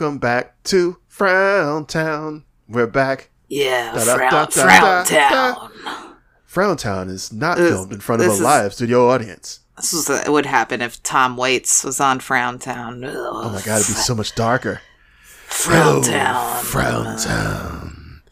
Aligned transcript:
welcome 0.00 0.18
back 0.18 0.62
to 0.62 0.96
Frown 1.08 1.84
Town. 1.84 2.44
We're 2.68 2.86
back. 2.86 3.30
Yeah, 3.48 3.92
Da, 3.94 4.14
Frown, 4.14 4.30
da, 4.30 4.44
da, 4.46 4.50
Frown 4.62 5.04
Town. 5.06 5.70
Frown 6.44 6.76
Town 6.76 7.08
is 7.08 7.32
not 7.32 7.58
This- 7.58 7.70
filmed 7.72 7.92
in 7.92 7.98
front 7.98 8.22
of 8.22 8.28
a 8.28 8.30
is- 8.30 8.40
live 8.40 8.74
studio 8.74 9.10
audience. 9.10 9.58
This 9.76 9.92
is 9.92 10.08
what 10.08 10.28
would 10.28 10.46
happen 10.46 10.82
if 10.82 11.02
Tom 11.02 11.36
Waits 11.36 11.82
was 11.82 11.98
on 12.00 12.20
Frown 12.20 12.60
Town. 12.60 13.02
Oh 13.04 13.50
my 13.52 13.60
god, 13.62 13.80
it'd 13.80 13.88
be 13.96 14.00
so 14.00 14.14
much 14.14 14.36
darker. 14.36 14.80
Frown 15.24 15.96
Oh, 15.96 16.02
Town. 16.04 16.62
Frown 16.64 17.18
Town. 17.18 18.22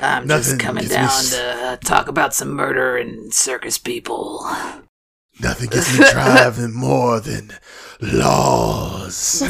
I'm 0.00 0.26
Nothing 0.26 0.42
just 0.58 0.60
coming 0.60 0.88
down 0.88 1.04
s- 1.04 1.30
to 1.36 1.78
talk 1.84 2.08
about 2.08 2.34
some 2.34 2.50
murder 2.50 2.96
and 2.96 3.32
circus 3.32 3.78
people. 3.78 4.44
Nothing 5.40 5.68
gets 5.70 5.96
me 5.96 6.04
driving 6.12 6.74
more 6.74 7.20
than 7.20 7.52
laws. 8.02 9.42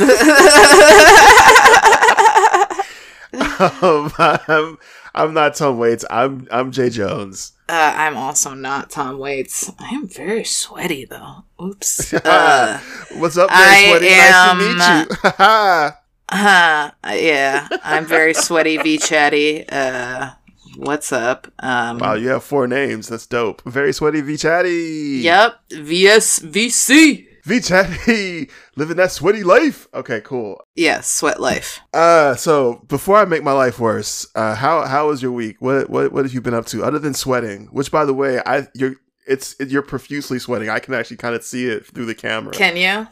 um, 3.33 4.13
I'm, 4.19 4.79
I'm 5.15 5.35
not 5.35 5.55
Tom 5.55 5.79
Waits. 5.79 6.05
I'm 6.11 6.47
I'm 6.51 6.71
Jay 6.73 6.91
Jones. 6.91 7.53
Uh, 7.69 7.93
I'm 7.97 8.17
also 8.17 8.53
not 8.55 8.91
Tom 8.91 9.19
Waits. 9.19 9.71
I 9.79 9.89
am 9.95 10.07
very 10.09 10.45
sweaty 10.45 11.05
though. 11.07 11.45
Oops. 11.63 12.13
Uh, 12.25 12.79
What's 13.17 13.37
up, 13.37 13.49
I 13.53 13.65
man? 13.65 13.89
Sweaty? 13.91 14.09
am- 14.11 14.59
Nice 14.77 15.09
to 15.09 15.09
meet 15.09 15.23
you. 15.25 15.31
Ha 15.39 15.99
huh, 16.33 16.91
yeah, 17.15 17.69
I'm 17.85 18.07
very 18.07 18.33
sweaty, 18.35 18.79
V 18.79 18.97
chatty. 18.99 19.69
Uh, 19.69 20.31
what's 20.77 21.13
up? 21.13 21.47
Um, 21.59 21.99
Wow, 21.99 22.15
you 22.15 22.29
have 22.29 22.43
four 22.45 22.67
names. 22.67 23.09
That's 23.09 23.27
dope. 23.27 23.63
Very 23.65 23.93
sweaty 23.93 24.21
V 24.23 24.37
Chatty. 24.39 25.21
Yep, 25.23 25.57
VSVC. 25.71 27.27
V 27.43 27.61
Chatty, 27.61 28.49
living 28.77 28.97
that 28.97 29.11
sweaty 29.13 29.43
life. 29.43 29.89
Okay, 29.93 30.21
cool. 30.21 30.61
Yes, 30.77 31.11
sweat 31.11 31.41
life. 31.41 31.81
Uh, 31.93 32.35
so 32.37 32.85
before 32.87 33.17
I 33.17 33.25
make 33.25 33.43
my 33.43 33.53
life 33.53 33.81
worse, 33.81 34.27
uh, 34.35 34.55
how 34.55 34.83
how 34.83 35.09
was 35.09 35.23
your 35.23 35.33
week? 35.33 35.57
What 35.61 35.91
what 35.91 36.13
what 36.13 36.25
have 36.25 36.33
you 36.33 36.41
been 36.41 36.55
up 36.55 36.67
to 36.67 36.85
other 36.85 36.99
than 37.01 37.15
sweating? 37.15 37.67
Which, 37.73 37.91
by 37.91 38.05
the 38.05 38.15
way, 38.15 38.41
I 38.47 38.69
you're 38.75 38.95
it's 39.27 39.57
you're 39.59 39.83
profusely 39.83 40.39
sweating. 40.39 40.69
I 40.69 40.79
can 40.79 40.95
actually 40.95 41.17
kind 41.17 41.35
of 41.35 41.43
see 41.43 41.67
it 41.67 41.87
through 41.87 42.07
the 42.07 42.15
camera. 42.15 42.53
Can 42.53 42.77
you? 42.77 43.07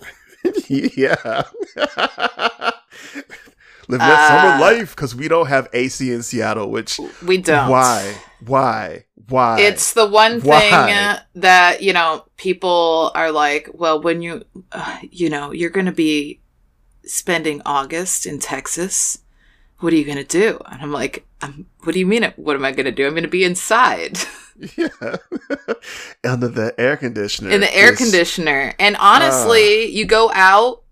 yeah. 0.96 1.42
Living 3.88 4.06
that 4.06 4.28
summer 4.28 4.54
Uh, 4.54 4.60
life 4.60 4.94
because 4.94 5.16
we 5.16 5.26
don't 5.26 5.46
have 5.48 5.68
AC 5.72 6.12
in 6.12 6.22
Seattle. 6.22 6.70
Which 6.70 7.00
We 7.24 7.38
don't. 7.38 7.68
why 7.68 8.14
why 8.46 9.06
why? 9.30 9.60
It's 9.60 9.94
the 9.94 10.06
one 10.06 10.40
thing 10.40 10.50
Why? 10.50 10.92
uh, 10.92 11.18
that 11.36 11.82
you 11.82 11.92
know 11.92 12.24
people 12.36 13.12
are 13.14 13.30
like, 13.30 13.68
well, 13.72 14.00
when 14.00 14.22
you, 14.22 14.44
uh, 14.72 14.98
you 15.02 15.30
know, 15.30 15.52
you're 15.52 15.70
going 15.70 15.86
to 15.86 15.92
be 15.92 16.40
spending 17.04 17.62
August 17.64 18.26
in 18.26 18.38
Texas. 18.38 19.20
What 19.78 19.94
are 19.94 19.96
you 19.96 20.04
going 20.04 20.18
to 20.18 20.24
do? 20.24 20.60
And 20.70 20.82
I'm 20.82 20.92
like, 20.92 21.24
um, 21.40 21.66
what 21.84 21.94
do 21.94 21.98
you 21.98 22.06
mean? 22.06 22.30
What 22.36 22.54
am 22.54 22.64
I 22.66 22.72
going 22.72 22.84
to 22.84 22.92
do? 22.92 23.06
I'm 23.06 23.14
going 23.14 23.22
to 23.22 23.28
be 23.28 23.44
inside 23.44 24.18
yeah 24.76 25.16
under 26.24 26.48
the 26.48 26.74
air 26.76 26.96
conditioner 26.96 27.50
in 27.50 27.60
the 27.60 27.74
air 27.74 27.94
conditioner. 27.94 28.74
And 28.78 28.96
honestly, 28.98 29.86
you 29.86 30.04
go 30.04 30.30
out, 30.34 30.82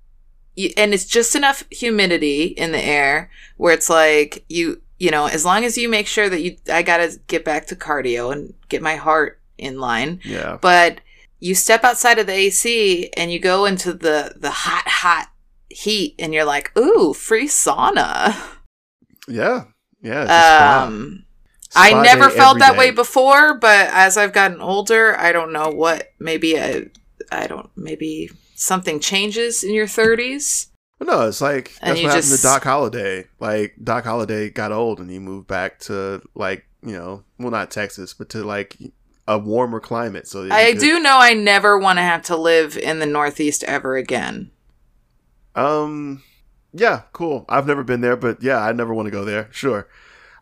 and 0.77 0.95
it's 0.95 1.05
just 1.05 1.37
enough 1.37 1.65
humidity 1.71 2.47
in 2.47 2.73
the 2.73 2.85
air 2.85 3.31
where 3.57 3.75
it's 3.75 3.91
like 3.91 4.45
you, 4.49 4.81
you 4.99 5.11
know, 5.11 5.27
as 5.27 5.45
long 5.45 5.65
as 5.65 5.79
you 5.79 5.89
make 5.89 6.07
sure 6.07 6.29
that 6.29 6.43
you, 6.43 6.57
I 6.73 6.83
got 6.83 6.99
to 6.99 7.19
get 7.29 7.45
back 7.45 7.67
to 7.67 7.77
cardio 7.77 8.33
and 8.33 8.55
get 8.69 8.83
my 8.83 8.97
heart 8.97 9.41
in 9.57 9.79
line. 9.81 10.21
Yeah. 10.25 10.59
but 10.61 11.01
you 11.41 11.55
step 11.55 11.85
outside 11.85 12.19
of 12.19 12.27
the 12.27 12.33
AC 12.33 13.11
and 13.17 13.33
you 13.33 13.39
go 13.39 13.65
into 13.65 13.93
the 13.93 14.35
the 14.37 14.51
hot 14.51 14.89
hot 14.89 15.29
heat 15.69 16.17
and 16.19 16.35
you're 16.35 16.45
like, 16.45 16.77
"Ooh, 16.77 17.15
free 17.15 17.47
sauna." 17.47 18.35
Yeah. 19.29 19.65
Yeah. 20.03 20.23
It's. 20.23 20.87
Um 20.89 21.25
I 21.77 22.03
never 22.03 22.31
felt 22.31 22.61
that 22.61 22.73
day. 22.73 22.79
way 22.79 22.91
before, 22.91 23.55
but 23.59 23.91
as 23.93 24.17
I've 24.17 24.33
gotten 24.33 24.61
older, 24.61 25.17
I 25.19 25.33
don't 25.33 25.53
know 25.53 25.69
what 25.69 26.13
maybe 26.19 26.59
I 26.59 26.87
I 27.31 27.47
don't 27.47 27.71
maybe 27.77 28.31
something 28.55 29.01
changes 29.01 29.63
in 29.63 29.75
your 29.75 29.87
30s. 29.87 30.68
No, 31.01 31.29
it's 31.29 31.41
like 31.41 31.73
And 31.81 31.91
that's 31.91 32.03
what 32.03 32.09
happened 32.09 32.23
just- 32.25 32.43
to 32.43 32.47
Doc 32.49 32.65
Holliday. 32.65 33.27
Like 33.41 33.77
Doc 33.83 34.05
Holliday 34.05 34.51
got 34.51 34.73
old 34.73 34.99
and 35.01 35.09
he 35.11 35.19
moved 35.19 35.47
back 35.47 35.79
to 35.81 36.21
like 36.35 36.67
you 36.83 36.93
know, 36.93 37.25
well 37.39 37.51
not 37.51 37.71
Texas, 37.71 38.15
but 38.15 38.29
to 38.31 38.43
like 38.45 38.77
a 39.27 39.39
warmer 39.39 39.81
climate. 39.81 40.27
So 40.29 40.49
I 40.51 40.73
could- 40.73 40.81
do 40.81 41.01
know 41.01 41.19
I 41.19 41.35
never 41.35 41.79
want 41.79 41.99
to 41.99 42.03
have 42.03 42.23
to 42.23 42.37
live 42.37 42.77
in 42.77 42.99
the 42.99 43.07
Northeast 43.07 43.63
ever 43.65 43.97
again. 43.97 44.51
Um, 45.55 46.23
yeah, 46.73 47.03
cool. 47.13 47.45
I've 47.49 47.67
never 47.67 47.83
been 47.83 48.01
there, 48.01 48.17
but 48.17 48.43
yeah, 48.43 48.59
I 48.61 48.73
never 48.73 48.95
want 48.95 49.07
to 49.07 49.11
go 49.11 49.25
there. 49.25 49.49
Sure. 49.51 49.89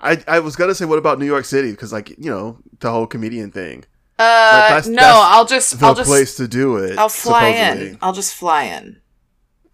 I 0.00 0.22
I 0.28 0.40
was 0.40 0.56
gonna 0.56 0.74
say, 0.74 0.84
what 0.84 0.98
about 0.98 1.18
New 1.18 1.26
York 1.26 1.44
City? 1.46 1.70
Because 1.70 1.92
like 1.92 2.10
you 2.10 2.30
know 2.30 2.58
the 2.80 2.90
whole 2.90 3.06
comedian 3.06 3.50
thing, 3.50 3.84
Uh 4.18 4.68
that's- 4.68 4.86
no, 4.86 4.94
that's 4.96 5.16
I'll 5.34 5.46
just 5.46 5.80
the 5.80 5.86
I'll 5.86 5.94
just 5.94 6.08
place 6.08 6.36
to 6.36 6.46
do 6.48 6.76
it. 6.76 6.98
I'll 6.98 7.08
fly 7.08 7.52
supposedly. 7.52 7.88
in. 7.90 7.98
I'll 8.02 8.12
just 8.12 8.34
fly 8.34 8.64
in. 8.64 9.00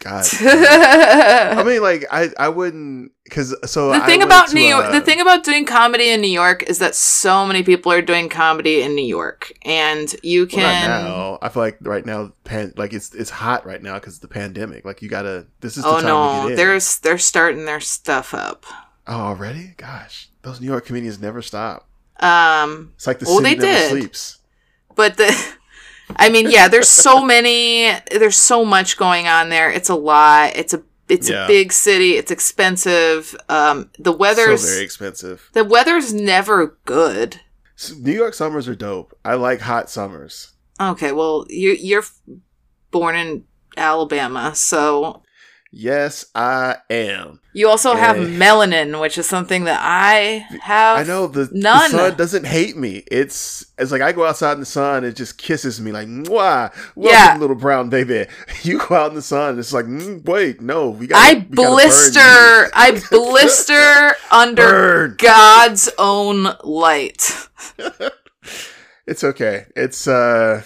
God. 0.03 0.25
I 0.41 1.63
mean, 1.65 1.81
like 1.81 2.05
I 2.11 2.31
I 2.39 2.49
wouldn't 2.49 3.13
because 3.25 3.55
so 3.71 3.93
I 3.93 4.01
thing 4.01 4.23
about 4.23 4.53
New 4.53 4.61
York, 4.61 4.87
uh, 4.87 4.91
the 4.93 5.01
thing 5.01 5.21
about 5.21 5.45
doing 5.45 5.65
comedy 5.65 6.11
in 6.11 6.21
New 6.21 6.27
York 6.31 6.65
is 6.65 6.79
that 6.81 6.95
so 6.97 7.47
many 7.47 7.63
people 7.63 7.93
are 7.93 8.03
doing 8.03 8.29
comedy 8.29 8.83
in 8.83 8.95
New 8.97 9.05
York, 9.07 9.53
and 9.63 10.15
you 10.23 10.41
Well, 10.43 10.49
can. 10.49 10.91
now. 11.05 11.39
I 11.41 11.49
feel 11.51 11.63
like 11.63 11.79
right 11.83 12.05
now, 12.05 12.33
pan, 12.45 12.73
like 12.77 12.93
it's 12.93 13.15
it's 13.15 13.31
hot 13.31 13.65
right 13.65 13.83
now 13.83 13.95
because 13.95 14.19
the 14.19 14.29
pandemic. 14.29 14.85
Like 14.85 15.03
you 15.03 15.09
gotta. 15.09 15.47
This 15.61 15.77
is 15.77 15.85
the 15.85 15.89
oh 15.89 16.01
time 16.01 16.03
to 16.03 16.49
no, 16.51 16.57
they're 16.57 16.81
they're 17.03 17.19
starting 17.19 17.65
their 17.65 17.81
stuff 17.81 18.35
up. 18.35 18.67
oh 19.07 19.15
already. 19.21 19.75
Gosh, 19.77 20.29
those 20.43 20.61
New 20.61 20.67
York 20.67 20.85
comedians 20.85 21.21
never 21.21 21.43
stop. 21.43 21.89
Um, 22.21 22.93
It's 22.97 23.07
like 23.07 23.19
the 23.21 23.27
Oh, 23.29 23.39
city 23.39 23.55
they 23.55 23.67
never 23.67 23.79
did. 23.79 23.91
sleeps. 23.91 24.39
but 24.97 25.17
the. 25.17 25.55
I 26.17 26.29
mean, 26.31 26.51
yeah, 26.51 26.69
there's 26.69 26.89
so 26.89 27.25
many, 27.25 27.91
there's 28.11 28.37
so 28.37 28.65
much 28.65 28.97
going 28.97 29.27
on 29.29 29.49
there. 29.49 29.71
It's 29.71 29.89
a 29.89 29.95
lot. 29.95 30.53
It's 30.57 30.73
a, 30.75 30.83
it's 31.09 31.29
Yeah. 31.29 31.45
a 31.45 31.47
big 31.49 31.73
city. 31.73 32.13
It's 32.17 32.31
expensive. 32.31 33.35
Um, 33.49 33.91
the 33.99 34.13
weather's, 34.13 34.63
so 34.63 34.69
very 34.73 34.85
expensive. 34.85 35.51
the 35.53 35.65
weather's 35.65 36.13
never 36.15 36.79
good. 36.85 37.41
New 37.99 38.13
York 38.13 38.35
summers 38.35 38.69
are 38.69 38.75
dope. 38.77 39.17
I 39.25 39.35
like 39.35 39.61
hot 39.61 39.91
summers. 39.91 40.53
Okay, 40.81 41.13
well, 41.13 41.47
you 41.49 41.73
you're 41.79 42.05
born 42.91 43.17
in 43.17 43.45
Alabama, 43.77 44.55
so 44.55 45.23
Yes, 45.75 46.27
I 46.35 46.77
am. 46.91 47.41
you 47.55 47.67
also 47.67 47.95
have 47.95 48.17
melanin, 48.17 49.01
which 49.01 49.17
is 49.17 49.27
something 49.27 49.65
that 49.65 49.81
I 49.83 50.47
have. 50.61 50.99
I 50.99 51.03
know 51.05 51.27
the, 51.27 51.47
the 51.47 51.89
sun 51.89 52.15
doesn't 52.19 52.45
hate 52.47 52.77
me. 52.77 53.05
It's 53.11 53.65
it's 53.79 53.91
like 53.91 54.03
I 54.03 54.13
go 54.13 54.27
outside 54.27 54.53
in 54.53 54.61
the 54.61 54.67
sun, 54.67 55.03
it 55.03 55.17
just 55.17 55.39
kisses 55.39 55.81
me 55.81 55.91
like 55.91 56.07
mwah. 56.09 56.71
Welcome, 56.95 57.03
Yeah. 57.11 57.39
little 57.39 57.57
brown 57.57 57.89
baby. 57.89 58.27
You 58.65 58.79
go 58.87 58.95
out 58.97 59.09
in 59.11 59.15
the 59.15 59.23
sun, 59.23 59.59
it's 59.59 59.73
like 59.73 59.87
mm, 59.87 60.23
wait, 60.27 60.61
no, 60.61 60.91
we 60.91 61.07
got. 61.07 61.17
I 61.19 61.41
blister. 61.41 62.21
I 62.21 63.01
blister 63.11 64.15
under 64.31 64.63
Burn. 64.63 65.17
God's 65.19 65.89
own 65.99 66.49
light. 66.65 67.49
It's 69.07 69.25
okay. 69.25 69.67
It's 69.75 70.07
uh. 70.07 70.63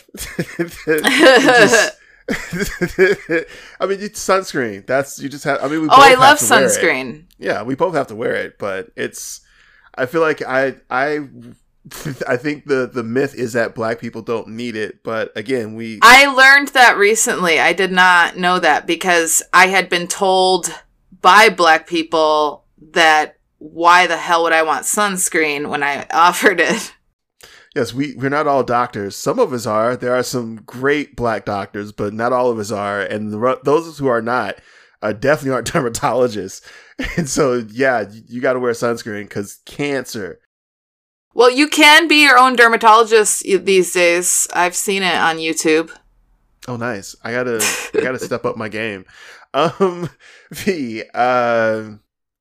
it 0.58 0.72
just- 0.82 1.96
I 2.30 3.86
mean, 3.86 4.00
it's 4.00 4.24
sunscreen. 4.24 4.84
That's 4.86 5.20
you 5.20 5.28
just 5.28 5.44
have. 5.44 5.62
I 5.62 5.68
mean, 5.68 5.82
we. 5.82 5.88
oh, 5.88 5.92
I 5.92 6.10
both 6.10 6.20
love 6.20 6.38
have 6.40 6.48
to 6.48 6.54
wear 6.54 6.64
it. 6.64 6.68
sunscreen. 6.68 7.24
Yeah, 7.38 7.62
we 7.62 7.74
both 7.74 7.94
have 7.94 8.08
to 8.08 8.16
wear 8.16 8.34
it, 8.34 8.58
but 8.58 8.90
it's. 8.96 9.42
I 9.94 10.06
feel 10.06 10.20
like 10.20 10.42
I 10.42 10.76
I. 10.90 11.28
I 12.28 12.36
think 12.36 12.64
the 12.64 12.90
the 12.92 13.04
myth 13.04 13.36
is 13.36 13.52
that 13.52 13.76
black 13.76 14.00
people 14.00 14.22
don't 14.22 14.48
need 14.48 14.74
it, 14.74 15.04
but 15.04 15.30
again, 15.36 15.76
we 15.76 16.00
I 16.02 16.26
learned 16.26 16.68
that 16.68 16.96
recently. 16.96 17.60
I 17.60 17.72
did 17.72 17.92
not 17.92 18.36
know 18.36 18.58
that 18.58 18.88
because 18.88 19.40
I 19.52 19.68
had 19.68 19.88
been 19.88 20.08
told 20.08 20.74
by 21.22 21.48
black 21.48 21.86
people 21.86 22.64
that 22.90 23.36
why 23.58 24.06
the 24.06 24.16
hell 24.16 24.42
would 24.42 24.52
I 24.52 24.62
want 24.62 24.84
sunscreen 24.84 25.68
when 25.68 25.82
I 25.84 26.06
offered 26.12 26.60
it? 26.60 26.92
Yes 27.76 27.94
we 27.94 28.16
we're 28.16 28.28
not 28.30 28.48
all 28.48 28.64
doctors. 28.64 29.14
Some 29.14 29.38
of 29.38 29.52
us 29.52 29.66
are. 29.66 29.96
There 29.96 30.14
are 30.16 30.24
some 30.24 30.56
great 30.66 31.14
black 31.14 31.44
doctors, 31.44 31.92
but 31.92 32.12
not 32.12 32.32
all 32.32 32.50
of 32.50 32.58
us 32.58 32.72
are, 32.72 33.00
and 33.00 33.32
the, 33.32 33.60
those 33.62 33.98
who 33.98 34.08
are 34.08 34.22
not 34.22 34.56
uh, 35.02 35.12
definitely 35.12 35.52
aren't 35.52 35.68
dermatologists. 35.72 36.62
And 37.16 37.28
so, 37.28 37.64
yeah, 37.70 38.08
you, 38.10 38.22
you 38.26 38.40
got 38.40 38.54
to 38.54 38.58
wear 38.58 38.72
sunscreen 38.72 39.24
because 39.24 39.60
cancer. 39.66 40.40
Well, 41.34 41.50
you 41.50 41.68
can 41.68 42.08
be 42.08 42.22
your 42.22 42.38
own 42.38 42.56
dermatologist 42.56 43.42
these 43.42 43.92
days. 43.92 44.48
I've 44.54 44.74
seen 44.74 45.02
it 45.02 45.14
on 45.14 45.36
YouTube. 45.36 45.90
Oh, 46.66 46.76
nice. 46.76 47.14
I 47.22 47.30
gotta 47.32 47.62
I 47.94 48.00
gotta 48.00 48.18
step 48.18 48.44
up 48.46 48.56
my 48.56 48.68
game. 48.70 49.04
Um, 49.52 50.08
V. 50.50 51.02
Uh, 51.14 51.90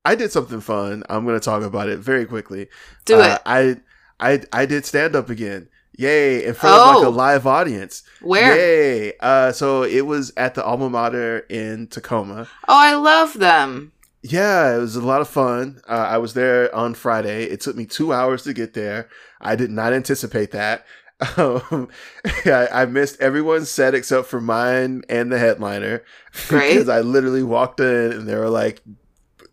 I 0.06 0.16
did 0.16 0.32
something 0.32 0.62
fun. 0.62 1.04
I'm 1.10 1.26
gonna 1.26 1.40
talk 1.42 1.62
about 1.64 1.90
it 1.90 2.00
very 2.00 2.26
quickly. 2.26 2.68
Do 3.04 3.20
Uh, 3.20 3.36
it. 3.36 3.42
I 3.46 3.78
I 4.20 4.42
I 4.54 4.66
did 4.66 4.86
stand 4.86 5.16
up 5.16 5.30
again. 5.30 5.68
Yay! 5.98 6.44
In 6.46 6.54
front 6.54 6.76
of 6.76 6.96
like 6.98 7.06
Oh. 7.06 7.08
a 7.08 7.10
live 7.10 7.48
audience. 7.48 8.04
Where? 8.22 8.56
Yay! 8.56 9.14
Uh, 9.20 9.52
so 9.54 9.84
it 9.84 10.06
was 10.06 10.34
at 10.36 10.54
the 10.56 10.64
alma 10.64 10.90
mater 10.90 11.40
in 11.50 11.88
Tacoma. 11.88 12.48
Oh, 12.68 12.78
I 12.78 12.96
love 12.96 13.36
them. 13.40 13.94
Yeah, 14.22 14.76
it 14.76 14.80
was 14.80 14.96
a 14.98 15.02
lot 15.06 15.22
of 15.22 15.30
fun. 15.30 15.82
Uh, 15.88 15.92
I 15.94 16.18
was 16.18 16.34
there 16.34 16.74
on 16.76 16.96
Friday. 16.96 17.44
It 17.46 17.62
took 17.62 17.76
me 17.78 17.86
two 17.86 18.12
hours 18.12 18.44
to 18.44 18.54
get 18.54 18.74
there. 18.74 19.08
I 19.40 19.56
did 19.56 19.70
not 19.72 19.94
anticipate 19.94 20.52
that. 20.52 20.86
Um, 21.38 21.88
I, 22.46 22.68
I 22.74 22.86
missed 22.88 23.22
everyone's 23.22 23.70
set 23.70 23.96
except 23.96 24.28
for 24.28 24.42
mine 24.42 25.04
and 25.08 25.32
the 25.32 25.40
headliner 25.40 26.04
Great. 26.50 26.74
because 26.74 26.90
I 26.90 27.00
literally 27.00 27.42
walked 27.42 27.80
in 27.80 28.12
and 28.12 28.28
they 28.28 28.36
were 28.36 28.50
like, 28.50 28.82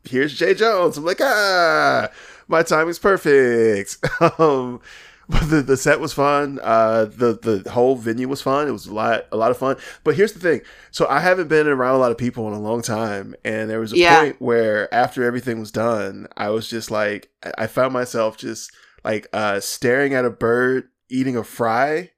"Here's 0.02 0.34
Jay 0.36 0.54
Jones." 0.54 0.96
I'm 0.98 1.04
like, 1.04 1.20
"Ah, 1.20 2.08
my 2.52 2.62
timing's 2.62 2.98
perfect." 3.00 3.96
um, 4.38 4.80
but 5.28 5.48
the, 5.48 5.62
the 5.62 5.76
set 5.76 5.98
was 6.00 6.12
fun. 6.12 6.58
Uh, 6.62 7.06
the 7.06 7.38
the 7.62 7.70
whole 7.70 7.96
venue 7.96 8.28
was 8.28 8.42
fun. 8.42 8.68
It 8.68 8.72
was 8.72 8.86
a 8.86 8.94
lot 8.94 9.26
a 9.32 9.36
lot 9.36 9.50
of 9.50 9.56
fun. 9.56 9.76
But 10.04 10.14
here's 10.16 10.32
the 10.34 10.40
thing. 10.40 10.60
So 10.90 11.06
I 11.08 11.20
haven't 11.20 11.48
been 11.48 11.66
around 11.66 11.94
a 11.94 11.98
lot 11.98 12.10
of 12.10 12.18
people 12.18 12.46
in 12.48 12.54
a 12.54 12.60
long 12.60 12.82
time, 12.82 13.34
and 13.44 13.70
there 13.70 13.80
was 13.80 13.92
a 13.92 13.96
Yeah. 13.98 14.20
point 14.20 14.42
where 14.42 14.92
after 14.94 15.24
everything 15.24 15.58
was 15.60 15.70
done, 15.72 16.26
I 16.36 16.50
was 16.50 16.68
just 16.68 16.90
like, 16.90 17.30
I- 17.58 17.66
found 17.66 17.92
myself 17.92 18.36
just 18.36 18.70
like 19.04 19.26
uh, 19.32 19.60
staring 19.60 20.12
at 20.14 20.24
a 20.24 20.30
bird 20.30 20.88
eating 21.08 21.36
a 21.36 21.44
fry, 21.44 22.10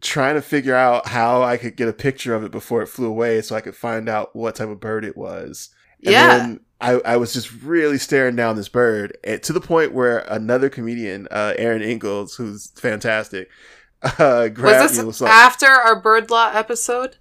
trying 0.00 0.34
to 0.36 0.42
figure 0.42 0.74
out 0.74 1.08
how 1.08 1.42
I 1.42 1.56
could 1.56 1.76
get 1.76 1.88
a 1.88 1.92
picture 1.92 2.34
of 2.34 2.44
it 2.44 2.52
before 2.52 2.82
it 2.82 2.86
flew 2.88 3.08
away, 3.08 3.42
so 3.42 3.54
I 3.56 3.60
could 3.60 3.76
find 3.76 4.08
out 4.08 4.34
what 4.36 4.54
type 4.56 4.68
of 4.68 4.80
bird 4.80 5.04
it 5.04 5.16
was. 5.16 5.70
And 6.04 6.12
Yeah. 6.12 6.26
then 6.38 6.60
I, 6.80 6.92
I 7.04 7.16
was 7.16 7.32
just 7.32 7.52
really 7.62 7.98
staring 7.98 8.36
down 8.36 8.56
this 8.56 8.68
bird 8.68 9.16
and 9.24 9.42
to 9.44 9.52
the 9.52 9.60
point 9.60 9.92
where 9.92 10.18
another 10.18 10.68
comedian, 10.68 11.26
uh, 11.30 11.54
Aaron 11.56 11.82
Ingalls, 11.82 12.34
who's 12.34 12.68
fantastic, 12.76 13.48
uh, 14.02 14.48
grabbed 14.48 14.58
Was 14.58 14.82
me 14.82 14.86
this 14.88 14.98
and 14.98 15.06
was 15.06 15.20
like, 15.20 15.32
after 15.32 15.66
our 15.66 16.00
bird 16.00 16.30
law 16.30 16.50
episode? 16.52 17.16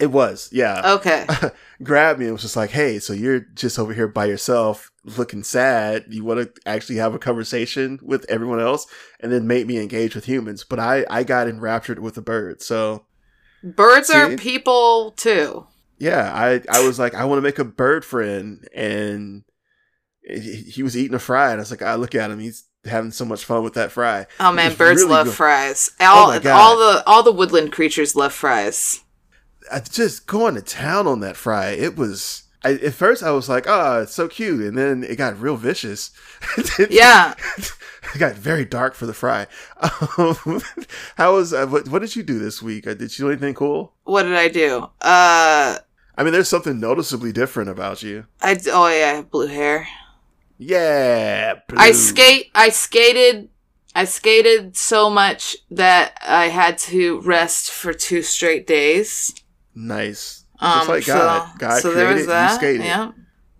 it 0.00 0.10
was, 0.10 0.48
yeah. 0.52 0.92
Okay. 0.94 1.26
grabbed 1.82 2.20
me 2.20 2.26
and 2.26 2.34
was 2.34 2.42
just 2.42 2.56
like, 2.56 2.70
hey, 2.70 2.98
so 2.98 3.12
you're 3.12 3.40
just 3.40 3.78
over 3.78 3.92
here 3.94 4.06
by 4.06 4.26
yourself 4.26 4.92
looking 5.16 5.42
sad. 5.42 6.04
You 6.08 6.24
want 6.24 6.54
to 6.54 6.68
actually 6.68 6.96
have 6.96 7.14
a 7.14 7.18
conversation 7.18 7.98
with 8.02 8.26
everyone 8.28 8.60
else 8.60 8.86
and 9.20 9.32
then 9.32 9.46
make 9.46 9.66
me 9.66 9.78
engage 9.78 10.14
with 10.14 10.26
humans. 10.26 10.64
But 10.64 10.78
I, 10.78 11.04
I 11.08 11.24
got 11.24 11.48
enraptured 11.48 11.98
with 11.98 12.14
the 12.14 12.22
bird. 12.22 12.62
So 12.62 13.06
Birds 13.62 14.10
are 14.10 14.36
people 14.36 15.12
too. 15.12 15.66
Yeah, 15.98 16.32
I, 16.34 16.62
I 16.70 16.86
was 16.86 16.98
like, 16.98 17.14
I 17.14 17.24
want 17.24 17.38
to 17.38 17.42
make 17.42 17.58
a 17.58 17.64
bird 17.64 18.04
friend. 18.04 18.66
And 18.74 19.44
he, 20.22 20.82
was 20.82 20.96
eating 20.96 21.14
a 21.14 21.18
fry. 21.18 21.50
And 21.50 21.54
I 21.54 21.62
was 21.62 21.70
like, 21.70 21.82
I 21.82 21.94
look 21.94 22.14
at 22.14 22.30
him. 22.30 22.38
He's 22.38 22.64
having 22.84 23.10
so 23.10 23.24
much 23.24 23.44
fun 23.44 23.62
with 23.64 23.74
that 23.74 23.92
fry. 23.92 24.26
Oh 24.40 24.52
man, 24.52 24.74
birds 24.74 25.00
really 25.02 25.10
love 25.12 25.26
good. 25.26 25.34
fries. 25.34 25.90
All, 26.00 26.28
my 26.28 26.38
God. 26.38 26.58
all 26.58 26.78
the 26.78 27.02
all 27.06 27.22
the 27.22 27.32
woodland 27.32 27.72
creatures 27.72 28.14
love 28.16 28.32
fries. 28.32 29.00
I 29.70 29.80
just 29.80 30.26
going 30.26 30.54
to 30.54 30.62
town 30.62 31.06
on 31.06 31.20
that 31.20 31.36
fry. 31.36 31.70
It 31.70 31.96
was. 31.96 32.44
I, 32.64 32.72
at 32.72 32.94
first, 32.94 33.22
I 33.22 33.30
was 33.30 33.48
like, 33.48 33.66
"Oh, 33.68 34.02
it's 34.02 34.14
so 34.14 34.26
cute," 34.26 34.62
and 34.62 34.76
then 34.76 35.04
it 35.04 35.16
got 35.16 35.40
real 35.40 35.56
vicious. 35.56 36.10
Yeah. 36.90 37.34
it 38.14 38.18
got 38.18 38.34
very 38.34 38.64
dark 38.64 38.94
for 38.94 39.06
the 39.06 39.12
fry. 39.14 39.46
Um, 39.80 40.62
how 41.16 41.34
was 41.34 41.52
uh, 41.52 41.66
what? 41.66 41.88
What 41.88 42.00
did 42.00 42.16
you 42.16 42.22
do 42.22 42.38
this 42.38 42.60
week? 42.62 42.86
Uh, 42.86 42.94
Did 42.94 43.16
you 43.16 43.26
do 43.26 43.30
anything 43.30 43.54
cool? 43.54 43.94
What 44.04 44.22
did 44.24 44.34
I 44.34 44.48
do? 44.48 44.88
Uh, 45.00 45.78
I 46.18 46.24
mean, 46.24 46.32
there's 46.32 46.48
something 46.48 46.78
noticeably 46.80 47.32
different 47.32 47.70
about 47.70 48.02
you. 48.02 48.26
I 48.42 48.58
oh 48.70 48.88
yeah, 48.88 49.06
I 49.12 49.14
have 49.16 49.30
blue 49.30 49.46
hair. 49.46 49.88
Yeah, 50.58 51.60
I 51.76 51.92
skate. 51.92 52.50
I 52.54 52.68
skated. 52.70 53.48
I 53.94 54.04
skated 54.04 54.76
so 54.76 55.08
much 55.08 55.56
that 55.70 56.18
I 56.26 56.48
had 56.48 56.76
to 56.78 57.20
rest 57.20 57.70
for 57.70 57.92
two 57.92 58.22
straight 58.22 58.66
days. 58.66 59.34
Nice, 59.74 60.44
Um, 60.60 60.78
just 60.80 60.88
like 60.88 61.06
God. 61.06 61.58
God 61.58 61.82
so 61.82 61.94
there 61.94 62.12
was 62.12 62.26
that. 62.26 62.50
you 62.50 62.56
skated. 62.56 62.84
Yeah. 62.84 63.12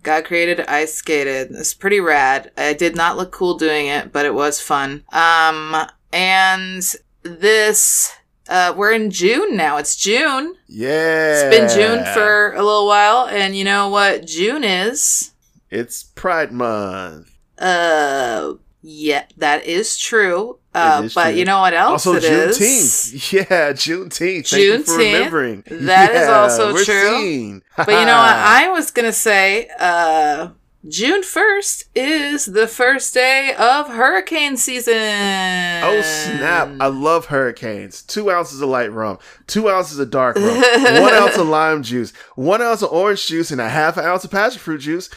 God 0.02 0.24
created, 0.24 0.60
I 0.60 0.84
skated. 0.84 1.50
It's 1.50 1.74
pretty 1.74 2.00
rad. 2.00 2.50
I 2.56 2.72
did 2.72 2.94
not 2.96 3.16
look 3.16 3.32
cool 3.32 3.58
doing 3.58 3.86
it, 3.88 4.12
but 4.12 4.26
it 4.26 4.34
was 4.34 4.60
fun. 4.60 5.04
Um, 5.12 5.74
and 6.12 6.82
this, 7.22 8.12
uh, 8.48 8.74
we're 8.76 8.92
in 8.92 9.10
June 9.10 9.56
now. 9.56 9.76
It's 9.76 9.96
June. 9.96 10.54
Yeah, 10.68 11.48
It's 11.50 11.56
been 11.56 11.68
June 11.68 12.04
for 12.14 12.52
a 12.54 12.62
little 12.62 12.86
while, 12.86 13.26
and 13.28 13.56
you 13.56 13.64
know 13.64 13.88
what 13.88 14.26
June 14.26 14.64
is? 14.64 15.32
It's 15.70 16.02
Pride 16.02 16.52
Month. 16.52 17.30
Uh, 17.58 18.54
yeah, 18.82 19.24
that 19.36 19.64
is 19.66 19.98
true. 19.98 20.58
Uh, 20.74 21.02
is 21.04 21.14
but 21.14 21.30
true. 21.30 21.38
you 21.38 21.44
know 21.44 21.60
what 21.60 21.74
else 21.74 22.06
also 22.06 22.14
it 22.18 22.24
is? 22.24 22.58
Juneteenth. 22.58 23.32
Yeah, 23.50 23.72
Juneteenth. 23.72 24.48
Thank 24.48 24.62
you 24.62 24.78
for 24.84 24.92
Juneteenth. 24.92 24.98
remembering. 24.98 25.64
That 25.66 26.14
is 26.14 26.28
also 26.28 26.72
true. 26.72 26.84
seen. 27.18 27.62
But 27.76 27.88
you 27.88 27.94
know 28.06 28.16
what? 28.18 28.36
I 28.36 28.68
was 28.70 28.90
gonna 28.90 29.12
say, 29.12 29.68
uh, 29.78 30.50
June 30.86 31.24
first 31.24 31.86
is 31.96 32.46
the 32.46 32.68
first 32.68 33.12
day 33.12 33.52
of 33.58 33.88
hurricane 33.88 34.56
season. 34.56 34.94
Oh 34.94 36.00
snap! 36.02 36.70
I 36.78 36.86
love 36.86 37.26
hurricanes. 37.26 38.02
Two 38.02 38.30
ounces 38.30 38.60
of 38.60 38.68
light 38.68 38.92
rum, 38.92 39.18
two 39.48 39.68
ounces 39.68 39.98
of 39.98 40.10
dark 40.10 40.36
rum, 40.36 40.46
one 41.02 41.14
ounce 41.14 41.36
of 41.36 41.48
lime 41.48 41.82
juice, 41.82 42.12
one 42.36 42.62
ounce 42.62 42.82
of 42.82 42.92
orange 42.92 43.26
juice, 43.26 43.50
and 43.50 43.60
a 43.60 43.68
half 43.68 43.96
an 43.96 44.04
ounce 44.04 44.24
of 44.24 44.30
passion 44.30 44.60
fruit 44.60 44.78
juice. 44.78 45.10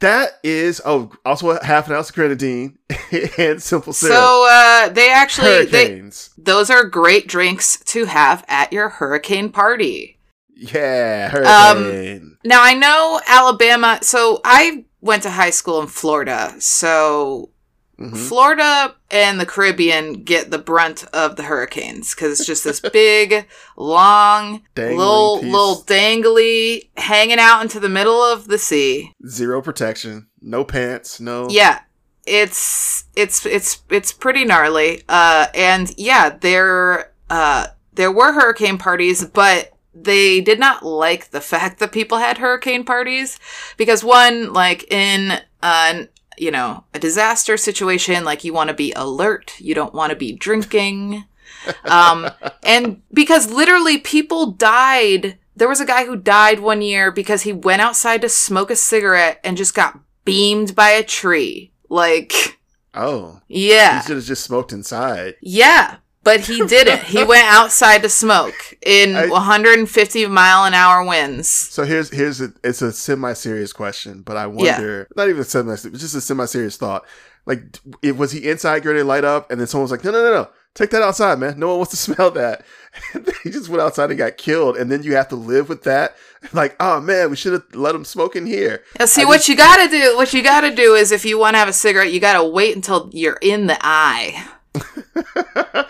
That 0.00 0.32
is 0.44 0.80
oh, 0.84 1.10
also 1.24 1.50
a 1.50 1.64
half 1.64 1.88
an 1.88 1.94
ounce 1.94 2.10
of 2.10 2.14
grenadine 2.14 2.78
and 3.38 3.62
simple 3.62 3.94
syrup. 3.94 4.14
so 4.14 4.46
uh, 4.48 4.88
they 4.90 5.10
actually 5.10 5.64
they 5.64 5.86
Hurricanes, 5.88 6.30
those 6.36 6.68
are 6.68 6.84
great 6.84 7.26
drinks 7.26 7.78
to 7.86 8.04
have 8.04 8.44
at 8.46 8.74
your 8.74 8.90
hurricane 8.90 9.50
party. 9.50 10.20
yeah, 10.54 11.30
Um, 11.34 11.82
hurricane. 11.82 12.36
Now 12.44 12.62
I 12.62 12.74
know 12.74 13.20
Alabama. 13.26 14.00
So 14.02 14.40
I 14.44 14.84
went 15.00 15.22
to 15.24 15.30
high 15.30 15.50
school 15.50 15.80
in 15.80 15.86
Florida. 15.86 16.54
So 16.58 17.50
Mhm. 17.98 18.16
Florida 18.28 18.94
and 19.10 19.40
the 19.40 19.46
Caribbean 19.46 20.22
get 20.22 20.52
the 20.52 20.58
brunt 20.58 21.02
of 21.12 21.34
the 21.34 21.42
hurricanes 21.42 22.14
because 22.14 22.38
it's 22.38 22.46
just 22.46 22.62
this 22.62 22.78
big, 22.78 23.44
long, 23.76 24.62
Dangling 24.76 24.98
little, 24.98 25.38
piece. 25.40 25.52
little 25.52 25.82
dangly 25.84 26.90
hanging 26.96 27.40
out 27.40 27.60
into 27.62 27.80
the 27.80 27.88
middle 27.88 28.22
of 28.22 28.46
the 28.46 28.58
sea. 28.58 29.12
Zero 29.28 29.60
protection, 29.60 30.28
no 30.40 30.62
pants, 30.64 31.18
no. 31.18 31.48
Yeah, 31.50 31.80
it's 32.24 33.04
it's 33.16 33.44
it's 33.46 33.82
it's 33.90 34.12
pretty 34.12 34.44
gnarly. 34.44 35.02
Uh, 35.08 35.46
and 35.54 35.92
yeah, 35.96 36.30
there 36.40 37.12
uh 37.30 37.66
there 37.94 38.12
were 38.12 38.32
hurricane 38.32 38.78
parties, 38.78 39.24
but 39.24 39.72
they 40.02 40.40
did 40.40 40.58
not 40.58 40.84
like 40.84 41.30
the 41.30 41.40
fact 41.40 41.78
that 41.80 41.92
people 41.92 42.18
had 42.18 42.38
hurricane 42.38 42.84
parties 42.84 43.38
because 43.76 44.04
one, 44.04 44.52
like 44.52 44.90
in 44.92 45.40
uh 45.62 46.02
you 46.36 46.50
know 46.50 46.84
a 46.94 46.98
disaster 46.98 47.56
situation, 47.56 48.24
like 48.24 48.44
you 48.44 48.52
want 48.52 48.68
to 48.68 48.74
be 48.74 48.92
alert, 48.92 49.54
you 49.60 49.74
don't 49.74 49.94
want 49.94 50.10
to 50.10 50.16
be 50.16 50.32
drinking. 50.32 51.24
um, 51.84 52.28
and 52.62 53.02
because 53.12 53.50
literally 53.50 53.98
people 53.98 54.52
died. 54.52 55.38
There 55.56 55.68
was 55.68 55.80
a 55.80 55.86
guy 55.86 56.04
who 56.06 56.14
died 56.16 56.60
one 56.60 56.82
year 56.82 57.10
because 57.10 57.42
he 57.42 57.52
went 57.52 57.82
outside 57.82 58.20
to 58.20 58.28
smoke 58.28 58.70
a 58.70 58.76
cigarette 58.76 59.40
and 59.42 59.56
just 59.56 59.74
got 59.74 59.98
beamed 60.24 60.76
by 60.76 60.90
a 60.90 61.02
tree. 61.02 61.72
Like, 61.88 62.58
Oh, 62.94 63.40
yeah. 63.48 64.00
he 64.00 64.06
should 64.06 64.16
have 64.16 64.24
just 64.24 64.44
smoked 64.44 64.72
inside. 64.72 65.34
Yeah, 65.40 65.96
but 66.28 66.40
he 66.40 66.64
didn't. 66.66 67.02
he 67.04 67.24
went 67.24 67.44
outside 67.46 68.02
to 68.02 68.08
smoke 68.08 68.54
in 68.84 69.16
I- 69.16 69.26
150 69.28 70.26
mile 70.26 70.64
an 70.64 70.74
hour 70.74 71.04
winds. 71.06 71.48
So 71.48 71.84
here's 71.84 72.10
here's 72.10 72.40
a 72.40 72.52
it's 72.62 72.82
a 72.82 72.92
semi 72.92 73.32
serious 73.32 73.72
question, 73.72 74.22
but 74.22 74.36
I 74.36 74.46
wonder 74.46 75.08
not 75.16 75.28
even 75.28 75.44
semi 75.44 75.72
it's 75.72 75.82
just 75.84 76.14
a 76.14 76.20
semi 76.20 76.44
serious 76.46 76.76
thought. 76.76 77.04
Like, 77.46 77.78
it, 78.02 78.18
was 78.18 78.30
he 78.32 78.46
inside 78.46 78.82
getting 78.82 79.06
light 79.06 79.24
up, 79.24 79.50
and 79.50 79.58
then 79.58 79.66
someone 79.66 79.84
was 79.84 79.90
like, 79.90 80.04
"No, 80.04 80.10
no, 80.10 80.22
no, 80.22 80.32
no, 80.42 80.48
take 80.74 80.90
that 80.90 81.00
outside, 81.00 81.38
man. 81.38 81.58
No 81.58 81.68
one 81.68 81.76
wants 81.78 81.92
to 81.92 81.96
smell 82.14 82.30
that." 82.32 82.62
And 83.14 83.26
he 83.42 83.48
just 83.48 83.70
went 83.70 83.80
outside 83.80 84.10
and 84.10 84.18
got 84.18 84.36
killed, 84.36 84.76
and 84.76 84.92
then 84.92 85.02
you 85.02 85.14
have 85.16 85.28
to 85.28 85.36
live 85.36 85.68
with 85.68 85.84
that. 85.84 86.14
Like, 86.52 86.76
oh 86.78 87.00
man, 87.00 87.30
we 87.30 87.36
should 87.36 87.52
have 87.54 87.64
let 87.74 87.96
him 87.96 88.04
smoke 88.04 88.36
in 88.36 88.46
here. 88.46 88.84
Now, 88.98 89.06
see, 89.06 89.22
I 89.22 89.24
what 89.24 89.38
just- 89.38 89.48
you 89.48 89.56
gotta 89.56 89.88
do, 89.90 90.16
what 90.16 90.32
you 90.32 90.40
gotta 90.42 90.72
do 90.72 90.94
is 90.94 91.10
if 91.10 91.24
you 91.24 91.36
want 91.36 91.54
to 91.54 91.58
have 91.58 91.66
a 91.68 91.72
cigarette, 91.72 92.12
you 92.12 92.20
gotta 92.20 92.46
wait 92.48 92.76
until 92.76 93.10
you're 93.12 93.38
in 93.42 93.66
the 93.66 93.76
eye. 93.80 94.46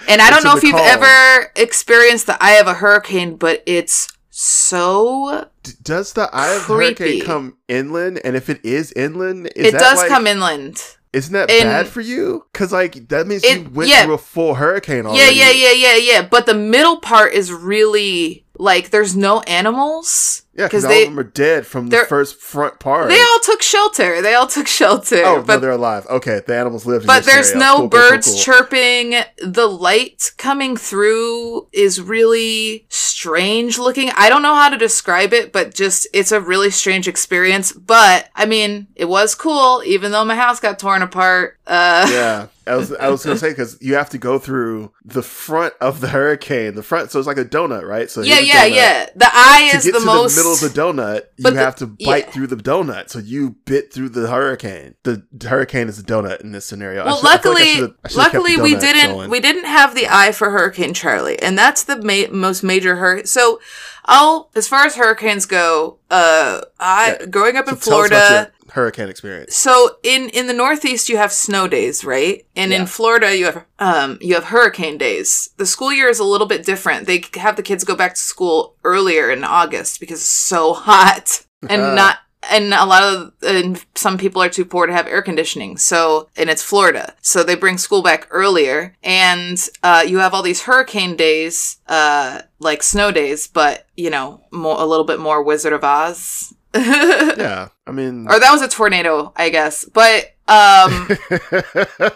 And 0.09 0.23
I 0.23 0.31
don't 0.31 0.43
know 0.43 0.57
if 0.57 0.63
you've 0.63 0.75
calm. 0.75 0.87
ever 1.03 1.53
experienced 1.55 2.27
the 2.27 2.43
eye 2.43 2.55
of 2.61 2.67
a 2.67 2.75
hurricane, 2.75 3.37
but 3.37 3.63
it's 3.67 4.09
so. 4.31 5.49
D- 5.63 5.73
Does 5.83 6.15
the 6.15 6.31
eye 6.33 6.55
of 6.55 6.63
Creepy. 6.63 7.05
hurricane 7.05 7.27
come 7.27 7.57
inland? 7.69 8.21
And 8.25 8.35
if 8.35 8.49
it 8.49 8.65
is 8.65 8.91
inland, 8.93 9.51
is 9.55 9.67
it 9.67 9.79
does 9.79 9.99
like- 9.99 10.09
come 10.09 10.27
inland. 10.27 10.83
Isn't 11.13 11.33
that 11.33 11.51
in- 11.51 11.65
bad 11.65 11.89
for 11.89 12.01
you? 12.01 12.45
Because 12.53 12.73
like 12.73 13.09
that 13.09 13.27
means 13.27 13.43
It- 13.45 13.61
you 13.63 13.71
went 13.71 13.91
yeah. 13.91 14.05
through 14.05 14.15
a 14.15 14.19
full 14.19 14.55
hurricane 14.55 15.05
Yeah, 15.15 15.29
yeah, 15.31 15.51
yeah, 15.51 15.73
yeah, 15.73 15.97
yeah. 15.97 16.23
But 16.23 16.47
the 16.47 16.55
middle 16.55 16.99
part 17.01 17.33
is 17.35 17.53
really 17.53 18.45
like 18.59 18.91
there's 18.91 19.17
no 19.17 19.41
animals. 19.43 20.43
Yeah, 20.55 20.67
because 20.67 20.83
'Cause 20.83 20.85
all 20.87 20.91
they- 20.91 21.03
of 21.05 21.09
them 21.11 21.19
are 21.21 21.23
dead 21.23 21.67
from 21.67 21.87
the 21.89 21.99
first 21.99 22.41
front 22.41 22.81
part. 22.81 23.09
They 23.09 23.21
all 23.21 23.39
took 23.45 23.63
shelter. 23.63 24.21
They 24.21 24.35
all 24.35 24.49
took 24.49 24.67
shelter. 24.67 25.23
oh, 25.25 25.45
no, 25.47 25.59
they're 25.59 25.71
alive. 25.71 26.05
Okay, 26.11 26.41
the 26.45 26.57
animals 26.57 26.85
live. 26.85 27.03
in 27.03 27.07
but 27.07 27.25
there's 27.25 27.55
no 27.55 27.77
Cool, 27.77 27.89
cool, 27.89 28.01
cool, 28.01 28.11
birds 28.11 28.27
cool. 28.27 28.39
chirping. 28.39 29.15
The 29.41 29.69
light 29.69 30.33
coming 30.37 30.77
through 30.77 31.69
is 31.73 32.01
really 32.01 32.87
strange 32.89 33.79
looking. 33.79 34.11
I 34.17 34.29
don't 34.29 34.43
know 34.43 34.55
how 34.57 34.69
to 34.69 34.77
describe 34.77 35.33
it, 35.33 35.53
but 35.53 35.75
just 35.75 36.09
it's 36.13 36.33
a 36.33 36.41
really 36.41 36.71
strange 36.71 37.07
experience. 37.07 37.71
But 37.73 38.29
I 38.35 38.45
mean, 38.47 38.89
it 38.97 39.05
was 39.09 39.37
cool, 39.37 39.83
even 39.87 40.11
though 40.11 40.25
my 40.25 40.35
house 40.37 40.59
got 40.59 40.81
torn 40.81 41.03
apart. 41.03 41.57
Uh, 41.69 42.09
yeah, 42.11 42.47
I 42.69 42.77
was 42.77 42.93
I 42.93 43.09
was 43.09 43.25
gonna 43.25 43.37
say 43.39 43.49
because 43.51 43.77
you 43.81 43.95
have 43.95 44.11
to 44.11 44.19
go 44.19 44.39
through 44.39 44.93
the 45.05 45.23
front 45.23 45.75
of 45.81 46.01
the 46.01 46.09
hurricane, 46.09 46.75
the 46.75 46.83
front, 46.83 47.11
so 47.11 47.19
it's 47.19 47.27
like 47.27 47.39
a 47.39 47.45
donut, 47.45 47.83
right? 47.87 48.11
So 48.11 48.21
yeah, 48.23 48.39
yeah, 48.39 48.67
donut. 48.69 48.75
yeah. 48.75 49.07
The 49.17 49.29
eye 49.33 49.69
To 49.73 49.77
is 49.79 49.85
the 49.85 50.01
most. 50.01 50.35
the 50.37 50.41
middle 50.41 50.53
of 50.53 50.61
the 50.61 50.69
donut, 50.81 51.23
you 51.37 51.51
the- 51.51 51.57
have 51.59 51.77
to 51.77 51.87
bite 51.87 52.27
yeah. 52.27 52.31
through 52.33 52.47
the 52.49 52.57
donut. 52.57 53.09
So 53.11 53.19
you 53.19 53.51
bit 53.65 53.93
through 53.93 54.11
the 54.11 54.29
hurricane. 54.31 54.95
The 55.05 55.23
hurricane 55.49 55.89
is 55.89 56.03
the 56.03 56.13
donut 56.13 56.41
in 56.43 56.53
this 56.53 56.67
scenario. 56.67 57.05
Well, 57.05 57.17
should- 57.17 57.23
feel 57.23 57.31
like 57.31 57.45
I 57.45 57.49
luckily, 57.49 57.75
should've- 57.75 57.95
I 58.05 58.09
should've 58.09 58.23
kept 58.23 58.33
the 58.35 58.39
luckily 58.41 58.63
we 58.63 58.75
didn't 58.77 59.11
going. 59.13 59.31
we 59.31 59.41
didn't 59.41 59.65
have 59.65 59.95
the 59.95 60.07
eye 60.09 60.33
for 60.33 60.51
Hurricane 60.51 60.95
Charley, 60.95 61.39
and 61.41 61.57
that's 61.59 61.83
the 61.85 61.97
ma- 62.03 62.31
most 62.35 62.63
major 62.63 62.97
hurricane. 62.97 63.27
So, 63.27 63.61
I'll 64.05 64.51
as 64.55 64.67
far 64.69 64.85
as 64.87 64.95
hurricanes 64.97 65.45
go, 65.47 65.99
uh, 66.11 66.61
I 66.81 67.17
Yeah. 67.21 67.27
growing 67.27 67.57
up 67.57 67.69
in 67.69 67.77
So 67.77 67.93
about 67.93 68.09
Florida. 68.09 68.53
Hurricane 68.71 69.09
experience. 69.09 69.57
So 69.57 69.97
in 70.03 70.29
in 70.31 70.47
the 70.47 70.53
Northeast 70.53 71.09
you 71.09 71.17
have 71.17 71.33
snow 71.33 71.69
days, 71.69 72.05
right? 72.05 72.45
And 72.57 72.71
Yeah. 72.73 72.81
in 72.81 72.87
Florida 72.87 73.37
you 73.37 73.45
have 73.47 73.65
um 73.79 74.19
you 74.21 74.35
have 74.35 74.45
hurricane 74.45 74.99
days. 74.99 75.51
The 75.57 75.67
school 75.67 75.93
year 75.93 76.09
is 76.09 76.19
a 76.19 76.25
little 76.25 76.47
bit 76.47 76.65
different. 76.65 77.07
They 77.07 77.25
have 77.37 77.57
the 77.57 77.63
kids 77.63 77.85
go 77.85 77.95
back 77.97 78.15
to 78.15 78.21
school 78.21 78.75
earlier 78.85 79.31
in 79.31 79.45
August 79.45 80.01
because 80.01 80.21
it's 80.21 80.29
so 80.29 80.73
hot 80.89 81.45
and 81.69 81.95
not 81.95 82.19
and 82.51 82.73
a 82.73 82.85
lot 82.87 83.03
of 83.03 83.33
and 83.43 83.85
some 83.97 84.17
people 84.17 84.41
are 84.41 84.49
too 84.49 84.65
poor 84.65 84.87
to 84.87 84.93
have 84.93 85.09
air 85.09 85.23
conditioning. 85.23 85.77
So 85.77 86.29
and 86.37 86.49
it's 86.49 86.63
Florida, 86.63 87.15
so 87.21 87.43
they 87.43 87.57
bring 87.57 87.79
school 87.79 88.01
back 88.01 88.29
earlier, 88.31 88.95
and 89.03 89.59
uh, 89.83 90.05
you 90.07 90.19
have 90.19 90.35
all 90.35 90.43
these 90.43 90.63
hurricane 90.63 91.17
days, 91.17 91.79
uh, 91.89 92.43
like 92.61 92.85
snow 92.85 93.11
days, 93.11 93.49
but 93.49 93.87
you 93.97 94.09
know, 94.09 94.41
more 94.53 94.81
a 94.81 94.85
little 94.87 95.05
bit 95.05 95.19
more 95.19 95.43
Wizard 95.43 95.73
of 95.73 95.83
Oz. 95.83 96.55
Yeah, 96.75 97.69
I 97.87 97.91
mean, 97.93 98.27
Or 98.29 98.39
that 98.39 98.51
was 98.53 98.63
a 98.63 98.69
tornado, 98.69 99.33
I 99.37 99.49
guess. 99.51 99.85
But 99.85 100.35
um 100.49 101.09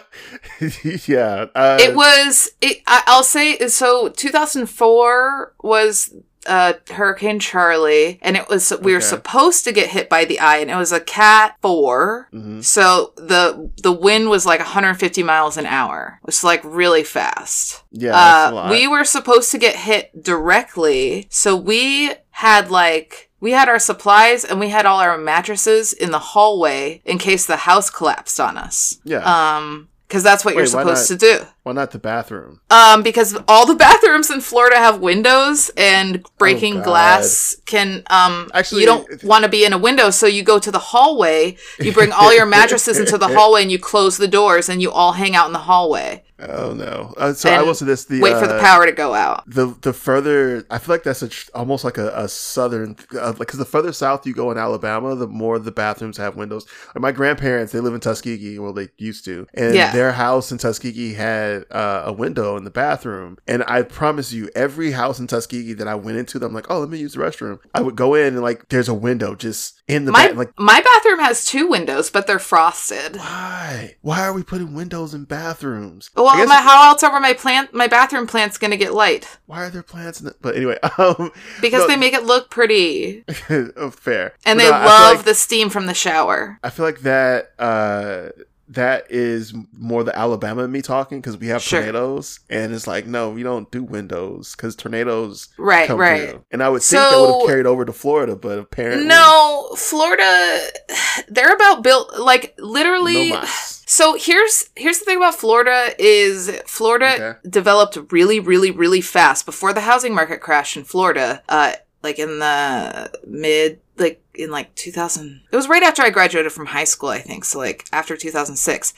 yeah, 1.05 1.45
uh, 1.55 1.77
it 1.79 1.95
was 1.95 2.51
it 2.61 2.81
I, 2.87 3.03
I'll 3.07 3.23
say 3.23 3.57
so 3.67 4.09
2004 4.09 5.53
was 5.61 6.13
uh 6.45 6.73
Hurricane 6.89 7.39
Charley 7.39 8.19
and 8.21 8.35
it 8.35 8.49
was 8.49 8.73
we 8.81 8.91
were 8.93 8.97
Okay. 8.97 9.05
supposed 9.05 9.63
to 9.65 9.71
get 9.71 9.89
hit 9.89 10.09
by 10.09 10.25
the 10.25 10.39
eye 10.39 10.57
and 10.57 10.69
it 10.69 10.75
was 10.75 10.91
a 10.91 10.99
cat 10.99 11.55
4. 11.61 12.29
mhm. 12.33 12.63
So 12.63 13.13
the 13.17 13.69
the 13.81 13.91
wind 13.91 14.29
was 14.29 14.45
like 14.45 14.59
150 14.59 15.23
miles 15.23 15.57
an 15.57 15.65
hour. 15.65 16.19
It 16.21 16.25
was 16.25 16.43
like 16.43 16.61
really 16.63 17.03
fast. 17.03 17.83
yeah, 17.91 18.15
Uh, 18.51 18.67
we 18.71 18.87
were 18.87 19.05
supposed 19.05 19.51
to 19.51 19.57
get 19.57 19.75
hit 19.75 20.23
directly, 20.23 21.27
so 21.29 21.55
we 21.55 22.11
had 22.31 22.69
like 22.71 23.29
we 23.43 23.51
had 23.51 23.67
our 23.67 23.77
supplies 23.77 24.45
and 24.45 24.57
we 24.57 24.69
had 24.69 24.85
all 24.85 25.01
our 25.01 25.17
mattresses 25.17 25.91
in 25.91 26.11
the 26.11 26.19
hallway 26.19 27.01
in 27.03 27.17
case 27.17 27.45
the 27.45 27.57
house 27.57 27.89
collapsed 27.89 28.39
on 28.39 28.57
us. 28.57 28.99
yeah. 29.03 29.57
Um, 29.57 29.89
because 30.07 30.23
that's 30.23 30.45
what 30.45 30.55
you're 30.55 30.67
supposed 30.67 31.07
to 31.07 31.17
do. 31.17 31.39
Why 31.63 31.71
not 31.71 31.91
the 31.91 31.99
bathroom? 31.99 32.59
Um, 32.69 33.03
because 33.03 33.37
all 33.47 33.65
the 33.65 33.75
bathrooms 33.85 34.29
in 34.29 34.41
Florida 34.41 34.75
have 34.77 34.99
windows 34.99 35.71
and 35.77 36.23
breaking 36.37 36.79
Oh, 36.79 36.83
glass 36.83 37.55
can 37.65 38.03
um 38.09 38.49
Actually, 38.53 38.81
you 38.81 38.87
don't 38.87 39.23
want 39.23 39.43
to 39.45 39.49
be 39.49 39.63
in 39.65 39.71
a 39.73 39.77
window, 39.77 40.09
so 40.09 40.27
you 40.27 40.43
go 40.43 40.59
to 40.59 40.71
the 40.71 40.79
hallway, 40.79 41.55
you 41.79 41.91
bring 41.93 42.11
all 42.11 42.33
your 42.33 42.45
mattresses 42.45 42.99
into 42.99 43.17
the 43.17 43.29
hallway 43.29 43.61
and 43.61 43.71
you 43.71 43.79
close 43.79 44.17
the 44.17 44.27
doors 44.27 44.67
and 44.69 44.81
you 44.81 44.91
all 44.91 45.13
hang 45.13 45.35
out 45.35 45.47
in 45.47 45.53
the 45.53 45.59
hallway. 45.59 46.23
Oh 46.39 46.73
no! 46.73 47.13
Uh, 47.15 47.33
so 47.33 47.49
I 47.51 47.57
And 47.57 47.67
will 47.67 47.75
say 47.75 47.85
this: 47.85 48.05
the 48.05 48.21
Wait 48.23 48.33
for 48.37 48.47
the 48.47 48.55
uh, 48.55 48.59
power 48.59 48.85
to 48.85 48.91
go 48.91 49.13
out. 49.13 49.43
the 49.45 49.67
the 49.81 49.93
further 49.93 50.65
I 50.69 50.79
feel 50.79 50.95
like 50.95 51.03
that's 51.03 51.21
a 51.21 51.29
almost 51.55 51.83
like 51.83 51.97
a, 51.97 52.09
a 52.15 52.27
southern 52.27 52.97
uh, 53.13 53.27
like 53.27 53.37
because 53.39 53.59
the 53.59 53.65
further 53.65 53.93
south 53.93 54.25
you 54.25 54.33
go 54.33 54.51
in 54.51 54.57
Alabama, 54.57 55.15
the 55.15 55.27
more 55.27 55.59
the 55.59 55.71
bathrooms 55.71 56.17
have 56.17 56.35
windows. 56.35 56.65
Like 56.95 57.01
my 57.01 57.11
grandparents, 57.11 57.71
they 57.71 57.79
live 57.79 57.93
in 57.93 57.99
Tuskegee, 58.01 58.57
well 58.59 58.73
they 58.73 58.89
used 58.97 59.25
to, 59.25 59.47
and 59.53 59.75
Yeah. 59.75 59.91
their 59.91 60.11
house 60.13 60.51
in 60.51 60.57
Tuskegee 60.57 61.13
had 61.13 61.52
uh, 61.71 62.03
a 62.05 62.13
window 62.13 62.57
in 62.57 62.63
the 62.63 62.69
bathroom. 62.71 63.37
And 63.47 63.63
I 63.67 63.81
promise 63.83 64.31
you, 64.33 64.49
every 64.55 64.91
house 64.91 65.19
in 65.19 65.27
Tuskegee 65.27 65.73
that 65.73 65.87
I 65.87 65.95
went 65.95 66.17
into, 66.17 66.43
I'm 66.43 66.53
like, 66.53 66.69
oh, 66.69 66.79
let 66.79 66.89
me 66.89 66.97
use 66.99 67.13
the 67.13 67.19
restroom. 67.19 67.59
I 67.73 67.81
would 67.81 67.95
go 67.95 68.13
in 68.15 68.33
and 68.33 68.41
like 68.41 68.69
there's 68.69 68.89
a 68.89 68.93
window 68.93 69.35
just 69.35 69.81
in 69.87 70.05
the 70.05 70.11
My 70.11 70.27
back. 70.27 70.35
Like 70.37 70.59
my 70.59 70.81
bathroom 70.81 71.19
has 71.19 71.45
two 71.45 71.67
windows, 71.67 72.09
but 72.09 72.27
they're 72.27 72.39
frosted. 72.39 73.15
why? 73.17 73.95
Why 74.01 74.21
are 74.21 74.33
we 74.33 74.43
putting 74.43 74.73
windows 74.73 75.13
in 75.13 75.25
bathrooms? 75.25 76.09
Well, 76.15 76.35
guess- 76.35 76.47
my, 76.47 76.61
how 76.61 76.89
else 76.89 77.03
are 77.03 77.19
my 77.19 77.33
plant 77.33 77.73
my 77.73 77.87
bathroom 77.87 78.27
plant's 78.27 78.57
gonna 78.57 78.77
get 78.77 78.93
light? 78.93 79.37
why 79.45 79.63
are 79.65 79.69
there 79.69 79.83
plants 79.83 80.21
in 80.21 80.27
it? 80.27 80.35
But 80.41 80.55
anyway, 80.55 80.77
um, 80.97 81.31
Because 81.61 81.81
No. 81.81 81.87
they 81.87 81.95
make 81.97 82.13
it 82.13 82.23
look 82.23 82.49
pretty, 82.49 83.23
oh, 83.49 83.91
fair. 83.91 84.33
and 84.45 84.57
But 84.57 84.63
they 84.63 84.69
no, 84.71 84.77
love 84.85 85.17
like- 85.17 85.25
the 85.25 85.35
steam 85.35 85.69
from 85.69 85.85
the 85.85 85.93
shower. 85.93 86.59
I 86.63 86.69
feel 86.69 86.85
like 86.85 87.01
that 87.01 87.51
uh 87.59 88.29
that 88.69 89.05
is 89.09 89.53
more 89.77 90.03
the 90.03 90.17
Alabama 90.17 90.67
me 90.67 90.81
talking 90.81 91.19
because 91.19 91.37
we 91.37 91.47
have 91.47 91.61
Sure. 91.61 91.79
tornadoes 91.81 92.39
and 92.49 92.73
it's 92.73 92.87
like 92.87 93.05
no 93.05 93.29
we 93.29 93.43
don't 93.43 93.69
do 93.71 93.83
windows 93.83 94.55
because 94.55 94.75
tornadoes 94.75 95.49
Right, 95.57 95.87
come 95.87 95.99
right. 95.99 96.29
through 96.29 96.45
and 96.51 96.63
I 96.63 96.69
would 96.69 96.81
think 96.81 97.01
that 97.09 97.19
would 97.19 97.29
have 97.35 97.45
carried 97.45 97.65
over 97.65 97.83
to 97.85 97.91
Florida 97.93 98.35
but 98.35 98.57
apparently 98.59 99.07
No, 99.07 99.69
Florida, 99.77 100.59
they're 101.27 101.53
about 101.53 101.83
built 101.83 102.17
like 102.19 102.55
literally. 102.57 103.31
no. 103.31 103.43
So 103.85 104.15
here's 104.17 104.69
here's 104.75 104.99
the 104.99 105.05
thing 105.05 105.17
about 105.17 105.35
Florida 105.35 105.93
is 105.99 106.49
Florida 106.65 107.13
Okay. 107.13 107.49
developed 107.49 107.97
really 108.11 108.39
really 108.39 108.71
really 108.71 109.01
fast 109.01 109.45
before 109.45 109.73
the 109.73 109.81
housing 109.81 110.15
market 110.15 110.39
crashed 110.41 110.77
in 110.77 110.83
Florida. 110.83 111.43
Uh, 111.49 111.73
like 112.03 112.19
in 112.19 112.39
the 112.39 113.11
mid 113.25 113.79
like 113.97 114.21
in 114.35 114.51
like 114.51 114.73
2000 114.75 115.41
it 115.51 115.55
was 115.55 115.67
right 115.69 115.83
after 115.83 116.01
i 116.01 116.09
graduated 116.09 116.51
from 116.51 116.65
high 116.67 116.83
school 116.83 117.09
i 117.09 117.19
think 117.19 117.45
so 117.45 117.59
like 117.59 117.85
after 117.93 118.17
2006 118.17 118.93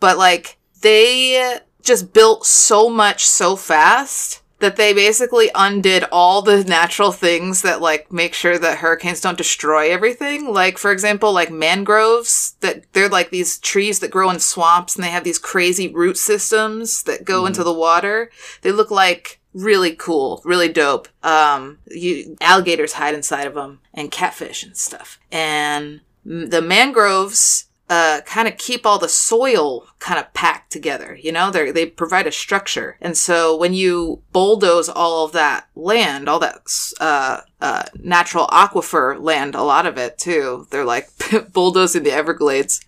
but 0.00 0.18
like 0.18 0.58
they 0.82 1.58
just 1.82 2.12
built 2.12 2.44
so 2.46 2.88
much 2.90 3.24
so 3.26 3.56
fast 3.56 4.40
that 4.58 4.76
they 4.76 4.92
basically 4.92 5.50
undid 5.56 6.04
all 6.12 6.40
the 6.40 6.62
natural 6.62 7.10
things 7.10 7.62
that 7.62 7.80
like 7.80 8.12
make 8.12 8.32
sure 8.32 8.56
that 8.58 8.78
hurricanes 8.78 9.20
don't 9.20 9.36
destroy 9.36 9.90
everything. 9.90 10.52
Like 10.52 10.78
for 10.78 10.92
example 10.92 11.32
like 11.32 11.50
mangroves 11.50 12.54
that 12.60 12.84
they're 12.92 13.08
like 13.08 13.30
these 13.30 13.58
trees 13.58 13.98
that 13.98 14.12
grow 14.12 14.30
in 14.30 14.38
swamps 14.38 14.94
and 14.94 15.02
they 15.02 15.10
have 15.10 15.24
these 15.24 15.40
crazy 15.40 15.88
root 15.88 16.16
systems 16.16 17.02
that 17.04 17.24
go 17.24 17.42
Mhm. 17.42 17.48
into 17.48 17.64
the 17.64 17.72
water. 17.72 18.30
They 18.60 18.70
look 18.70 18.92
like 18.92 19.40
really 19.54 19.94
cool 19.94 20.40
really 20.44 20.68
dope. 20.68 21.08
Um 21.22 21.78
you 21.86 22.36
alligators 22.40 22.94
hide 22.94 23.14
inside 23.14 23.46
of 23.46 23.54
them 23.54 23.80
and 23.94 24.10
catfish 24.10 24.62
and 24.62 24.76
stuff. 24.76 25.18
And 25.30 26.00
the 26.24 26.62
mangroves 26.62 27.66
uh, 27.92 28.22
kind 28.22 28.48
of 28.48 28.56
keep 28.56 28.86
all 28.86 28.98
the 28.98 29.08
soil 29.08 29.86
kind 29.98 30.18
of 30.18 30.32
packed 30.32 30.72
together. 30.72 31.18
You 31.20 31.30
know, 31.30 31.50
they 31.50 31.70
they 31.70 31.84
provide 31.84 32.26
a 32.26 32.32
structure, 32.32 32.96
and 33.02 33.18
so 33.18 33.54
when 33.54 33.74
you 33.74 34.22
bulldoze 34.32 34.88
all 34.88 35.26
of 35.26 35.32
that 35.32 35.68
land, 35.74 36.26
all 36.26 36.38
that 36.38 36.62
uh, 37.00 37.40
uh, 37.60 37.82
natural 37.98 38.46
aquifer 38.46 39.20
land, 39.20 39.54
a 39.54 39.62
lot 39.62 39.84
of 39.84 39.98
it 39.98 40.16
too, 40.16 40.66
they're 40.70 40.86
like 40.86 41.10
bulldozing 41.52 42.02
the 42.02 42.12
Everglades, 42.12 42.80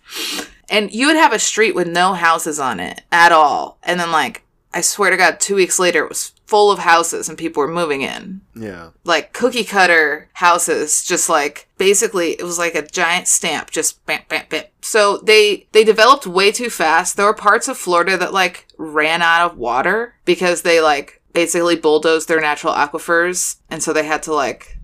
and 0.69 0.91
you 0.91 1.05
would 1.05 1.17
have 1.17 1.33
a 1.33 1.39
street 1.39 1.75
with 1.75 1.87
no 1.87 2.13
houses 2.13 2.59
on 2.59 2.79
it 2.79 3.03
at 3.11 3.31
all, 3.31 3.77
and 3.83 3.99
then 3.99 4.11
like 4.11 4.41
I 4.75 4.81
swear 4.81 5.09
to 5.09 5.17
God, 5.17 5.39
two 5.39 5.55
weeks 5.55 5.79
later, 5.79 6.03
it 6.03 6.09
was 6.09 6.33
full 6.45 6.69
of 6.69 6.79
houses 6.79 7.27
and 7.27 7.37
people 7.37 7.61
were 7.61 7.67
moving 7.67 8.01
in. 8.01 8.41
Yeah. 8.55 8.89
Like 9.03 9.33
cookie 9.33 9.63
cutter 9.63 10.29
houses 10.33 11.03
just 11.03 11.29
like 11.29 11.67
basically 11.77 12.31
it 12.31 12.43
was 12.43 12.59
like 12.59 12.75
a 12.75 12.85
giant 12.85 13.27
stamp 13.27 13.71
just 13.71 14.05
bam 14.05 14.21
bam 14.29 14.45
bam. 14.49 14.65
So 14.81 15.17
they 15.17 15.67
they 15.71 15.83
developed 15.83 16.27
way 16.27 16.51
too 16.51 16.69
fast. 16.69 17.17
There 17.17 17.25
were 17.25 17.33
parts 17.33 17.67
of 17.67 17.77
florida 17.77 18.17
that 18.17 18.33
like 18.33 18.67
ran 18.77 19.21
out 19.21 19.49
of 19.49 19.57
water 19.57 20.15
because 20.25 20.61
they 20.61 20.81
like 20.81 21.21
basically 21.33 21.75
bulldozed 21.75 22.27
their 22.27 22.41
natural 22.41 22.73
aquifers 22.73 23.57
and 23.69 23.81
so 23.81 23.91
they 23.91 24.05
had 24.05 24.21
to 24.23 24.33
like 24.33 24.77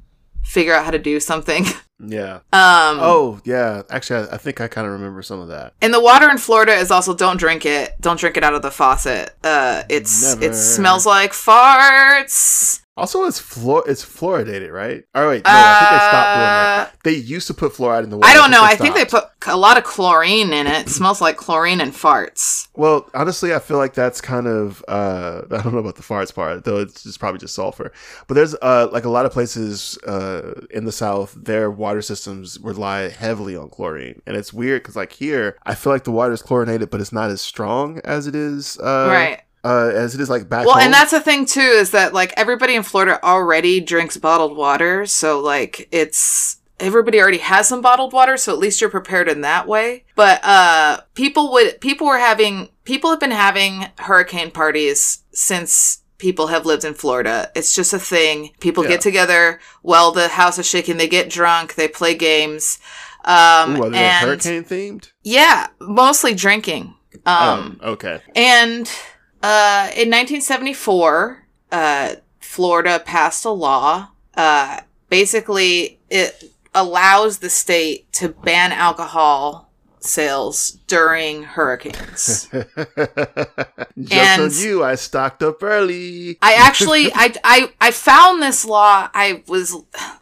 figure 0.44 0.74
out 0.74 0.86
how 0.86 0.92
to 0.92 1.00
do 1.00 1.20
something 1.20 1.66
yeah 2.04 2.36
um 2.52 2.98
oh 3.00 3.40
yeah 3.46 3.84
actually 3.90 4.28
I, 4.28 4.34
I 4.36 4.38
think 4.38 4.60
I 4.60 4.68
kind 4.68 4.88
of 4.88 4.94
remember 4.94 5.22
some 5.22 5.40
of 5.40 5.50
that 5.50 5.74
And 5.82 5.94
the 5.94 6.02
water 6.02 6.30
in 6.30 6.38
Florida 6.38 6.74
is 6.74 6.90
also 6.92 7.14
don't 7.14 7.38
drink 7.38 7.66
it. 7.66 7.94
Don't 8.02 8.20
drink 8.20 8.38
it 8.38 8.44
out 8.44 8.54
of 8.54 8.62
the 8.62 8.72
faucet. 8.72 9.36
Uh, 9.44 9.84
it's 9.90 10.36
Never. 10.36 10.52
it 10.52 10.56
smells 10.56 11.06
like 11.06 11.32
farts. 11.32 12.81
Also, 12.98 13.24
it's 13.24 13.40
fluor 13.40 13.82
it's 13.88 14.04
fluoridated, 14.04 14.72
right? 14.72 15.04
All 15.16 15.24
right, 15.24 15.30
wait. 15.30 15.46
no, 15.46 15.52
I 15.54 15.78
think 15.80 15.90
they 15.92 15.98
stopped 15.98 16.36
doing 16.36 16.46
that. 16.46 16.88
Uh, 16.88 16.92
They 17.04 17.14
used 17.16 17.48
to 17.48 17.54
put 17.54 17.72
fluoride 17.74 18.04
in 18.04 18.10
the 18.10 18.18
water. 18.18 18.30
I 18.30 18.34
don't 18.34 18.52
know. 18.52 18.64
I 18.64 18.76
think 18.76 18.96
they 18.96 19.06
put 19.06 19.24
a 19.48 19.56
lot 19.58 19.78
of 19.78 19.84
chlorine 19.86 20.52
in 20.52 20.68
it. 20.68 20.88
It 20.88 20.90
smells 20.90 21.22
like 21.22 21.38
chlorine 21.38 21.80
and 21.80 21.94
farts. 21.94 22.68
Well, 22.76 23.10
honestly, 23.14 23.54
I 23.54 23.60
feel 23.60 23.78
like 23.78 23.94
that's 23.94 24.20
kind 24.20 24.46
of 24.46 24.84
uh, 24.90 25.44
I 25.52 25.62
don't 25.62 25.74
know 25.74 25.80
about 25.80 25.96
the 25.96 26.04
farts 26.04 26.36
part, 26.36 26.66
though. 26.66 26.80
It's 26.80 27.04
just 27.04 27.20
probably 27.20 27.40
just 27.40 27.56
sulfur. 27.56 27.92
But 28.28 28.34
there's 28.36 28.56
uh, 28.62 28.90
like 28.92 29.06
a 29.06 29.10
lot 29.10 29.26
of 29.26 29.32
places 29.32 29.98
uh, 30.00 30.62
in 30.70 30.84
the 30.84 30.92
South, 30.92 31.34
their 31.36 31.72
water 31.72 32.02
systems 32.02 32.60
rely 32.62 33.08
heavily 33.10 33.56
on 33.56 33.70
chlorine, 33.70 34.22
and 34.28 34.36
it's 34.36 34.52
weird 34.52 34.84
because 34.84 34.98
like 34.98 35.14
here, 35.14 35.58
I 35.66 35.76
feel 35.76 35.94
like 35.94 36.04
the 36.04 36.12
water 36.12 36.34
is 36.34 36.42
chlorinated, 36.42 36.90
but 36.90 37.00
it's 37.00 37.14
not 37.14 37.30
as 37.30 37.42
strong 37.42 38.02
as 38.04 38.28
it 38.28 38.36
is 38.36 38.78
uh, 38.80 39.08
right. 39.10 39.42
Uh, 39.64 39.92
as 39.94 40.16
it 40.16 40.22
is 40.22 40.30
like 40.30 40.50
back 40.50 40.66
Well, 40.66 40.76
home. 40.76 40.84
and 40.84 40.94
that's 40.94 41.12
the 41.12 41.20
thing 41.22 41.46
too 41.46 41.60
is 41.62 41.92
that 41.92 42.14
like 42.14 42.34
everybody 42.38 42.76
in 42.76 42.84
Florida 42.84 43.20
already 43.24 43.80
drinks 43.80 44.18
bottled 44.18 44.56
water, 44.58 45.06
so 45.06 45.40
like 45.40 45.88
it's 45.92 46.58
everybody 46.80 47.20
already 47.22 47.38
has 47.38 47.68
some 47.68 47.82
bottled 47.82 48.12
water, 48.14 48.38
so 48.38 48.52
at 48.52 48.58
least 48.60 48.82
you're 48.82 48.90
prepared 48.90 49.28
in 49.30 49.42
that 49.42 49.68
way. 49.68 50.04
But 50.16 50.44
uh 50.44 51.02
people 51.14 51.52
would 51.52 51.80
people 51.82 52.08
were 52.08 52.18
having 52.18 52.70
people 52.86 53.10
have 53.12 53.20
been 53.20 53.32
having 53.32 53.86
hurricane 54.00 54.50
parties 54.52 55.20
since 55.32 56.00
people 56.18 56.48
have 56.48 56.66
lived 56.66 56.84
in 56.84 56.94
Florida. 56.94 57.52
It's 57.56 57.74
just 57.74 57.94
a 57.94 58.00
thing. 58.00 58.52
People 58.60 58.84
Yeah. 58.84 58.92
get 58.92 59.02
together 59.02 59.60
while 59.84 60.12
the 60.12 60.28
house 60.28 60.58
is 60.60 60.68
shaking, 60.68 60.98
they 60.98 61.08
get 61.08 61.30
drunk, 61.30 61.76
they 61.76 61.88
play 61.88 62.16
games. 62.16 62.80
Um 63.26 63.76
Ooh, 63.78 63.84
are 63.84 63.90
they 63.92 63.98
and 64.00 64.26
hurricane 64.28 64.64
themed? 64.64 65.12
yeah, 65.22 65.68
mostly 65.80 66.34
drinking. 66.34 66.96
Um 67.28 67.80
oh, 67.84 67.92
okay. 67.92 68.22
and 68.36 68.90
uh, 69.44 69.90
in 69.96 70.10
1974, 70.10 71.44
uh, 71.72 72.16
Florida 72.40 73.02
passed 73.04 73.46
a 73.46 73.50
law. 73.50 74.10
Uh, 74.36 74.82
basically, 75.10 76.00
it 76.10 76.52
allows 76.74 77.40
the 77.40 77.50
state 77.50 78.12
to 78.14 78.30
ban 78.30 78.72
alcohol 78.72 79.70
sales 80.00 80.72
during 80.88 81.44
hurricanes. 81.44 82.48
Just 84.00 84.12
And- 84.12 84.42
on 84.42 84.52
you, 84.54 84.84
I 84.84 84.96
stocked 84.96 85.44
up 85.44 85.62
early. 85.62 86.38
I 86.42 86.54
actually, 86.56 87.12
I, 87.14 87.34
I, 87.44 87.74
I 87.80 87.92
found 87.92 88.42
this 88.42 88.66
law. 88.66 89.10
I 89.14 89.44
was 89.48 89.76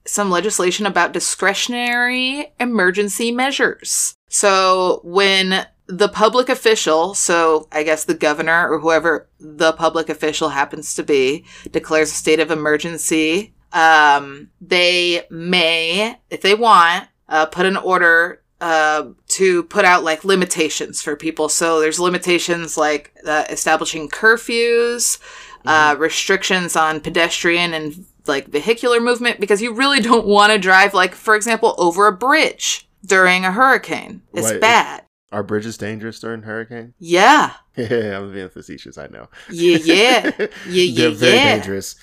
some 0.07 0.31
legislation 0.31 0.87
about 0.87 1.13
discretionary 1.13 2.53
emergency 2.59 3.31
measures. 3.31 4.15
So 4.29 5.01
when 5.05 5.67
the 5.87 6.09
public 6.09 6.49
official, 6.49 7.15
so 7.15 7.69
I 7.73 7.83
guess 7.83 8.05
the 8.05 8.15
governor 8.15 8.69
or 8.69 8.79
whoever 8.79 9.29
the 9.39 9.73
public 9.73 10.09
official 10.09 10.51
happens 10.51 10.95
to 10.95 11.03
be, 11.03 11.45
declares 11.71 12.13
a 12.13 12.15
state 12.15 12.41
of 12.41 12.51
emergency, 12.51 13.55
um, 13.73 14.51
they 14.61 15.27
may, 15.31 16.17
if 16.31 16.43
they 16.43 16.55
want, 16.55 17.09
uh, 17.29 17.47
put 17.47 17.67
an 17.67 17.77
order 17.77 18.43
uh, 18.61 19.09
to 19.29 19.63
put 19.65 19.85
out 19.85 20.05
like 20.05 20.25
limitations 20.25 21.01
for 21.01 21.17
people. 21.17 21.49
So 21.49 21.81
there's 21.81 21.99
limitations 21.99 22.77
like 22.77 23.13
uh, 23.27 23.45
establishing 23.49 24.09
curfews, 24.09 25.19
uh, 25.65 25.97
restrictions 25.99 26.77
on 26.77 27.01
pedestrian 27.01 27.75
and 27.75 28.05
like 28.31 28.49
vehicular 28.49 29.01
movement 29.01 29.41
because 29.41 29.61
you 29.61 29.75
really 29.75 30.01
don't 30.01 30.27
want 30.27 30.53
to 30.53 30.59
drive 30.59 30.95
like 30.95 31.15
for 31.15 31.35
example 31.35 31.75
over 31.77 32.07
a 32.07 32.13
bridge 32.13 32.89
during 33.05 33.45
a 33.45 33.53
hurricane. 33.53 34.23
It's 34.33 34.51
Wait, 34.51 34.61
bad. 34.61 35.05
Are 35.33 35.43
bridges 35.43 35.77
dangerous 35.77 36.19
during 36.21 36.43
hurricane? 36.43 36.95
Yeah. 36.99 37.53
Yeah, 37.77 38.19
I'm 38.19 38.33
being 38.33 38.49
facetious. 38.49 38.99
I 38.99 39.07
know. 39.07 39.29
Yeah, 39.49 39.79
yeah. 39.83 40.31
Yeah, 40.39 40.47
yeah, 40.69 40.95
They're 40.95 41.11
very 41.11 41.37
yeah. 41.37 41.55
dangerous. 41.57 41.97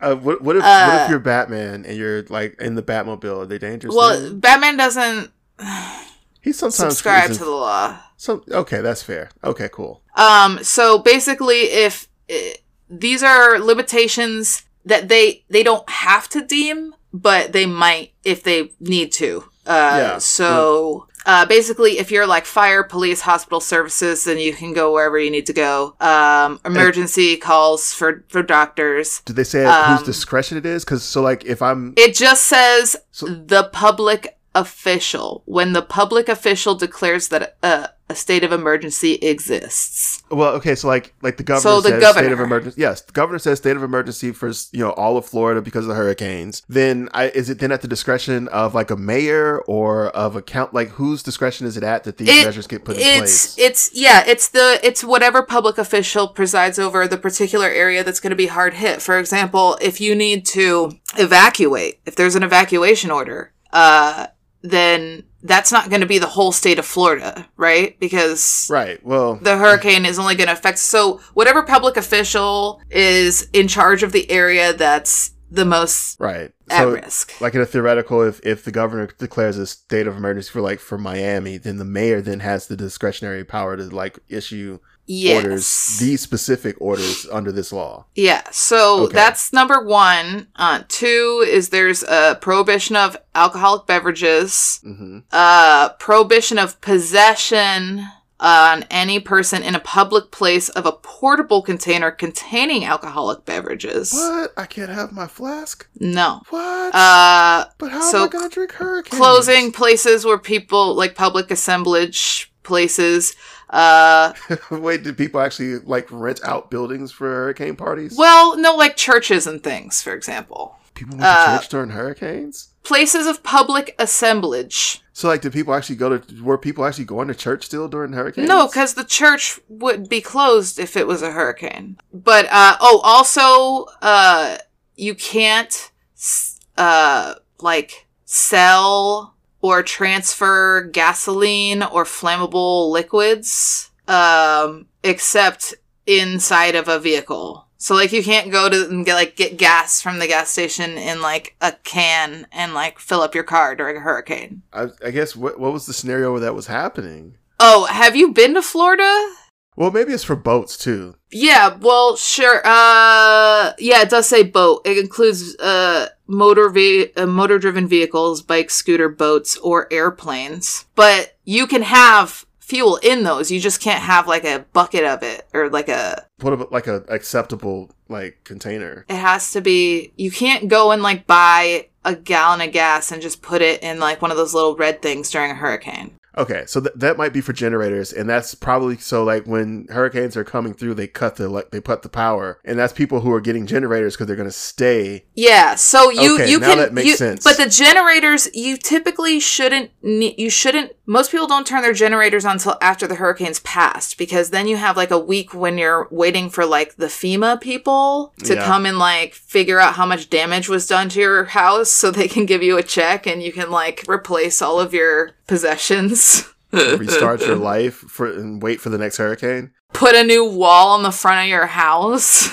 Uh, 0.00 0.14
what, 0.14 0.42
what 0.42 0.54
if 0.54 0.62
what 0.62 0.68
Uh, 0.68 1.00
if 1.02 1.10
you're 1.10 1.18
Batman 1.18 1.84
and 1.84 1.96
you're 1.96 2.22
like 2.24 2.60
in 2.60 2.74
the 2.76 2.82
Batmobile? 2.82 3.42
Are 3.42 3.46
they 3.46 3.58
dangerous? 3.58 3.94
Well, 3.94 4.20
then? 4.20 4.38
Batman 4.38 4.76
doesn't 4.76 5.30
he 6.40 6.52
sometimes 6.52 6.76
subscribe 6.76 7.32
to 7.32 7.44
the 7.44 7.50
law. 7.50 7.98
Some 8.16 8.44
okay, 8.50 8.80
that's 8.80 9.02
fair. 9.02 9.30
Okay, 9.42 9.68
cool. 9.72 10.02
Um, 10.14 10.62
so 10.62 10.98
basically, 10.98 11.62
if 11.62 12.08
eh, 12.28 12.54
these 12.88 13.22
are 13.22 13.58
limitations 13.58 14.62
that 14.84 15.08
they 15.08 15.44
they 15.48 15.62
don't 15.62 15.88
have 15.88 16.28
to 16.30 16.44
deem, 16.44 16.94
but 17.12 17.52
they 17.52 17.66
might 17.66 18.12
if 18.24 18.42
they 18.42 18.70
need 18.80 19.12
to. 19.12 19.44
Uh, 19.66 19.96
Yeah. 20.00 20.18
So. 20.18 21.04
Uh, 21.26 21.44
basically, 21.44 21.98
if 21.98 22.10
you're 22.10 22.26
like 22.26 22.46
fire, 22.46 22.82
police, 22.82 23.20
hospital 23.20 23.60
services, 23.60 24.24
then 24.24 24.38
you 24.38 24.54
can 24.54 24.72
go 24.72 24.94
wherever 24.94 25.18
you 25.18 25.30
need 25.30 25.44
to 25.44 25.52
go. 25.52 25.94
Um, 26.00 26.58
emergency 26.64 27.36
calls 27.36 27.92
for, 27.92 28.24
for 28.30 28.42
doctors. 28.42 29.20
Did 29.26 29.36
they 29.36 29.44
say 29.44 29.66
Um, 29.66 29.96
whose 29.98 30.06
discretion 30.06 30.56
it 30.56 30.64
is? 30.64 30.86
Because 30.86 31.02
so 31.02 31.20
like 31.20 31.44
if 31.44 31.60
I'm 31.60 31.92
It 31.98 32.14
just 32.14 32.44
says 32.44 32.96
So- 33.10 33.26
the 33.26 33.64
public 33.64 34.38
official. 34.54 35.42
When 35.44 35.74
the 35.74 35.82
public 35.82 36.30
official 36.30 36.74
declares 36.74 37.28
that 37.28 37.56
a, 37.62 37.90
a 38.10 38.14
state 38.14 38.42
of 38.42 38.52
emergency 38.52 39.14
exists. 39.14 40.22
well, 40.30 40.54
okay, 40.54 40.74
so 40.74 40.88
like 40.88 41.14
like 41.22 41.36
the 41.36 41.42
governor 41.42 41.60
So 41.60 41.80
the 41.80 41.88
says 41.90 41.98
state 42.02 42.08
of 42.08 42.30
governor. 42.30 42.44
emergency. 42.44 42.80
Yes, 42.80 43.02
the 43.02 43.12
governor 43.12 43.38
says 43.38 43.58
state 43.58 43.76
of 43.76 43.82
emergency 43.82 44.32
for 44.32 44.48
you 44.72 44.84
know 44.84 44.90
all 44.92 45.16
of 45.16 45.26
Florida 45.26 45.60
because 45.60 45.84
of 45.84 45.88
the 45.90 45.94
hurricanes. 45.94 46.62
Then 46.68 47.08
I, 47.12 47.28
is 47.28 47.50
it 47.50 47.58
then 47.58 47.70
at 47.72 47.82
the 47.82 47.88
discretion 47.88 48.48
of 48.48 48.74
like 48.74 48.90
a 48.90 48.96
mayor 48.96 49.60
or 49.66 50.08
of 50.08 50.36
a 50.36 50.42
count? 50.42 50.72
Like 50.72 50.88
whose 50.90 51.22
discretion 51.22 51.66
is 51.66 51.76
it 51.76 51.82
at 51.82 52.04
that 52.04 52.16
these 52.16 52.28
It- 52.28 52.44
measures 52.46 52.66
get 52.66 52.84
put 52.84 52.96
in 52.96 53.02
it's 53.02 53.54
place? 53.54 53.58
it's 53.58 53.90
yeah 53.94 54.24
it's 54.26 54.48
the 54.48 54.80
it's 54.82 55.04
whatever 55.04 55.42
public 55.42 55.76
official 55.78 56.28
presides 56.28 56.78
over 56.78 57.06
the 57.06 57.18
particular 57.18 57.66
area 57.68 58.02
that's 58.02 58.20
going 58.20 58.30
to 58.30 58.36
be 58.36 58.46
hard 58.46 58.74
hit 58.74 59.02
for 59.02 59.18
example 59.18 59.76
if 59.80 60.00
you 60.00 60.14
need 60.14 60.46
to 60.46 60.92
evacuate 61.18 62.00
if 62.06 62.16
there's 62.16 62.34
an 62.34 62.42
evacuation 62.42 63.10
order 63.10 63.52
uh 63.72 64.26
then 64.62 65.22
that's 65.42 65.70
not 65.70 65.88
going 65.88 66.00
to 66.00 66.06
be 66.06 66.18
the 66.18 66.26
whole 66.26 66.52
state 66.52 66.78
of 66.78 66.86
florida 66.86 67.46
right 67.56 67.98
because 68.00 68.68
Right. 68.70 69.04
Well, 69.04 69.36
the 69.36 69.56
hurricane 69.56 70.04
is 70.04 70.18
only 70.18 70.34
going 70.34 70.48
to 70.48 70.52
affect 70.52 70.78
so 70.78 71.20
whatever 71.34 71.62
public 71.62 71.96
official 71.96 72.80
is 72.90 73.48
in 73.52 73.68
charge 73.68 74.02
of 74.02 74.12
the 74.12 74.30
area 74.30 74.72
that's 74.72 75.32
the 75.50 75.64
most 75.64 76.20
right. 76.20 76.52
at 76.68 76.82
So 76.82 76.90
risk 76.90 77.40
like 77.40 77.54
in 77.54 77.60
a 77.60 77.66
theoretical, 77.66 78.22
if 78.22 78.44
if 78.44 78.64
the 78.64 78.72
governor 78.72 79.06
declares 79.06 79.56
a 79.56 79.66
state 79.66 80.06
of 80.06 80.16
emergency 80.16 80.50
for 80.50 80.60
like 80.60 80.80
for 80.80 80.98
Miami, 80.98 81.56
then 81.56 81.78
the 81.78 81.84
mayor 81.84 82.20
then 82.20 82.40
has 82.40 82.66
the 82.66 82.76
discretionary 82.76 83.44
power 83.44 83.76
to 83.76 83.84
like 83.84 84.18
issue 84.28 84.78
yes 85.08 85.42
orders, 85.44 85.96
these 85.98 86.20
specific 86.20 86.76
orders 86.80 87.26
under 87.32 87.50
this 87.50 87.72
law. 87.72 88.04
Yeah, 88.14 88.42
so 88.52 89.04
Okay. 89.04 89.14
that's 89.14 89.52
number 89.52 89.82
one. 89.82 90.48
Uh, 90.54 90.82
two 90.88 91.44
is 91.48 91.70
there's 91.70 92.02
a 92.04 92.38
prohibition 92.40 92.94
of 92.94 93.16
alcoholic 93.34 93.86
beverages, 93.86 94.80
hmm 94.84 95.18
uh, 95.32 95.88
prohibition 95.98 96.58
of 96.58 96.80
possession 96.80 98.04
on 98.40 98.84
any 98.88 99.18
person 99.18 99.64
in 99.64 99.74
a 99.74 99.80
public 99.80 100.30
place 100.30 100.68
of 100.68 100.86
a 100.86 100.92
portable 100.92 101.60
container 101.60 102.12
containing 102.12 102.84
alcoholic 102.84 103.44
beverages. 103.44 104.12
What? 104.12 104.52
I 104.56 104.64
can't 104.66 104.90
have 104.90 105.10
my 105.10 105.26
flask. 105.26 105.88
No. 105.98 106.42
What? 106.50 106.94
Uh, 106.94 107.64
but 107.78 107.90
how 107.90 108.00
so 108.00 108.18
am 108.18 108.24
I 108.28 108.28
gonna 108.28 108.48
drink 108.48 108.72
hurricane? 108.72 109.18
closing 109.18 109.72
places 109.72 110.24
where 110.24 110.38
people 110.38 110.94
like 110.94 111.16
public 111.16 111.50
assemblage 111.50 112.52
places. 112.62 113.34
Uh, 113.70 114.32
Wait, 114.70 115.02
did 115.02 115.16
people 115.18 115.40
actually 115.40 115.78
like 115.78 116.06
rent 116.10 116.40
out 116.44 116.70
buildings 116.70 117.12
for 117.12 117.26
hurricane 117.26 117.76
parties? 117.76 118.14
well, 118.16 118.56
no, 118.56 118.74
like 118.76 118.96
churches 118.96 119.46
and 119.46 119.62
things, 119.62 120.02
for 120.02 120.12
example. 120.14 120.76
People 120.94 121.16
went 121.18 121.22
to 121.22 121.28
uh, 121.28 121.58
church 121.58 121.68
during 121.68 121.90
hurricanes. 121.90 122.68
Places 122.82 123.26
of 123.26 123.42
public 123.44 123.94
assemblage. 123.98 125.00
So, 125.12 125.28
like, 125.28 125.42
did 125.42 125.52
people 125.52 125.74
actually 125.74 125.96
go 125.96 126.18
to? 126.18 126.42
Were 126.42 126.58
people 126.58 126.84
actually 126.84 127.04
going 127.04 127.28
to 127.28 127.34
church 127.34 127.64
still 127.66 127.86
during 127.88 128.12
hurricanes? 128.12 128.48
No, 128.48 128.66
because 128.66 128.94
the 128.94 129.04
church 129.04 129.60
would 129.68 130.08
be 130.08 130.20
closed 130.20 130.78
if 130.78 130.96
it 130.96 131.06
was 131.06 131.22
a 131.22 131.30
hurricane. 131.32 131.98
But 132.12 132.46
uh, 132.50 132.76
oh, 132.80 133.00
also, 133.04 133.92
uh, 134.00 134.58
you 134.96 135.14
can't 135.14 135.90
s- 136.16 136.58
uh, 136.76 137.34
like 137.60 138.06
sell 138.24 139.34
or 139.60 139.82
transfer 139.82 140.82
gasoline 140.92 141.82
or 141.82 142.04
flammable 142.04 142.90
liquids 142.90 143.90
um, 144.08 144.86
except 145.02 145.74
inside 146.06 146.74
of 146.74 146.88
a 146.88 146.98
vehicle. 146.98 147.66
So 147.80 147.94
like 147.94 148.12
you 148.12 148.24
can't 148.24 148.50
go 148.50 148.68
to 148.68 148.88
and 148.88 149.06
get 149.06 149.14
like 149.14 149.36
get 149.36 149.56
gas 149.56 150.02
from 150.02 150.18
the 150.18 150.26
gas 150.26 150.50
station 150.50 150.98
in 150.98 151.22
like 151.22 151.54
a 151.60 151.72
can 151.84 152.48
and 152.50 152.74
like 152.74 152.98
fill 152.98 153.20
up 153.20 153.36
your 153.36 153.44
car 153.44 153.76
during 153.76 153.96
a 153.96 154.00
hurricane. 154.00 154.62
I, 154.72 154.88
I 155.04 155.12
guess 155.12 155.36
what 155.36 155.60
what 155.60 155.72
was 155.72 155.86
the 155.86 155.92
scenario 155.92 156.32
where 156.32 156.40
that 156.40 156.56
was 156.56 156.66
happening? 156.66 157.36
Oh, 157.60 157.84
have 157.84 158.16
you 158.16 158.32
been 158.32 158.54
to 158.54 158.62
Florida? 158.62 159.34
Well, 159.76 159.92
maybe 159.92 160.12
it's 160.12 160.24
for 160.24 160.34
boats 160.34 160.76
too. 160.76 161.14
Yeah, 161.30 161.76
well, 161.76 162.16
sure. 162.16 162.60
Uh, 162.64 163.74
yeah, 163.78 164.02
it 164.02 164.10
does 164.10 164.26
say 164.26 164.42
boat. 164.42 164.82
It 164.84 164.98
includes 164.98 165.54
uh 165.58 166.08
motor 166.28 166.68
ve- 166.68 167.12
uh, 167.16 167.26
motor 167.26 167.58
driven 167.58 167.88
vehicles, 167.88 168.42
bikes, 168.42 168.74
scooter, 168.74 169.08
boats, 169.08 169.56
or 169.56 169.92
airplanes. 169.92 170.86
But 170.94 171.36
you 171.44 171.66
can 171.66 171.82
have 171.82 172.46
fuel 172.60 172.96
in 172.96 173.24
those. 173.24 173.50
You 173.50 173.58
just 173.58 173.80
can't 173.80 174.02
have 174.02 174.28
like 174.28 174.44
a 174.44 174.66
bucket 174.72 175.04
of 175.04 175.22
it 175.22 175.48
or 175.52 175.70
like 175.70 175.88
a. 175.88 176.26
What 176.40 176.52
about 176.52 176.70
like 176.70 176.86
a 176.86 177.02
acceptable 177.08 177.90
like 178.08 178.44
container? 178.44 179.04
It 179.08 179.16
has 179.16 179.50
to 179.52 179.60
be. 179.60 180.12
You 180.16 180.30
can't 180.30 180.68
go 180.68 180.92
and 180.92 181.02
like 181.02 181.26
buy 181.26 181.88
a 182.04 182.14
gallon 182.14 182.60
of 182.60 182.72
gas 182.72 183.10
and 183.10 183.20
just 183.20 183.42
put 183.42 183.60
it 183.60 183.82
in 183.82 183.98
like 183.98 184.22
one 184.22 184.30
of 184.30 184.36
those 184.36 184.54
little 184.54 184.76
red 184.76 185.02
things 185.02 185.30
during 185.30 185.50
a 185.50 185.54
hurricane. 185.54 186.12
Okay, 186.38 186.64
so 186.66 186.80
th- 186.80 186.94
that 186.94 187.16
might 187.18 187.32
be 187.32 187.40
for 187.40 187.52
generators, 187.52 188.12
and 188.12 188.28
that's 188.30 188.54
probably 188.54 188.96
so. 188.96 189.24
Like 189.24 189.44
when 189.46 189.86
hurricanes 189.90 190.36
are 190.36 190.44
coming 190.44 190.72
through, 190.72 190.94
they 190.94 191.08
cut 191.08 191.34
the 191.36 191.48
like 191.48 191.70
they 191.72 191.80
put 191.80 192.02
the 192.02 192.08
power, 192.08 192.60
and 192.64 192.78
that's 192.78 192.92
people 192.92 193.20
who 193.20 193.32
are 193.32 193.40
getting 193.40 193.66
generators 193.66 194.14
because 194.14 194.28
they're 194.28 194.36
going 194.36 194.48
to 194.48 194.52
stay. 194.52 195.24
Yeah, 195.34 195.74
so 195.74 196.10
you 196.10 196.36
Okay, 196.36 196.48
you 196.50 196.60
now 196.60 196.68
can 196.68 196.78
that 196.78 196.92
makes 196.94 197.08
you, 197.08 197.16
sense. 197.16 197.42
but 197.42 197.56
the 197.56 197.68
generators 197.68 198.48
you 198.54 198.76
typically 198.76 199.40
shouldn't 199.40 199.90
ne- 200.02 200.34
you 200.38 200.48
shouldn't 200.48 200.92
most 201.10 201.30
people 201.30 201.46
don't 201.46 201.66
turn 201.66 201.80
their 201.82 201.94
generators 201.94 202.44
on 202.44 202.52
until 202.52 202.76
after 202.82 203.06
the 203.06 203.14
hurricane's 203.14 203.60
passed 203.60 204.18
because 204.18 204.50
then 204.50 204.68
you 204.68 204.76
have 204.76 204.94
like 204.96 205.10
a 205.10 205.18
week 205.18 205.54
when 205.54 205.78
you're 205.78 206.06
waiting 206.10 206.50
for 206.50 206.66
like 206.66 206.96
the 206.96 207.06
FEMA 207.06 207.58
people 207.60 208.34
to 208.44 208.54
Yeah. 208.54 208.64
come 208.66 208.84
and 208.84 208.98
like 208.98 209.32
figure 209.34 209.80
out 209.80 209.94
how 209.94 210.04
much 210.04 210.28
damage 210.28 210.68
was 210.68 210.86
done 210.86 211.08
to 211.08 211.18
your 211.20 211.44
house 211.46 211.90
so 211.90 212.10
they 212.10 212.28
can 212.28 212.44
give 212.44 212.62
you 212.62 212.76
a 212.76 212.82
check 212.82 213.26
and 213.26 213.42
you 213.42 213.52
can 213.52 213.70
like 213.70 214.04
replace 214.08 214.60
all 214.60 214.78
of 214.78 214.92
your 214.92 215.30
possessions. 215.46 216.46
Restart 216.72 217.40
your 217.40 217.56
life 217.74 217.94
for 217.94 218.30
and 218.30 218.62
wait 218.62 218.78
for 218.80 218.90
the 218.90 218.98
next 218.98 219.16
hurricane. 219.16 219.70
Put 219.94 220.14
a 220.14 220.22
new 220.22 220.44
wall 220.44 220.90
on 220.90 221.02
the 221.02 221.10
front 221.10 221.40
of 221.44 221.48
your 221.48 221.66
house. 221.66 222.50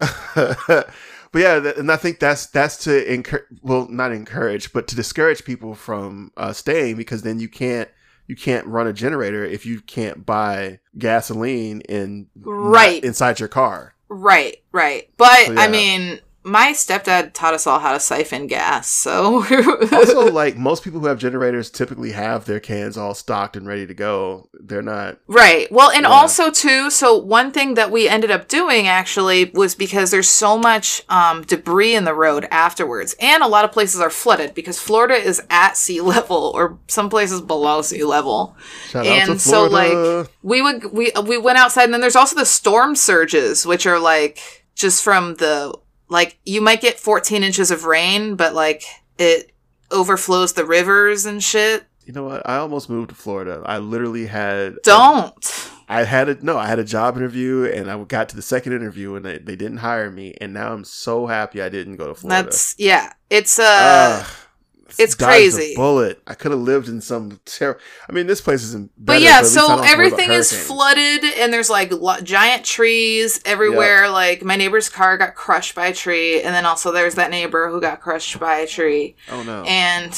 but 1.32 1.38
yeah, 1.42 1.60
th- 1.60 1.76
and 1.76 1.90
I 1.90 1.96
think 1.96 2.18
that's 2.18 2.46
that's 2.46 2.76
to 2.84 3.12
encourage, 3.12 3.44
well, 3.62 3.86
not 3.88 4.12
encourage, 4.12 4.72
but 4.72 4.88
to 4.88 4.96
discourage 4.96 5.44
people 5.44 5.74
from 5.74 6.32
uh, 6.36 6.52
staying 6.52 6.96
because 6.96 7.22
then 7.22 7.38
you 7.40 7.48
can't 7.48 7.88
you 8.26 8.36
can't 8.36 8.66
run 8.66 8.86
a 8.86 8.92
generator 8.92 9.44
if 9.44 9.66
you 9.66 9.80
can't 9.80 10.24
buy 10.24 10.78
gasoline 10.98 11.80
in 11.82 12.28
Right. 12.36 13.02
inside 13.04 13.40
your 13.40 13.48
car. 13.48 13.94
Right, 14.08 14.56
right. 14.72 15.08
But 15.16 15.46
So, 15.46 15.54
I 15.56 15.68
mean, 15.68 16.20
my 16.50 16.72
stepdad 16.72 17.32
taught 17.32 17.54
us 17.54 17.66
all 17.66 17.78
how 17.78 17.92
to 17.92 18.00
siphon 18.00 18.46
gas, 18.46 18.88
so 18.88 19.44
also, 19.92 20.30
like 20.30 20.56
most 20.56 20.82
people 20.82 21.00
who 21.00 21.06
have 21.06 21.18
generators 21.18 21.70
typically 21.70 22.12
have 22.12 22.44
their 22.44 22.60
cans 22.60 22.96
all 22.96 23.14
stocked 23.14 23.56
and 23.56 23.66
ready 23.66 23.86
to 23.86 23.94
go. 23.94 24.48
They're 24.52 24.82
not. 24.82 25.18
Right. 25.26 25.70
Well, 25.70 25.90
and 25.90 26.02
Yeah. 26.02 26.10
also 26.10 26.50
too, 26.50 26.90
so 26.90 27.16
one 27.16 27.52
thing 27.52 27.74
that 27.74 27.90
we 27.90 28.08
ended 28.08 28.30
up 28.30 28.48
doing 28.48 28.86
actually 28.88 29.46
was 29.54 29.74
because 29.74 30.10
there's 30.10 30.28
so 30.28 30.58
much 30.58 31.02
um, 31.08 31.42
debris 31.42 31.94
in 31.94 32.04
the 32.04 32.14
road 32.14 32.46
afterwards, 32.50 33.14
and 33.20 33.42
a 33.42 33.48
lot 33.48 33.64
of 33.64 33.72
places 33.72 34.00
are 34.00 34.10
flooded 34.10 34.54
because 34.54 34.78
Florida 34.78 35.14
is 35.14 35.40
at 35.50 35.76
sea 35.76 36.00
level 36.14 36.52
or 36.54 36.78
some 36.88 37.08
places 37.08 37.40
below 37.40 37.82
sea 37.82 38.04
level. 38.04 38.56
Shout 38.88 39.06
out 39.06 39.28
and 39.28 39.40
so 39.40 39.66
like 39.66 40.28
we 40.42 40.62
would 40.62 40.92
we 40.92 41.12
we 41.26 41.38
went 41.38 41.58
outside, 41.58 41.84
and 41.84 41.94
then 41.94 42.00
there's 42.00 42.16
also 42.16 42.34
the 42.36 42.44
storm 42.46 42.96
surges, 42.96 43.64
which 43.64 43.86
are 43.86 43.98
like 44.00 44.64
just 44.74 45.04
from 45.04 45.34
the 45.36 45.72
like 46.10 46.38
you 46.44 46.60
might 46.60 46.80
get 46.80 47.00
14 47.00 47.42
inches 47.42 47.70
of 47.70 47.84
rain, 47.84 48.34
but 48.36 48.54
like 48.54 48.84
it 49.18 49.52
overflows 49.90 50.52
the 50.52 50.64
rivers 50.64 51.24
and 51.24 51.42
shit. 51.42 51.84
you 52.04 52.12
know 52.12 52.24
what? 52.24 52.48
I 52.48 52.56
almost 52.56 52.90
moved 52.90 53.10
to 53.10 53.14
Florida. 53.14 53.62
I 53.64 53.78
literally 53.78 54.26
had 54.26 54.76
Don't. 54.82 55.70
I 55.88 56.04
had 56.04 56.28
a 56.28 56.44
no, 56.44 56.56
I 56.56 56.66
had 56.66 56.78
a 56.78 56.84
job 56.84 57.16
interview 57.16 57.64
and 57.64 57.90
I 57.90 58.02
got 58.04 58.28
to 58.28 58.36
the 58.36 58.42
second 58.42 58.74
interview 58.74 59.16
and 59.16 59.24
they, 59.24 59.38
they 59.38 59.56
didn't 59.56 59.78
hire 59.78 60.10
me 60.10 60.34
and 60.40 60.52
now 60.54 60.72
I'm 60.72 60.84
so 60.84 61.26
happy 61.26 61.60
I 61.60 61.68
didn't 61.68 61.96
go 61.96 62.06
to 62.06 62.14
Florida. 62.14 62.44
That's 62.44 62.76
yeah. 62.78 63.12
It's 63.28 63.58
uh 63.58 64.24
Ugh, 64.24 64.36
it's 64.98 65.14
crazy. 65.14 65.74
bullet. 65.76 66.22
I 66.26 66.34
could 66.34 66.50
have 66.50 66.60
lived 66.60 66.88
in 66.88 67.00
some 67.00 67.40
terrible. 67.44 67.80
I 68.08 68.12
mean, 68.12 68.26
this 68.26 68.40
place 68.40 68.62
isn't. 68.64 68.90
but 68.98 69.20
yeah, 69.20 69.38
at 69.38 69.42
least 69.44 69.56
I 69.56 69.60
don't 69.60 69.68
so 69.68 69.82
have 69.82 69.90
to 69.92 69.96
worry 69.96 70.06
about 70.08 70.20
everything 70.20 70.30
is 70.38 70.66
flooded 70.66 71.24
and 71.38 71.52
there's 71.52 71.70
like 71.70 71.92
lo- 71.92 72.20
giant 72.20 72.64
trees 72.64 73.40
everywhere. 73.44 74.08
Like 74.10 74.42
my 74.42 74.56
neighbor's 74.56 74.88
car 74.88 75.16
got 75.18 75.34
crushed 75.34 75.74
by 75.74 75.86
a 75.88 75.94
tree 75.94 76.42
and 76.42 76.54
then 76.54 76.66
also 76.66 76.92
there's 76.92 77.14
that 77.16 77.30
neighbor 77.30 77.70
who 77.70 77.80
got 77.80 78.00
crushed 78.00 78.38
by 78.40 78.56
a 78.58 78.66
tree. 78.66 79.16
Oh 79.30 79.42
no! 79.42 79.62
And 79.64 80.12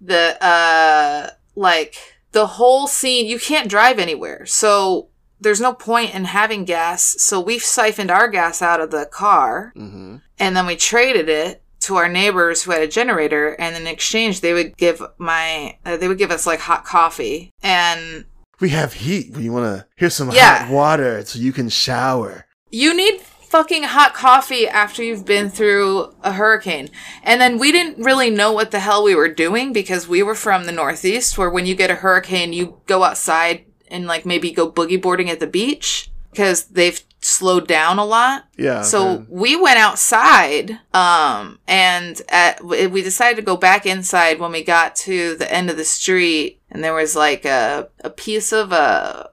the 0.00 0.36
uh 0.44 1.30
like 1.54 1.96
the 2.32 2.46
whole 2.46 2.86
scene 2.86 3.26
you 3.26 3.38
can't 3.38 3.68
drive 3.68 3.98
anywhere. 3.98 4.46
So 4.46 5.08
there's 5.40 5.60
no 5.60 5.72
point 5.74 6.14
in 6.14 6.24
having 6.26 6.64
gas. 6.64 7.16
So 7.18 7.40
we've 7.40 7.62
siphoned 7.64 8.10
our 8.10 8.28
gas 8.28 8.62
out 8.62 8.80
of 8.80 8.90
the 8.90 9.06
car 9.06 9.72
hmm 9.74 10.16
and 10.38 10.56
then 10.56 10.66
we 10.66 10.74
traded 10.74 11.28
it 11.28 11.61
to 11.82 11.96
our 11.96 12.08
neighbors 12.08 12.62
who 12.62 12.70
had 12.72 12.82
a 12.82 12.88
generator 12.88 13.50
and 13.58 13.76
in 13.76 13.86
exchange 13.86 14.40
they 14.40 14.52
would 14.52 14.76
give 14.76 15.02
my 15.18 15.76
uh, 15.84 15.96
they 15.96 16.08
would 16.08 16.18
give 16.18 16.30
us 16.30 16.46
like 16.46 16.60
hot 16.60 16.84
coffee 16.84 17.50
and 17.62 18.24
We 18.60 18.68
have 18.70 18.92
heat. 18.92 19.36
we 19.36 19.48
want 19.50 19.64
to? 19.66 19.86
Here's 19.96 20.14
some 20.14 20.30
Yeah. 20.30 20.64
hot 20.64 20.72
water 20.72 21.24
so 21.24 21.38
you 21.38 21.52
can 21.52 21.68
shower. 21.68 22.46
you 22.70 22.94
need 22.94 23.20
fucking 23.20 23.82
hot 23.82 24.14
coffee 24.14 24.66
after 24.66 25.02
you've 25.02 25.26
been 25.26 25.50
through 25.50 26.14
a 26.22 26.32
hurricane 26.32 26.88
and 27.22 27.38
then 27.38 27.58
we 27.58 27.70
didn't 27.70 28.02
really 28.02 28.30
know 28.30 28.50
what 28.50 28.70
the 28.70 28.80
hell 28.80 29.02
we 29.04 29.14
were 29.14 29.28
doing 29.28 29.74
because 29.74 30.08
we 30.08 30.22
were 30.22 30.34
from 30.34 30.64
the 30.64 30.72
northeast 30.72 31.36
where 31.36 31.50
when 31.50 31.66
you 31.66 31.74
get 31.74 31.90
a 31.90 31.96
hurricane 31.96 32.54
you 32.54 32.80
go 32.86 33.04
outside 33.04 33.64
and 33.88 34.06
like 34.06 34.24
maybe 34.24 34.50
go 34.50 34.70
boogie 34.72 35.00
boarding 35.02 35.28
at 35.28 35.38
the 35.38 35.46
beach 35.46 36.10
because 36.30 36.64
they've 36.68 37.02
slowed 37.32 37.66
down 37.66 37.98
a 37.98 38.04
lot 38.04 38.44
Yeah. 38.56 38.82
So 38.82 39.04
man. 39.04 39.26
we 39.28 39.56
went 39.60 39.78
outside, 39.78 40.78
um, 40.94 41.58
and 41.66 42.20
at, 42.28 42.64
we 42.64 42.86
we 42.86 43.02
decided 43.02 43.36
to 43.36 43.42
go 43.42 43.56
back 43.56 43.86
inside 43.86 44.38
when 44.38 44.52
we 44.52 44.62
got 44.62 44.94
to 44.96 45.34
the 45.36 45.52
end 45.52 45.70
of 45.70 45.76
the 45.76 45.84
street, 45.84 46.60
and 46.72 46.82
there 46.82 46.94
was 46.94 47.14
like 47.14 47.44
a 47.44 47.88
a 48.00 48.08
piece 48.08 48.50
of 48.50 48.72
a 48.72 49.30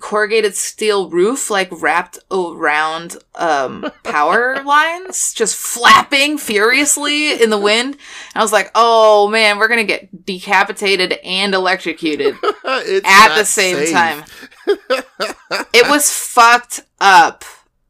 corrugated 0.00 0.56
steel 0.56 1.08
roof, 1.08 1.48
like 1.48 1.68
wrapped 1.70 2.18
around 2.30 3.16
um 3.36 3.90
power 4.02 4.62
lines, 4.64 5.32
just 5.32 5.56
flapping 5.56 6.36
furiously 6.36 7.40
in 7.40 7.50
the 7.50 7.58
wind. 7.58 7.94
And 7.94 8.00
I 8.34 8.42
was 8.42 8.52
like, 8.52 8.72
"Oh 8.74 9.28
man, 9.28 9.58
we're 9.58 9.68
gonna 9.68 9.84
get 9.84 10.26
decapitated 10.26 11.12
and 11.24 11.54
electrocuted." 11.54 12.34
At 12.64 13.36
the 13.36 13.44
same 13.44 13.76
safe. 13.76 13.92
time. 13.92 14.24
It 15.72 15.88
was 15.88 16.12
fucked 16.12 16.82
up. 17.00 17.44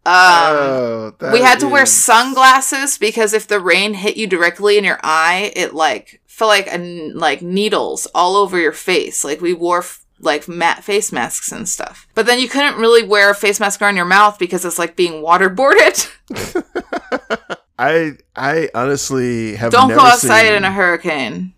Um, 0.06 0.14
oh, 0.16 1.12
we 1.32 1.40
had 1.40 1.60
to 1.60 1.68
wear 1.68 1.84
sunglasses 1.84 2.96
because 2.96 3.34
if 3.34 3.46
the 3.46 3.60
rain 3.60 3.92
hit 3.92 4.16
you 4.16 4.26
directly 4.26 4.78
in 4.78 4.84
your 4.84 4.98
eye, 5.02 5.52
it 5.54 5.74
like 5.74 6.22
felt 6.40 6.48
like 6.48 6.72
a, 6.72 7.12
like 7.12 7.42
needles 7.42 8.06
all 8.14 8.34
over 8.34 8.58
your 8.58 8.72
face. 8.72 9.24
Like 9.24 9.42
we 9.42 9.52
wore 9.52 9.80
f- 9.80 10.06
like 10.20 10.48
matte 10.48 10.82
face 10.82 11.12
masks 11.12 11.52
and 11.52 11.68
stuff. 11.68 12.08
But 12.14 12.24
then 12.24 12.38
you 12.40 12.48
couldn't 12.48 12.80
really 12.80 13.02
wear 13.02 13.30
a 13.30 13.34
face 13.34 13.60
mask 13.60 13.82
around 13.82 13.96
your 13.96 14.06
mouth 14.06 14.38
because 14.38 14.64
it's 14.64 14.78
like 14.78 14.96
being 14.96 15.22
waterboarded. 15.22 16.10
I 17.78 18.12
I 18.34 18.70
honestly 18.74 19.54
have 19.56 19.70
Don't 19.70 19.88
never 19.88 20.00
go 20.00 20.06
outside 20.06 20.46
seen, 20.46 20.54
in 20.54 20.64
a 20.64 20.72
hurricane 20.72 21.52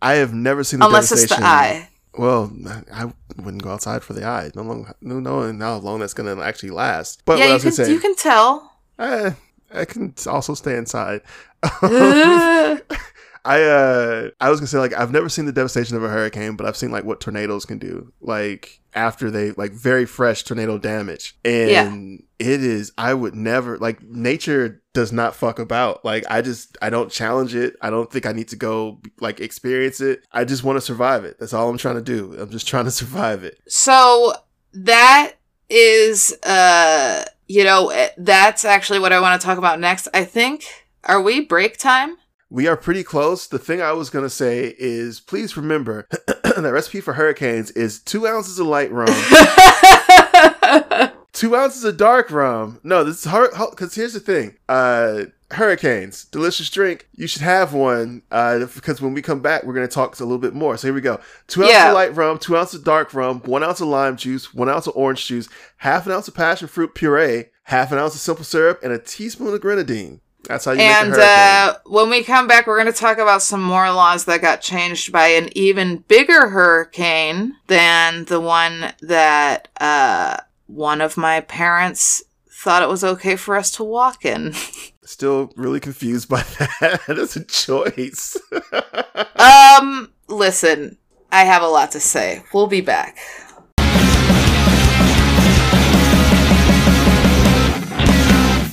I 0.00 0.14
have 0.14 0.32
never 0.32 0.62
seen 0.62 0.78
the 0.78 0.86
unless 0.86 1.10
it's 1.10 1.28
the 1.28 1.42
eye. 1.42 1.88
Well, 2.16 2.52
I 2.92 3.12
wouldn't 3.36 3.64
go 3.64 3.70
outside 3.70 4.04
for 4.04 4.12
the 4.12 4.24
eye. 4.24 4.52
No 4.54 4.62
long, 4.62 4.92
no 5.00 5.18
knowing 5.18 5.58
how 5.58 5.78
long 5.78 5.98
that's 5.98 6.14
gonna 6.14 6.40
actually 6.40 6.70
last. 6.70 7.24
But 7.24 7.38
what 7.38 7.42
I 7.42 7.46
yeah, 7.48 7.54
you 7.54 7.60
can 7.60 7.72
say, 7.72 7.90
you 7.90 7.98
can 7.98 8.14
tell. 8.14 8.72
Eh, 9.00 9.32
I 9.74 9.84
can 9.84 10.14
also 10.28 10.54
stay 10.54 10.76
inside. 10.76 11.22
I 13.44 13.62
uh 13.62 14.30
I 14.40 14.50
was 14.50 14.60
gonna 14.60 14.68
say 14.68 14.78
like 14.78 14.92
I've 14.94 15.12
never 15.12 15.28
seen 15.28 15.46
the 15.46 15.52
devastation 15.52 15.96
of 15.96 16.04
a 16.04 16.08
hurricane, 16.08 16.56
but 16.56 16.66
I've 16.66 16.76
seen 16.76 16.90
like 16.90 17.04
what 17.04 17.20
tornadoes 17.20 17.64
can 17.64 17.78
do. 17.78 18.12
Like 18.20 18.80
after 18.94 19.30
they 19.30 19.52
like 19.52 19.72
very 19.72 20.06
fresh 20.06 20.42
tornado 20.42 20.78
damage. 20.78 21.36
And 21.44 22.24
it 22.38 22.62
is 22.62 22.92
I 22.98 23.14
would 23.14 23.34
never 23.34 23.78
like 23.78 24.02
nature 24.02 24.82
does 24.94 25.12
not 25.12 25.34
fuck 25.36 25.58
about. 25.58 26.04
Like 26.04 26.24
I 26.30 26.42
just 26.42 26.76
I 26.82 26.90
don't 26.90 27.10
challenge 27.10 27.54
it. 27.54 27.76
I 27.80 27.90
don't 27.90 28.10
think 28.10 28.26
I 28.26 28.32
need 28.32 28.48
to 28.48 28.56
go 28.56 29.00
like 29.20 29.40
experience 29.40 30.00
it. 30.00 30.24
I 30.32 30.44
just 30.44 30.64
want 30.64 30.76
to 30.76 30.80
survive 30.80 31.24
it. 31.24 31.38
That's 31.38 31.52
all 31.52 31.68
I'm 31.68 31.78
trying 31.78 31.96
to 31.96 32.02
do. 32.02 32.34
I'm 32.38 32.50
just 32.50 32.66
trying 32.66 32.84
to 32.86 32.90
survive 32.90 33.44
it. 33.44 33.60
So 33.68 34.34
that 34.72 35.34
is, 35.68 36.32
uh, 36.42 37.24
you 37.46 37.64
know, 37.64 37.90
eh, 37.90 38.10
that's 38.18 38.64
actually 38.64 38.98
what 38.98 39.12
I 39.12 39.20
want 39.20 39.40
to 39.40 39.46
talk 39.46 39.58
about 39.58 39.80
next. 39.80 40.08
I 40.12 40.24
think. 40.24 40.64
Are 41.04 41.22
we 41.22 41.40
break 41.40 41.78
time? 41.78 42.16
We 42.50 42.66
are 42.66 42.76
pretty 42.76 43.04
close. 43.04 43.46
The 43.46 43.58
thing 43.58 43.80
I 43.82 43.92
was 43.92 44.10
gonna 44.10 44.30
say 44.30 44.74
is 44.78 45.20
please 45.20 45.56
remember 45.56 46.06
that 46.26 46.70
recipe 46.72 47.00
for 47.00 47.14
hurricanes 47.14 47.70
is 47.72 48.00
two 48.00 48.26
ounces 48.26 48.58
of 48.58 48.66
light 48.66 48.90
rum, 48.90 49.08
two 51.32 51.54
ounces 51.56 51.84
of 51.84 51.96
dark 51.96 52.30
rum. 52.30 52.80
No, 52.82 53.04
this 53.04 53.18
is 53.18 53.24
hard 53.30 53.50
because 53.70 53.94
here's 53.94 54.14
the 54.14 54.20
thing. 54.20 54.56
Uh, 54.68 55.24
hurricanes, 55.50 56.24
delicious 56.26 56.68
drink. 56.70 57.08
You 57.14 57.26
should 57.26 57.42
have 57.42 57.72
one 57.74 58.22
uh, 58.30 58.66
because 58.74 59.00
when 59.00 59.14
we 59.14 59.22
come 59.22 59.40
back, 59.40 59.64
we're 59.64 59.74
going 59.74 59.86
to 59.88 59.94
talk 59.94 60.18
a 60.18 60.24
little 60.24 60.38
bit 60.38 60.54
more. 60.54 60.76
So 60.76 60.88
here 60.88 60.94
we 60.94 61.00
go: 61.00 61.20
two 61.46 61.62
ounces 61.62 61.74
Yeah. 61.74 61.88
of 61.88 61.94
light 61.94 62.14
rum, 62.16 62.38
two 62.38 62.56
ounces 62.56 62.80
of 62.80 62.84
dark 62.84 63.14
rum, 63.14 63.40
one 63.44 63.62
ounce 63.62 63.80
of 63.80 63.88
lime 63.88 64.16
juice, 64.16 64.52
one 64.54 64.68
ounce 64.68 64.86
of 64.86 64.96
orange 64.96 65.26
juice, 65.26 65.48
half 65.78 66.06
an 66.06 66.12
ounce 66.12 66.28
of 66.28 66.34
passion 66.34 66.68
fruit 66.68 66.94
puree, 66.94 67.46
half 67.64 67.92
an 67.92 67.98
ounce 67.98 68.14
of 68.14 68.20
simple 68.20 68.44
syrup, 68.44 68.80
and 68.82 68.92
a 68.92 68.98
teaspoon 68.98 69.54
of 69.54 69.60
grenadine. 69.60 70.20
That's 70.44 70.64
how 70.64 70.72
you 70.72 70.80
And 70.80 71.10
make 71.10 71.18
a 71.18 71.22
hurricane. 71.22 71.74
uh, 71.74 71.74
when 71.86 72.10
we 72.10 72.22
come 72.22 72.46
back, 72.46 72.66
we're 72.66 72.80
going 72.80 72.92
to 72.92 72.98
talk 72.98 73.18
about 73.18 73.42
some 73.42 73.62
more 73.62 73.90
laws 73.92 74.24
that 74.26 74.40
got 74.40 74.60
changed 74.60 75.12
by 75.12 75.28
an 75.28 75.48
even 75.56 75.98
bigger 76.08 76.48
hurricane 76.48 77.56
than 77.66 78.24
the 78.26 78.40
one 78.40 78.92
that 79.02 79.68
uh, 79.80 80.38
one 80.66 81.00
of 81.00 81.16
my 81.16 81.40
parents 81.40 82.22
thought 82.50 82.82
it 82.82 82.88
was 82.88 83.04
okay 83.04 83.36
for 83.36 83.56
us 83.56 83.70
to 83.72 83.84
walk 83.84 84.24
in. 84.24 84.52
Still 85.04 85.52
really 85.56 85.80
confused 85.80 86.28
by 86.28 86.42
that. 86.80 87.00
That's 87.08 87.36
a 87.36 87.44
choice. 87.44 88.36
um, 89.36 90.12
listen, 90.28 90.98
I 91.32 91.44
have 91.44 91.62
a 91.62 91.68
lot 91.68 91.92
to 91.92 92.00
say. 92.00 92.42
We'll 92.54 92.66
be 92.66 92.80
back. 92.80 93.16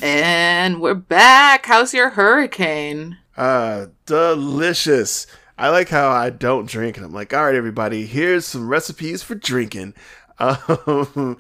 And 0.06 0.82
we're 0.82 0.94
back. 0.94 1.66
How's 1.66 1.92
your 1.92 2.12
hurricane? 2.12 3.18
Uh, 3.36 3.88
delicious. 4.06 5.26
I 5.58 5.70
like 5.70 5.90
how 5.90 6.12
I 6.12 6.30
don't 6.30 6.70
drink, 6.70 6.96
and 6.96 7.04
I'm 7.04 7.12
like, 7.12 7.34
all 7.34 7.44
right, 7.44 7.56
everybody, 7.56 8.06
here's 8.06 8.46
some 8.46 8.68
recipes 8.70 9.24
for 9.24 9.34
drinking. 9.34 9.96
Um, 10.38 11.38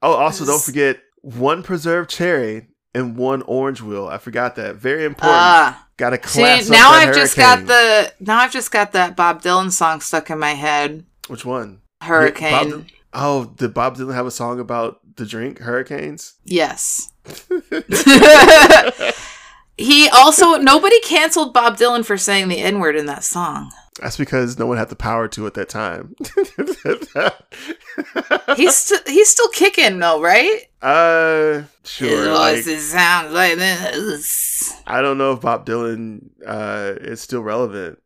oh, 0.00 0.12
also, 0.12 0.46
don't 0.46 0.62
forget 0.62 1.00
one 1.20 1.64
preserved 1.64 2.08
cherry 2.08 2.68
and 2.94 3.16
one 3.16 3.42
orange 3.42 3.82
wheel. 3.82 4.06
I 4.06 4.18
forgot 4.18 4.54
that. 4.54 4.76
Very 4.76 5.04
important. 5.04 5.34
Ah. 5.36 5.88
Got 5.96 6.10
to 6.10 6.18
class 6.18 6.66
up 6.66 6.72
now 6.72 6.90
I've 6.90 7.12
just 7.12 7.36
got 7.36 7.66
the 7.66 8.12
now 8.20 8.38
I've 8.38 8.52
just 8.52 8.70
got 8.70 8.92
that 8.92 9.16
Bob 9.16 9.42
Dylan 9.42 9.72
song 9.72 10.00
stuck 10.00 10.30
in 10.30 10.38
my 10.38 10.52
head. 10.52 11.04
Which 11.26 11.44
one? 11.44 11.80
Yeah, 12.00 12.06
Bob 12.06 12.08
Hurricane. 12.08 12.86
Oh, 13.12 13.46
did 13.56 13.74
Bob 13.74 13.96
Dylan 13.96 14.14
have 14.14 14.26
a 14.26 14.30
song 14.30 14.60
about 14.60 15.00
the 15.16 15.26
drink 15.26 15.58
hurricanes? 15.58 16.34
yes. 16.44 17.10
he 19.76 20.08
also 20.08 20.56
nobody 20.56 20.98
canceled 21.00 21.52
Bob 21.52 21.76
Dylan 21.76 22.04
for 22.04 22.16
saying 22.16 22.48
the 22.48 22.58
N 22.58 22.78
word 22.78 22.96
in 22.96 23.06
that 23.06 23.24
song. 23.24 23.72
That's 24.00 24.16
because 24.18 24.58
no 24.58 24.66
one 24.66 24.76
had 24.76 24.90
the 24.90 24.96
power 24.96 25.26
to 25.28 25.46
at 25.46 25.54
that 25.54 25.70
time. 25.70 26.14
He's 28.56 28.76
st- 28.76 29.08
he's 29.08 29.30
still 29.30 29.48
kicking 29.48 29.98
though, 29.98 30.20
right? 30.20 30.62
uh, 30.82 31.62
sure. 31.84 32.08
His 32.08 32.26
like- 32.28 32.64
voice 32.64 32.82
sounds 32.82 33.32
like 33.32 33.56
this. 33.56 34.74
I 34.86 35.02
don't 35.02 35.18
know 35.18 35.32
if 35.32 35.40
Bob 35.40 35.66
Dylan 35.66 36.30
uh, 36.46 36.94
is 37.00 37.20
still 37.20 37.42
relevant 37.42 37.98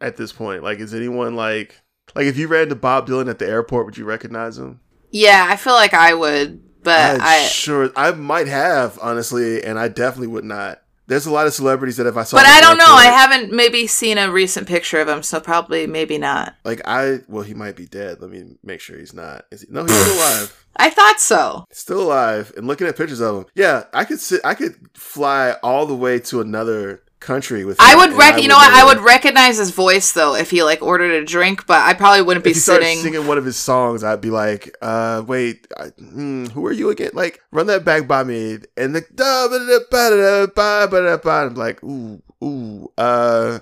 at 0.00 0.16
this 0.16 0.32
point. 0.32 0.62
Like, 0.62 0.78
is 0.78 0.94
anyone 0.94 1.34
like 1.34 1.80
like 2.14 2.26
if 2.26 2.36
you 2.36 2.48
ran 2.48 2.68
to 2.68 2.76
Bob 2.76 3.08
Dylan 3.08 3.28
at 3.28 3.38
the 3.38 3.48
airport, 3.48 3.86
would 3.86 3.98
you 3.98 4.04
recognize 4.04 4.58
him? 4.58 4.80
Yeah, 5.12 5.46
I 5.48 5.56
feel 5.56 5.74
like 5.74 5.94
I 5.94 6.14
would, 6.14 6.82
but 6.82 7.20
I 7.20 7.36
I. 7.36 7.42
sure 7.42 7.90
I 7.94 8.10
might 8.12 8.48
have 8.48 8.98
honestly, 9.00 9.62
and 9.62 9.78
I 9.78 9.88
definitely 9.88 10.28
would 10.28 10.44
not. 10.44 10.80
There's 11.08 11.26
a 11.26 11.32
lot 11.32 11.46
of 11.46 11.52
celebrities 11.52 11.98
that 11.98 12.06
if 12.06 12.16
I 12.16 12.22
saw, 12.22 12.38
But 12.38 12.46
I 12.46 12.60
don't 12.60 12.78
know. 12.78 12.84
I 12.86 13.06
haven't 13.06 13.52
maybe 13.52 13.86
seen 13.86 14.18
a 14.18 14.30
recent 14.30 14.66
picture 14.66 15.00
of 15.00 15.08
him, 15.08 15.22
so 15.22 15.40
probably 15.40 15.86
maybe 15.86 16.16
not. 16.16 16.54
like 16.64 16.80
I 16.86 17.18
well, 17.28 17.42
he 17.42 17.54
might 17.54 17.76
be 17.76 17.86
dead. 17.86 18.20
Let 18.20 18.30
me 18.30 18.56
make 18.62 18.80
sure 18.80 18.98
he's 18.98 19.12
not. 19.12 19.44
Is 19.50 19.62
he? 19.62 19.66
No, 19.70 19.84
he's 19.84 19.94
still 19.94 20.14
alive. 20.16 20.66
I 20.76 20.88
thought 20.88 21.20
so. 21.20 21.66
Still 21.70 22.02
alive. 22.02 22.52
And 22.56 22.66
looking 22.66 22.86
at 22.86 22.96
pictures 22.96 23.20
of 23.20 23.36
him, 23.36 23.46
yeah, 23.54 23.84
I 23.92 24.04
could 24.04 24.20
sit. 24.20 24.40
I 24.44 24.54
could 24.54 24.76
fly 24.94 25.56
all 25.62 25.84
the 25.86 25.94
way 25.94 26.18
to 26.20 26.40
another 26.40 27.02
country 27.22 27.64
with. 27.64 27.78
I 27.80 27.96
would 27.96 28.12
rec. 28.12 28.42
You 28.42 28.48
know 28.48 28.56
what? 28.56 28.72
I 28.72 28.84
would 28.84 29.00
recognize 29.00 29.56
his 29.56 29.70
voice 29.70 30.12
though 30.12 30.34
if 30.34 30.50
he 30.50 30.62
like 30.62 30.82
ordered 30.82 31.12
a 31.12 31.24
drink, 31.24 31.66
but 31.66 31.80
I 31.80 31.94
probably 31.94 32.22
wouldn't 32.22 32.44
be 32.44 32.50
if 32.50 32.56
he 32.56 32.60
sitting. 32.60 32.98
singing 32.98 33.26
one 33.26 33.38
of 33.38 33.44
his 33.44 33.56
songs, 33.56 34.04
I'd 34.04 34.20
be 34.20 34.30
like, 34.30 34.76
uh, 34.82 35.22
wait, 35.26 35.66
I, 35.78 35.86
hmm, 35.98 36.46
who 36.46 36.66
are 36.66 36.72
you 36.72 36.90
again? 36.90 37.10
Like, 37.14 37.40
run 37.50 37.66
that 37.68 37.84
back 37.84 38.06
by 38.06 38.24
me. 38.24 38.58
And 38.76 38.94
the 38.94 39.00
da 39.14 39.48
ba 39.48 39.58
da 39.58 39.78
ba 39.90 40.46
da 40.50 40.86
ba 40.86 41.02
da 41.02 41.16
ba. 41.16 41.30
I'm 41.46 41.54
like, 41.54 41.82
ooh, 41.82 42.22
ooh, 42.42 42.92
uh, 42.98 43.60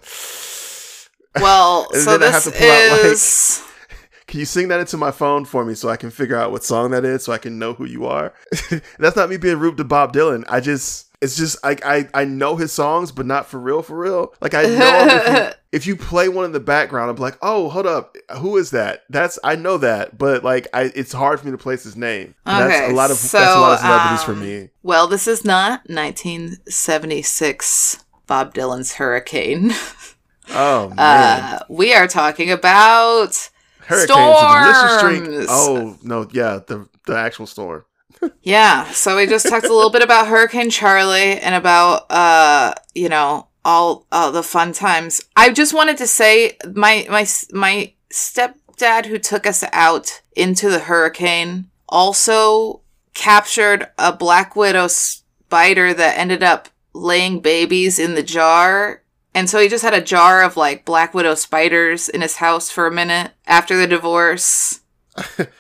Well, 1.36 1.88
so 1.94 2.14
I 2.14 2.16
this 2.18 2.44
to 2.44 2.50
pull 2.50 2.70
out, 2.70 2.92
like- 2.92 3.04
is. 3.12 3.62
can 4.26 4.40
you 4.40 4.46
sing 4.46 4.68
that 4.68 4.80
into 4.80 4.96
my 4.96 5.10
phone 5.10 5.44
for 5.44 5.64
me 5.64 5.74
so 5.74 5.88
I 5.88 5.96
can 5.96 6.10
figure 6.10 6.36
out 6.36 6.52
what 6.52 6.62
song 6.64 6.92
that 6.92 7.04
is 7.04 7.24
so 7.24 7.32
I 7.32 7.38
can 7.38 7.58
know 7.58 7.74
who 7.74 7.84
you 7.84 8.06
are? 8.06 8.32
That's 8.98 9.16
not 9.16 9.28
me 9.28 9.36
being 9.36 9.58
rude 9.58 9.76
to 9.78 9.84
Bob 9.84 10.12
Dylan. 10.12 10.44
I 10.48 10.60
just, 10.60 11.08
it's 11.20 11.36
just, 11.36 11.62
like 11.62 11.84
I, 11.84 12.08
I 12.14 12.24
know 12.24 12.56
his 12.56 12.72
songs, 12.72 13.12
but 13.12 13.26
not 13.26 13.46
for 13.46 13.58
real, 13.60 13.82
for 13.82 13.96
real. 13.98 14.32
Like, 14.40 14.54
I 14.54 14.62
know 14.62 15.06
if 15.08 15.28
you, 15.28 15.50
if 15.72 15.86
you 15.86 15.96
play 15.96 16.28
one 16.28 16.44
in 16.46 16.52
the 16.52 16.60
background, 16.60 17.10
I'm 17.10 17.16
like, 17.16 17.36
oh, 17.42 17.68
hold 17.68 17.86
up, 17.86 18.16
who 18.38 18.56
is 18.56 18.70
that? 18.70 19.02
That's 19.10 19.38
I 19.44 19.56
know 19.56 19.76
that, 19.78 20.16
but 20.18 20.42
like, 20.44 20.68
I 20.72 20.84
it's 20.94 21.12
hard 21.12 21.40
for 21.40 21.46
me 21.46 21.52
to 21.52 21.58
place 21.58 21.84
his 21.84 21.96
name. 21.96 22.34
Okay, 22.46 22.68
that's 22.68 22.92
a 22.92 22.94
lot 22.94 23.10
of 23.10 23.16
so, 23.18 23.38
that's 23.38 23.56
a 23.56 23.60
lot 23.60 23.72
of 23.74 23.80
celebrities 23.80 24.22
for 24.24 24.32
um, 24.32 24.40
me. 24.40 24.70
well, 24.82 25.06
this 25.06 25.26
is 25.28 25.44
not 25.44 25.82
1976 25.90 28.04
Bob 28.26 28.54
Dylan's 28.54 28.94
Hurricane. 28.94 29.72
Oh 30.52 30.88
man, 30.88 30.98
Uh, 30.98 31.60
we 31.68 31.94
are 31.94 32.08
talking 32.08 32.50
about 32.50 33.50
hurricanes, 33.86 34.10
a 34.10 34.64
delicious 34.64 35.00
drink. 35.00 35.24
storms. 35.44 35.46
Oh 35.48 35.96
no, 36.02 36.26
yeah, 36.32 36.58
the 36.66 36.88
the 37.06 37.16
actual 37.16 37.46
storm. 37.46 37.84
Yeah, 38.42 38.90
so 38.90 39.16
we 39.16 39.26
just 39.26 39.48
talked 39.48 39.66
a 39.66 39.74
little 39.74 39.90
bit 39.90 40.02
about 40.02 40.26
Hurricane 40.26 40.70
Charley 40.70 41.38
and 41.38 41.54
about 41.54 42.10
uh, 42.10 42.74
you 42.94 43.08
know, 43.08 43.48
all 43.64 44.06
all 44.12 44.32
the 44.32 44.42
fun 44.42 44.72
times. 44.72 45.20
I 45.36 45.52
just 45.52 45.74
wanted 45.74 45.96
to 45.98 46.06
say 46.06 46.56
my 46.74 47.06
my 47.10 47.26
my 47.52 47.92
stepdad 48.12 49.06
who 49.06 49.18
took 49.18 49.46
us 49.46 49.64
out 49.72 50.22
into 50.34 50.68
the 50.68 50.80
hurricane 50.80 51.70
also 51.88 52.80
captured 53.14 53.88
a 53.98 54.12
black 54.12 54.56
widow 54.56 54.86
spider 54.86 55.92
that 55.92 56.18
ended 56.18 56.42
up 56.42 56.68
laying 56.92 57.40
babies 57.40 57.98
in 57.98 58.14
the 58.14 58.22
jar. 58.22 59.02
And 59.34 59.48
so 59.48 59.60
he 59.60 59.68
just 59.68 59.84
had 59.84 59.94
a 59.94 60.00
jar 60.00 60.42
of 60.42 60.56
like 60.56 60.84
black 60.84 61.14
widow 61.14 61.34
spiders 61.34 62.08
in 62.08 62.20
his 62.20 62.36
house 62.36 62.70
for 62.70 62.86
a 62.86 62.92
minute 62.92 63.32
after 63.46 63.76
the 63.76 63.86
divorce. 63.86 64.80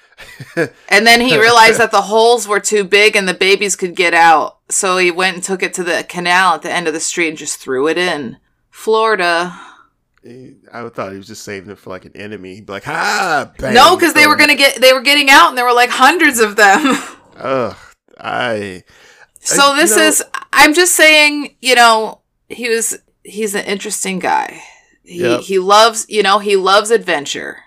And 0.88 1.06
then 1.06 1.20
he 1.20 1.38
realized 1.38 1.78
that 1.80 1.90
the 1.92 2.02
holes 2.02 2.46
were 2.48 2.60
too 2.60 2.84
big 2.84 3.16
and 3.16 3.28
the 3.28 3.34
babies 3.34 3.76
could 3.76 3.94
get 3.94 4.14
out. 4.14 4.58
So 4.68 4.98
he 4.98 5.10
went 5.10 5.34
and 5.36 5.44
took 5.44 5.62
it 5.62 5.74
to 5.74 5.82
the 5.84 6.04
canal 6.08 6.54
at 6.54 6.62
the 6.62 6.70
end 6.72 6.86
of 6.88 6.94
the 6.94 7.00
street 7.00 7.28
and 7.28 7.38
just 7.38 7.58
threw 7.60 7.88
it 7.88 7.98
in. 7.98 8.38
Florida. 8.70 9.58
I 10.72 10.88
thought 10.88 11.12
he 11.12 11.16
was 11.18 11.26
just 11.26 11.44
saving 11.44 11.70
it 11.70 11.78
for 11.78 11.90
like 11.90 12.04
an 12.04 12.12
enemy. 12.14 12.54
He'd 12.54 12.66
be 12.66 12.72
like, 12.72 12.84
ha! 12.84 13.52
Bang, 13.58 13.74
no, 13.74 13.96
because 13.96 14.12
they 14.14 14.26
were 14.26 14.36
gonna 14.36 14.54
get 14.54 14.80
they 14.80 14.92
were 14.92 15.00
getting 15.00 15.30
out 15.30 15.48
and 15.48 15.56
there 15.58 15.64
were 15.64 15.72
like 15.72 15.90
hundreds 15.90 16.38
of 16.40 16.56
them. 16.56 16.80
Ugh, 17.36 17.76
I. 18.18 18.84
so 19.40 19.72
I- 19.72 19.76
this 19.80 19.90
you 19.92 19.96
know- 19.96 20.02
is 20.08 20.24
I'm 20.52 20.74
just 20.74 20.94
saying, 20.94 21.56
you 21.60 21.74
know, 21.74 22.20
he 22.48 22.68
was 22.68 22.98
he's 23.24 23.54
an 23.54 23.64
interesting 23.64 24.18
guy. 24.18 24.62
He 25.02 25.20
Yep. 25.22 25.40
he 25.40 25.58
loves, 25.58 26.04
you 26.08 26.22
know, 26.22 26.38
he 26.38 26.54
loves 26.56 26.90
adventure. 26.90 27.58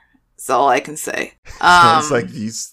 That's 0.44 0.50
all 0.50 0.68
I 0.68 0.82
can 0.82 0.98
say. 0.98 1.36
Um, 1.62 1.82
Sounds 1.82 2.12
like 2.12 2.30
he's 2.30 2.70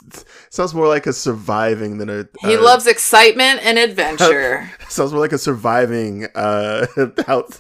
sounds 0.51 0.75
more 0.75 0.89
like 0.89 1.07
a 1.07 1.13
surviving 1.13 1.99
than 1.99 2.11
a. 2.11 2.27
he 2.41 2.57
uh, 2.57 2.63
loves 2.63 2.89
excitement 2.89 3.61
and 3.65 3.79
adventure. 3.79 4.69
Sounds 4.89 5.13
more 5.13 5.21
like 5.21 5.33
a 5.33 5.39
surviving 5.39 6.27
uh 6.35 6.87
out 7.29 7.57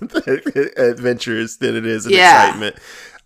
adventures 0.76 1.58
than 1.58 1.76
it 1.76 1.86
is 1.86 2.06
an 2.06 2.12
Yeah. 2.12 2.46
excitement. 2.46 2.76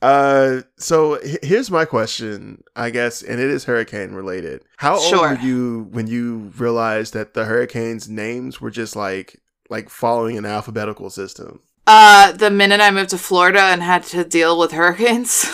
Uh, 0.03 0.61
so 0.77 1.19
h- 1.23 1.39
here's 1.43 1.71
my 1.71 1.87
question, 1.87 2.63
I 2.77 2.91
guess, 2.91 3.23
and 3.23 3.41
it 3.41 3.49
is 3.49 3.65
hurricane 3.65 4.13
related. 4.13 4.63
How 4.77 4.97
old 4.97 5.09
Sure. 5.09 5.29
were 5.31 5.39
you 5.41 5.89
when 5.93 6.07
you 6.07 6.53
realized 6.59 7.15
that 7.15 7.33
the 7.33 7.47
hurricanes' 7.47 8.11
names 8.11 8.61
were 8.61 8.71
just 8.71 8.95
like 8.95 9.41
like 9.71 9.89
following 9.89 10.37
an 10.37 10.45
alphabetical 10.45 11.09
system? 11.09 11.61
Uh, 11.87 12.33
the 12.33 12.51
minute 12.51 12.81
I 12.83 12.91
moved 12.91 13.11
to 13.11 13.19
Florida 13.19 13.61
and 13.61 13.83
had 13.83 14.03
to 14.05 14.25
deal 14.25 14.59
with 14.59 14.73
hurricanes, 14.73 15.47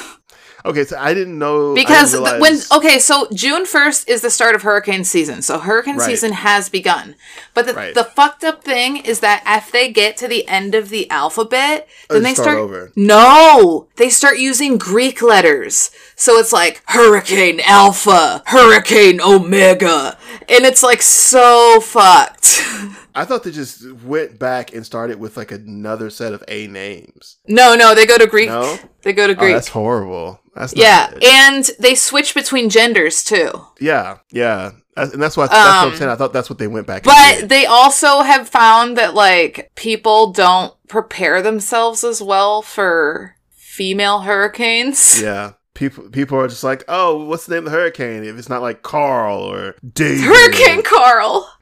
Okay, 0.64 0.84
so 0.84 0.96
I 0.98 1.14
didn't 1.14 1.38
know 1.38 1.74
because 1.74 2.12
didn't 2.12 2.40
when 2.40 2.58
okay, 2.72 2.98
so 2.98 3.28
June 3.32 3.64
first 3.64 4.08
is 4.08 4.20
the 4.20 4.30
start 4.30 4.54
of 4.54 4.62
hurricane 4.62 5.04
season, 5.04 5.40
so 5.42 5.58
hurricane 5.58 5.96
Right. 5.96 6.06
season 6.06 6.32
has 6.32 6.68
begun. 6.68 7.14
But 7.54 7.66
the, 7.66 7.74
Right. 7.74 7.94
the 7.94 8.04
fucked 8.04 8.44
up 8.44 8.62
thing 8.62 8.98
is 8.98 9.20
that 9.20 9.42
if 9.46 9.72
they 9.72 9.90
get 9.90 10.16
to 10.18 10.28
the 10.28 10.46
end 10.48 10.74
of 10.74 10.90
the 10.90 11.10
alphabet, 11.10 11.88
then 12.08 12.22
they 12.22 12.34
start 12.34 12.46
start 12.50 12.58
over. 12.58 12.92
No, 12.94 13.86
they 13.96 14.10
start 14.10 14.38
using 14.38 14.76
Greek 14.76 15.22
letters. 15.22 15.90
So 16.16 16.38
it's 16.38 16.52
like 16.52 16.82
Hurricane 16.86 17.60
Alpha, 17.64 18.42
Hurricane 18.46 19.20
Omega, 19.20 20.18
and 20.48 20.64
it's 20.66 20.82
like 20.82 21.00
so 21.02 21.80
fucked. 21.80 22.62
I 23.14 23.24
thought 23.24 23.42
they 23.44 23.50
just 23.50 23.90
went 24.02 24.38
back 24.38 24.72
and 24.74 24.84
started 24.86 25.18
with 25.18 25.36
like 25.36 25.50
another 25.52 26.10
set 26.10 26.32
of 26.32 26.42
A 26.48 26.66
names. 26.66 27.36
no, 27.46 27.74
no, 27.74 27.94
they 27.94 28.06
go 28.06 28.18
to 28.18 28.26
Greek. 28.26 28.48
No? 28.48 28.78
They 29.02 29.12
go 29.12 29.26
to 29.26 29.32
Oh, 29.32 29.36
Greek. 29.36 29.54
that's 29.54 29.68
horrible. 29.68 30.40
That's 30.54 30.74
not 30.74 30.82
yeah, 30.82 31.10
good. 31.12 31.24
and 31.24 31.70
they 31.78 31.94
switch 31.94 32.34
between 32.34 32.68
genders 32.70 33.22
too. 33.24 33.50
Yeah, 33.80 34.18
yeah. 34.30 34.72
That's- 34.96 35.12
and 35.14 35.22
that's 35.22 35.36
what 35.36 35.50
that's 35.50 35.58
what 35.76 35.84
Um, 35.86 35.92
I'm 35.92 35.98
saying. 35.98 36.10
I 36.10 36.16
thought 36.16 36.32
that's 36.32 36.50
what 36.50 36.58
they 36.58 36.66
went 36.66 36.86
back. 36.86 37.04
But 37.04 37.48
they 37.48 37.64
also 37.64 38.20
have 38.22 38.48
found 38.48 38.98
that 38.98 39.14
like 39.14 39.70
people 39.76 40.32
don't 40.32 40.74
prepare 40.88 41.40
themselves 41.42 42.02
as 42.04 42.20
well 42.20 42.60
for 42.62 43.36
female 43.54 44.20
hurricanes. 44.20 45.22
yeah, 45.22 45.52
people 45.80 46.08
people 46.10 46.38
are 46.38 46.46
just 46.46 46.62
like, 46.62 46.84
oh, 46.88 47.24
what's 47.24 47.46
the 47.46 47.54
name 47.54 47.66
of 47.66 47.72
the 47.72 47.78
hurricane? 47.78 48.22
If 48.22 48.38
it's 48.38 48.48
not 48.50 48.60
like 48.62 48.82
Carl 48.82 49.38
or 49.38 49.74
David. 49.94 50.24
Hurricane 50.24 50.82
Carl. 50.82 51.46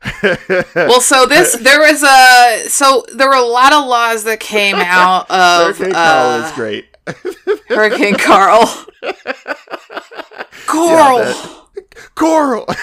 Well, 0.74 1.00
so 1.00 1.26
this 1.26 1.56
there 1.56 1.80
was 1.80 2.02
a 2.02 2.68
so 2.68 3.04
there 3.14 3.28
were 3.28 3.34
a 3.34 3.42
lot 3.42 3.72
of 3.72 3.86
laws 3.86 4.24
that 4.24 4.40
came 4.40 4.76
out 4.76 5.30
of 5.42 5.76
Hurricane 5.78 5.92
Carl 5.94 6.42
uh, 6.42 6.46
is 6.46 6.52
great. 6.52 6.86
Hurricane 7.68 8.16
Carl. 8.16 8.66
Carl. 10.66 11.18
that- 11.18 11.54
Coral. 12.14 12.64
oh 12.68 12.74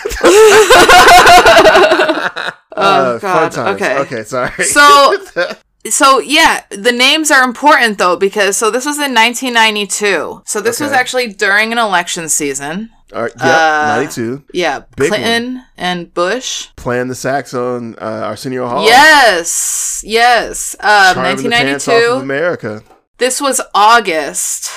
Uh, 2.75 3.19
God. 3.19 3.57
Okay. 3.75 3.97
Okay. 3.99 4.23
Sorry. 4.23 4.63
So- 4.65 5.55
So 5.89 6.19
yeah, 6.19 6.63
the 6.69 6.91
names 6.91 7.31
are 7.31 7.43
important 7.43 7.97
though 7.97 8.15
because 8.17 8.57
so 8.57 8.71
this 8.71 8.85
was 8.85 8.97
in 8.97 9.13
1992. 9.13 10.43
So 10.45 10.61
this 10.61 10.79
was 10.79 10.91
actually 10.91 11.33
during 11.33 11.71
an 11.71 11.77
election 11.77 12.29
season. 12.29 12.89
All 13.13 13.21
right, 13.21 13.31
yep. 13.37 13.45
uh, 13.45 13.95
Ninety-two. 13.97 14.43
Yeah, 14.51 14.79
Big 14.97 15.09
Clinton 15.09 15.63
and 15.77 16.11
Bush. 16.13 16.69
Playing 16.75 17.07
the 17.07 17.15
sax 17.15 17.53
on 17.53 17.95
uh, 17.95 18.23
Arsenio 18.25 18.67
Hall. 18.67 18.83
Yes, 18.83 20.03
yes. 20.03 20.75
Um, 20.79 21.13
pants 21.15 21.41
off 21.41 21.51
1992. 21.51 21.91
of 22.13 22.21
America. 22.23 22.83
This 23.19 23.39
was 23.39 23.61
August, 23.75 24.71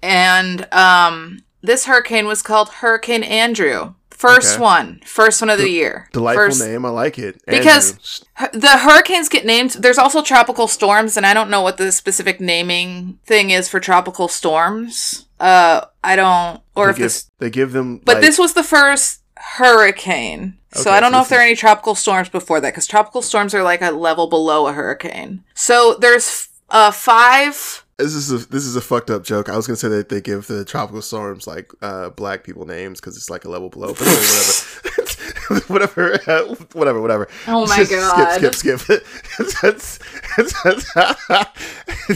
and 0.00 0.72
um, 0.72 1.42
this 1.60 1.86
hurricane 1.86 2.26
was 2.26 2.40
called 2.40 2.68
Hurricane 2.68 3.24
Andrew. 3.24 3.94
First 4.22 4.54
Okay. 4.54 4.62
one, 4.62 5.00
first 5.04 5.40
one 5.42 5.50
of 5.50 5.58
the 5.58 5.68
year. 5.68 6.08
Delightful 6.12 6.44
First- 6.46 6.60
name. 6.64 6.86
I 6.86 6.90
like 6.90 7.18
it. 7.18 7.40
Because- 7.46 8.22
Andrew. 8.38 8.60
The 8.60 8.78
hurricanes 8.78 9.28
get 9.28 9.44
named. 9.44 9.70
There's 9.72 9.98
also 9.98 10.22
tropical 10.22 10.68
storms, 10.68 11.16
and 11.16 11.26
I 11.26 11.34
don't 11.34 11.50
know 11.50 11.60
what 11.60 11.76
the 11.76 11.90
specific 11.90 12.40
naming 12.40 13.18
thing 13.26 13.50
is 13.50 13.68
for 13.68 13.80
tropical 13.80 14.28
storms. 14.28 15.26
Uh, 15.40 15.80
I 16.04 16.14
don't, 16.14 16.60
or 16.76 16.86
they 16.86 16.90
if 16.90 16.96
give, 16.98 17.04
this, 17.04 17.26
they 17.40 17.50
give 17.50 17.72
them. 17.72 18.00
but 18.04 18.16
like- 18.16 18.22
this 18.24 18.38
was 18.38 18.52
the 18.52 18.62
first 18.62 19.18
hurricane. 19.36 20.54
So 20.74 20.82
Okay, 20.82 20.90
I 20.90 21.00
don't 21.00 21.10
so 21.10 21.16
know 21.18 21.22
if 21.22 21.28
there 21.28 21.40
are 21.40 21.42
any 21.42 21.56
tropical 21.56 21.94
storms 21.94 22.28
before 22.28 22.60
that, 22.60 22.70
because 22.72 22.86
tropical 22.86 23.22
storms 23.22 23.54
are 23.54 23.62
like 23.62 23.82
a 23.82 23.90
level 23.90 24.28
below 24.28 24.66
a 24.68 24.72
hurricane. 24.72 25.42
So 25.54 25.96
there's 25.98 26.48
uh 26.70 26.90
five. 26.92 27.81
This 28.02 28.14
is 28.14 28.32
a 28.32 28.38
this 28.48 28.64
is 28.64 28.74
a 28.74 28.80
fucked 28.80 29.10
up 29.10 29.22
joke. 29.22 29.48
I 29.48 29.56
was 29.56 29.66
gonna 29.66 29.76
say 29.76 29.88
that 29.88 30.08
they 30.08 30.20
give 30.20 30.48
the 30.48 30.64
tropical 30.64 31.02
storms 31.02 31.46
like 31.46 31.70
uh, 31.82 32.10
black 32.10 32.42
people 32.42 32.66
names 32.66 33.00
because 33.00 33.16
it's 33.16 33.30
like 33.30 33.44
a 33.44 33.48
level 33.48 33.68
below. 33.68 33.94
But 33.94 34.08
whatever, 34.08 35.60
whatever, 35.68 36.30
uh, 36.30 36.54
whatever, 36.72 37.00
whatever. 37.00 37.28
Oh 37.46 37.66
my 37.66 37.76
Just 37.76 37.92
god! 37.92 38.36
Skip, 38.38 38.54
skip, 38.54 38.80
skip. 38.80 39.04
it's, 39.38 39.64
it's, 39.64 39.98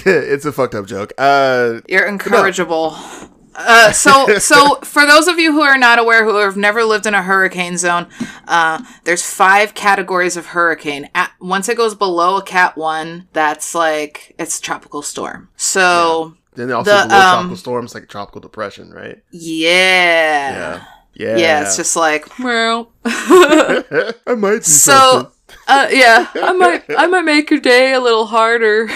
it's 0.06 0.44
a 0.44 0.52
fucked 0.52 0.74
up 0.74 0.86
joke. 0.86 1.12
Uh, 1.18 1.80
You're 1.88 2.06
incorrigible. 2.06 2.96
Uh, 3.56 3.90
so, 3.92 4.26
so 4.38 4.76
for 4.82 5.06
those 5.06 5.26
of 5.28 5.38
you 5.38 5.52
who 5.52 5.62
are 5.62 5.78
not 5.78 5.98
aware, 5.98 6.24
who 6.24 6.36
have 6.36 6.56
never 6.56 6.84
lived 6.84 7.06
in 7.06 7.14
a 7.14 7.22
hurricane 7.22 7.76
zone, 7.78 8.06
uh, 8.46 8.82
there's 9.04 9.22
five 9.22 9.74
categories 9.74 10.36
of 10.36 10.46
hurricane. 10.46 11.08
At, 11.14 11.32
once 11.40 11.68
it 11.68 11.76
goes 11.76 11.94
below 11.94 12.36
a 12.36 12.42
Cat 12.42 12.76
One, 12.76 13.28
that's 13.32 13.74
like 13.74 14.34
it's 14.38 14.60
tropical 14.60 15.02
storm. 15.02 15.48
So, 15.56 16.36
then 16.54 16.68
they 16.68 16.74
also 16.74 16.90
The, 16.90 17.06
below 17.08 17.20
um, 17.20 17.32
tropical 17.32 17.56
storms 17.56 17.94
like 17.94 18.08
tropical 18.08 18.40
depression, 18.40 18.90
right? 18.90 19.22
yeah. 19.30 20.82
Yeah, 21.14 21.28
yeah, 21.28 21.36
yeah, 21.38 21.62
It's 21.62 21.76
just 21.76 21.96
like 21.96 22.38
well. 22.38 22.92
I 23.06 24.12
might. 24.36 24.58
Do 24.58 24.62
so, 24.64 25.32
uh, 25.66 25.88
yeah, 25.90 26.28
I 26.34 26.52
might, 26.52 26.84
I 26.96 27.06
might 27.06 27.22
make 27.24 27.50
your 27.50 27.60
day 27.60 27.94
a 27.94 28.00
little 28.00 28.26
harder. 28.26 28.88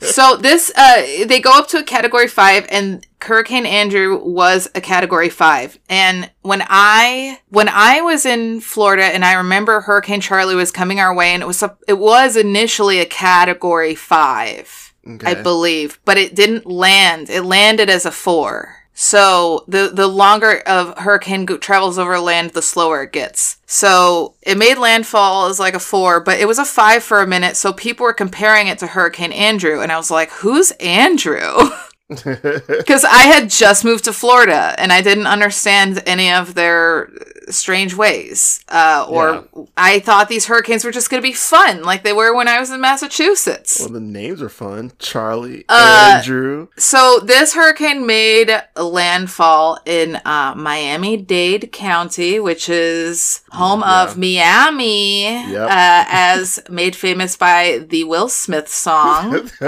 So 0.00 0.36
this, 0.36 0.72
uh, 0.76 1.26
they 1.26 1.40
go 1.40 1.52
up 1.52 1.68
to 1.68 1.78
a 1.78 1.84
category 1.84 2.28
five, 2.28 2.66
and 2.70 3.06
Hurricane 3.20 3.66
Andrew 3.66 4.22
was 4.22 4.68
a 4.74 4.80
category 4.80 5.28
five. 5.30 5.78
And 5.88 6.30
when 6.42 6.62
I, 6.68 7.40
when 7.48 7.68
I 7.68 8.00
was 8.00 8.26
in 8.26 8.60
Florida, 8.60 9.04
and 9.04 9.24
I 9.24 9.34
remember 9.34 9.80
Hurricane 9.80 10.20
Charley 10.20 10.54
was 10.54 10.70
coming 10.70 11.00
our 11.00 11.14
way, 11.14 11.28
and 11.34 11.42
it 11.42 11.46
was, 11.46 11.62
a, 11.62 11.76
it 11.88 11.98
was 11.98 12.36
initially 12.36 13.00
a 13.00 13.06
category 13.06 13.94
five. 13.94 14.94
something. 15.04 15.26
I 15.26 15.42
believe, 15.42 16.00
but 16.04 16.16
it 16.16 16.34
didn't 16.34 16.66
land. 16.66 17.30
It 17.30 17.42
landed 17.42 17.90
as 17.90 18.06
a 18.06 18.10
four. 18.10 18.83
So 18.94 19.64
the 19.66 19.90
the 19.92 20.06
longer 20.06 20.60
of 20.66 20.96
hurricane 20.98 21.46
travels 21.46 21.98
over 21.98 22.18
land, 22.18 22.50
the 22.50 22.62
slower 22.62 23.02
it 23.02 23.12
gets. 23.12 23.58
So 23.66 24.34
it 24.40 24.56
made 24.56 24.78
landfall 24.78 25.46
as 25.46 25.58
like 25.58 25.74
a 25.74 25.80
four, 25.80 26.20
but 26.20 26.38
it 26.38 26.46
was 26.46 26.60
a 26.60 26.64
five 26.64 27.02
for 27.02 27.20
a 27.20 27.26
minute. 27.26 27.56
So 27.56 27.72
people 27.72 28.04
were 28.04 28.12
comparing 28.12 28.68
it 28.68 28.78
to 28.78 28.86
Hurricane 28.86 29.32
Andrew, 29.32 29.80
and 29.80 29.90
I 29.90 29.96
was 29.96 30.12
like, 30.12 30.30
"Who's 30.30 30.70
Andrew?" 30.72 31.52
Because 32.08 33.02
I 33.02 33.22
had 33.22 33.48
just 33.48 33.84
moved 33.84 34.04
to 34.04 34.12
Florida 34.12 34.74
and 34.76 34.92
I 34.92 35.00
didn't 35.00 35.26
understand 35.26 36.02
any 36.04 36.30
of 36.30 36.54
their 36.54 37.10
strange 37.50 37.94
ways. 37.94 38.64
Uh, 38.68 39.06
or 39.08 39.46
I 39.76 39.98
thought 40.00 40.28
these 40.28 40.46
hurricanes 40.46 40.84
were 40.84 40.90
just 40.90 41.10
going 41.10 41.22
to 41.22 41.26
be 41.28 41.32
fun, 41.34 41.82
like 41.82 42.02
they 42.02 42.12
were 42.12 42.34
when 42.34 42.48
I 42.48 42.58
was 42.60 42.70
in 42.70 42.80
Massachusetts. 42.80 43.78
well, 43.80 43.88
the 43.90 44.00
names 44.00 44.40
are 44.42 44.48
fun. 44.48 44.92
Charley, 44.98 45.64
Uh, 45.68 46.14
Andrew. 46.18 46.68
So 46.76 47.20
this 47.22 47.54
hurricane 47.54 48.06
made 48.06 48.50
landfall 48.76 49.78
in 49.84 50.16
uh, 50.24 50.54
Miami-Dade 50.56 51.70
County, 51.72 52.40
which 52.40 52.68
is 52.68 53.42
home 53.50 53.82
of 53.82 54.16
Miami, 54.16 55.24
Yep. 55.24 55.70
uh, 55.70 56.04
as 56.08 56.60
made 56.70 56.96
famous 56.96 57.36
by 57.36 57.84
the 57.88 58.04
Will 58.04 58.28
Smith 58.28 58.68
song. 58.68 59.48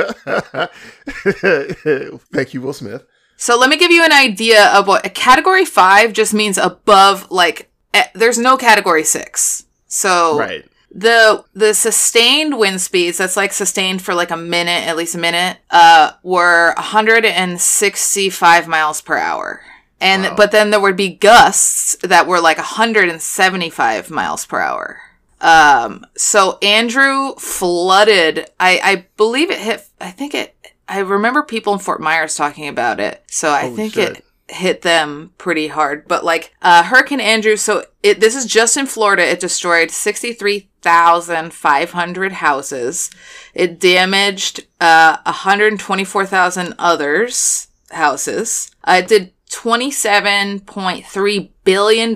Thank 2.33 2.55
you, 2.55 2.61
Will 2.61 2.73
Smith. 2.73 3.05
So 3.37 3.59
let 3.59 3.69
me 3.71 3.77
give 3.77 3.91
you 3.91 4.03
an 4.05 4.13
idea 4.13 4.67
of 4.69 4.87
what 4.87 5.05
a 5.07 5.11
category 5.11 5.65
five 5.65 6.13
just 6.13 6.33
means 6.35 6.59
above. 6.59 7.31
Like, 7.31 7.71
eh, 7.95 8.05
there's 8.15 8.39
no 8.39 8.57
category 8.57 9.05
six. 9.05 9.65
So 9.89 10.39
Right. 10.39 10.65
the 10.91 11.45
the 11.55 11.75
sustained 11.75 12.59
wind 12.59 12.81
speeds 12.81 13.19
that's 13.19 13.37
like 13.37 13.53
sustained 13.53 14.01
for 14.03 14.15
like 14.15 14.31
a 14.31 14.37
minute 14.37 14.87
at 14.87 14.97
least 14.97 15.15
a 15.15 15.19
minute 15.19 15.59
uh 15.71 16.13
were 16.23 16.73
165 16.77 18.69
miles 18.69 19.01
per 19.01 19.17
hour 19.19 19.61
and 20.01 20.23
Wow. 20.25 20.35
but 20.37 20.53
then 20.53 20.71
there 20.71 20.81
would 20.81 20.97
be 20.97 21.09
gusts 21.11 21.97
that 22.03 22.27
were 22.27 22.41
like 22.41 22.57
175 22.59 24.11
miles 24.11 24.47
per 24.47 24.61
hour 24.61 25.01
um 25.41 26.07
so 26.17 26.59
andrew 26.63 27.35
flooded 27.35 28.49
i 28.59 28.81
i 28.83 29.07
believe 29.17 29.51
it 29.51 29.59
hit 29.59 29.85
i 30.01 30.11
think 30.11 30.35
it 30.35 30.56
i 30.89 30.99
remember 30.99 31.43
people 31.43 31.73
in 31.73 31.79
fort 31.79 32.01
myers 32.01 32.35
talking 32.37 32.69
about 32.69 33.01
it 33.01 33.25
so 33.29 33.51
i 33.51 33.63
Holy 33.63 33.77
think 33.77 33.95
shit. 33.95 34.17
it 34.19 34.23
hit 34.49 34.83
them 34.83 35.33
pretty 35.39 35.67
hard. 35.67 36.07
But 36.07 36.25
like 36.25 36.55
uh, 36.63 36.85
Hurricane 36.85 37.19
Andrew, 37.19 37.57
so 37.57 37.85
it 38.05 38.21
this 38.21 38.37
is 38.37 38.47
just 38.47 38.77
in 38.77 38.87
Florida. 38.87 39.29
It 39.29 39.41
destroyed 39.41 39.91
sixty 39.91 40.33
three 40.33 40.69
thousand 40.83 41.53
five 41.53 41.91
hundred 41.91 42.31
houses. 42.31 43.11
It 43.55 43.81
damaged 43.81 44.65
uh, 44.81 45.17
one 45.25 45.35
hundred 45.35 45.77
twenty 45.81 46.05
four 46.05 46.25
thousand 46.27 46.75
others 46.79 47.67
houses. 47.91 48.71
Uh, 48.85 49.01
it 49.03 49.09
did. 49.09 49.33
$27.3 49.49 51.51
billion 51.65 52.09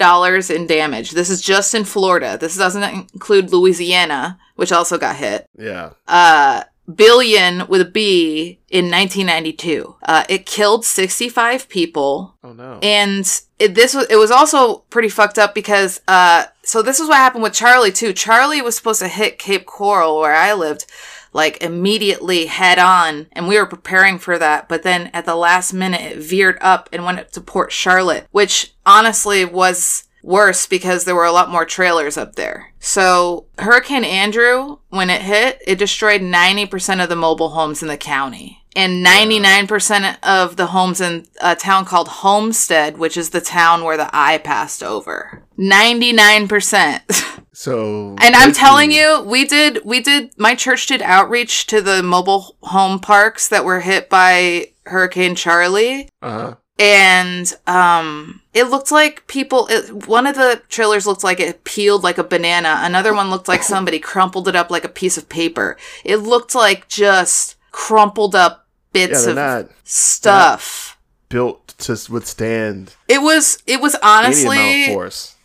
in 0.50 0.66
damage. 0.66 1.10
This 1.12 1.30
is 1.30 1.40
just 1.40 1.74
in 1.74 1.84
Florida. 1.84 2.36
This 2.38 2.56
doesn't 2.56 2.82
include 2.82 3.52
Louisiana, 3.52 4.38
which 4.56 4.72
also 4.72 4.98
got 4.98 5.16
hit 5.16 5.46
Yeah. 5.56 5.90
uh, 6.08 6.64
billion 6.94 7.66
with 7.68 7.80
a 7.80 7.84
B 7.84 8.60
in 8.68 8.90
1992. 8.90 9.96
Uh, 10.02 10.24
it 10.28 10.46
killed 10.46 10.84
65 10.84 11.68
people. 11.68 12.36
Oh 12.42 12.52
no. 12.52 12.78
And 12.82 13.24
it, 13.58 13.74
this 13.74 13.94
was 13.94 14.06
it 14.08 14.16
was 14.16 14.30
also 14.30 14.78
pretty 14.90 15.08
fucked 15.08 15.38
up 15.38 15.54
because 15.54 16.00
uh 16.08 16.46
so 16.62 16.82
this 16.82 17.00
is 17.00 17.08
what 17.08 17.16
happened 17.16 17.42
with 17.42 17.52
Charley 17.52 17.92
too. 17.92 18.12
Charley 18.12 18.62
was 18.62 18.76
supposed 18.76 19.00
to 19.00 19.08
hit 19.08 19.38
Cape 19.38 19.66
Coral 19.66 20.20
where 20.20 20.34
I 20.34 20.52
lived 20.54 20.86
like 21.32 21.62
immediately 21.62 22.46
head 22.46 22.78
on 22.78 23.28
and 23.32 23.46
we 23.46 23.56
were 23.58 23.66
preparing 23.66 24.18
for 24.18 24.38
that 24.38 24.68
but 24.68 24.82
then 24.82 25.10
at 25.12 25.26
the 25.26 25.36
last 25.36 25.72
minute 25.72 26.00
it 26.00 26.18
veered 26.18 26.58
up 26.60 26.88
and 26.92 27.04
went 27.04 27.20
up 27.20 27.30
to 27.30 27.40
Port 27.40 27.70
Charlotte 27.70 28.26
which 28.32 28.74
honestly 28.84 29.44
was 29.44 30.08
worse 30.22 30.66
because 30.66 31.04
there 31.04 31.14
were 31.14 31.24
a 31.24 31.32
lot 31.32 31.50
more 31.50 31.64
trailers 31.64 32.16
up 32.16 32.36
there. 32.36 32.72
So 32.78 33.46
Hurricane 33.58 34.04
Andrew 34.04 34.78
when 34.88 35.10
it 35.10 35.22
hit 35.22 35.60
it 35.66 35.78
destroyed 35.78 36.20
90% 36.20 37.02
of 37.02 37.08
the 37.08 37.16
mobile 37.16 37.50
homes 37.50 37.82
in 37.82 37.88
the 37.88 37.96
county 37.96 38.60
and 38.76 39.04
99% 39.04 40.18
of 40.22 40.56
the 40.56 40.66
homes 40.66 41.00
in 41.00 41.26
a 41.40 41.56
town 41.56 41.84
called 41.84 42.08
Homestead, 42.08 42.98
which 42.98 43.16
is 43.16 43.30
the 43.30 43.40
town 43.40 43.84
where 43.84 43.96
the 43.96 44.10
eye 44.12 44.38
passed 44.38 44.82
over. 44.82 45.42
99%. 45.58 47.44
so 47.52 48.16
and 48.18 48.36
I'm 48.36 48.52
telling 48.52 48.92
you, 48.92 49.22
we 49.22 49.44
did 49.44 49.84
we 49.84 50.00
did 50.00 50.38
my 50.38 50.54
church 50.54 50.86
did 50.86 51.02
outreach 51.02 51.66
to 51.66 51.82
the 51.82 52.02
mobile 52.02 52.56
home 52.62 53.00
parks 53.00 53.48
that 53.48 53.64
were 53.64 53.80
hit 53.80 54.08
by 54.08 54.68
Hurricane 54.86 55.34
Charley. 55.34 56.08
Uh-huh. 56.22 56.54
And 56.80 57.52
um 57.66 58.40
it 58.54 58.64
looked 58.64 58.90
like 58.90 59.26
people 59.26 59.66
it, 59.70 60.06
one 60.08 60.26
of 60.26 60.34
the 60.34 60.62
trailers 60.70 61.06
looked 61.06 61.22
like 61.22 61.38
it 61.38 61.62
peeled 61.64 62.02
like 62.02 62.16
a 62.16 62.24
banana. 62.24 62.80
Another 62.82 63.12
one 63.14 63.28
looked 63.30 63.48
like 63.48 63.62
somebody 63.62 63.98
crumpled 63.98 64.48
it 64.48 64.56
up 64.56 64.70
like 64.70 64.84
a 64.84 64.88
piece 64.88 65.18
of 65.18 65.28
paper. 65.28 65.76
It 66.04 66.16
looked 66.16 66.54
like 66.54 66.88
just 66.88 67.56
crumpled 67.70 68.34
up 68.34 68.66
bits 68.92 69.22
they're 69.24 69.30
of 69.30 69.36
not 69.36 69.70
stuff. 69.84 70.98
built 71.28 71.68
to 71.78 71.96
withstand 72.10 72.94
it 73.08 73.20
was 73.22 73.62
it 73.66 73.80
was 73.80 73.94
honestly 74.02 74.96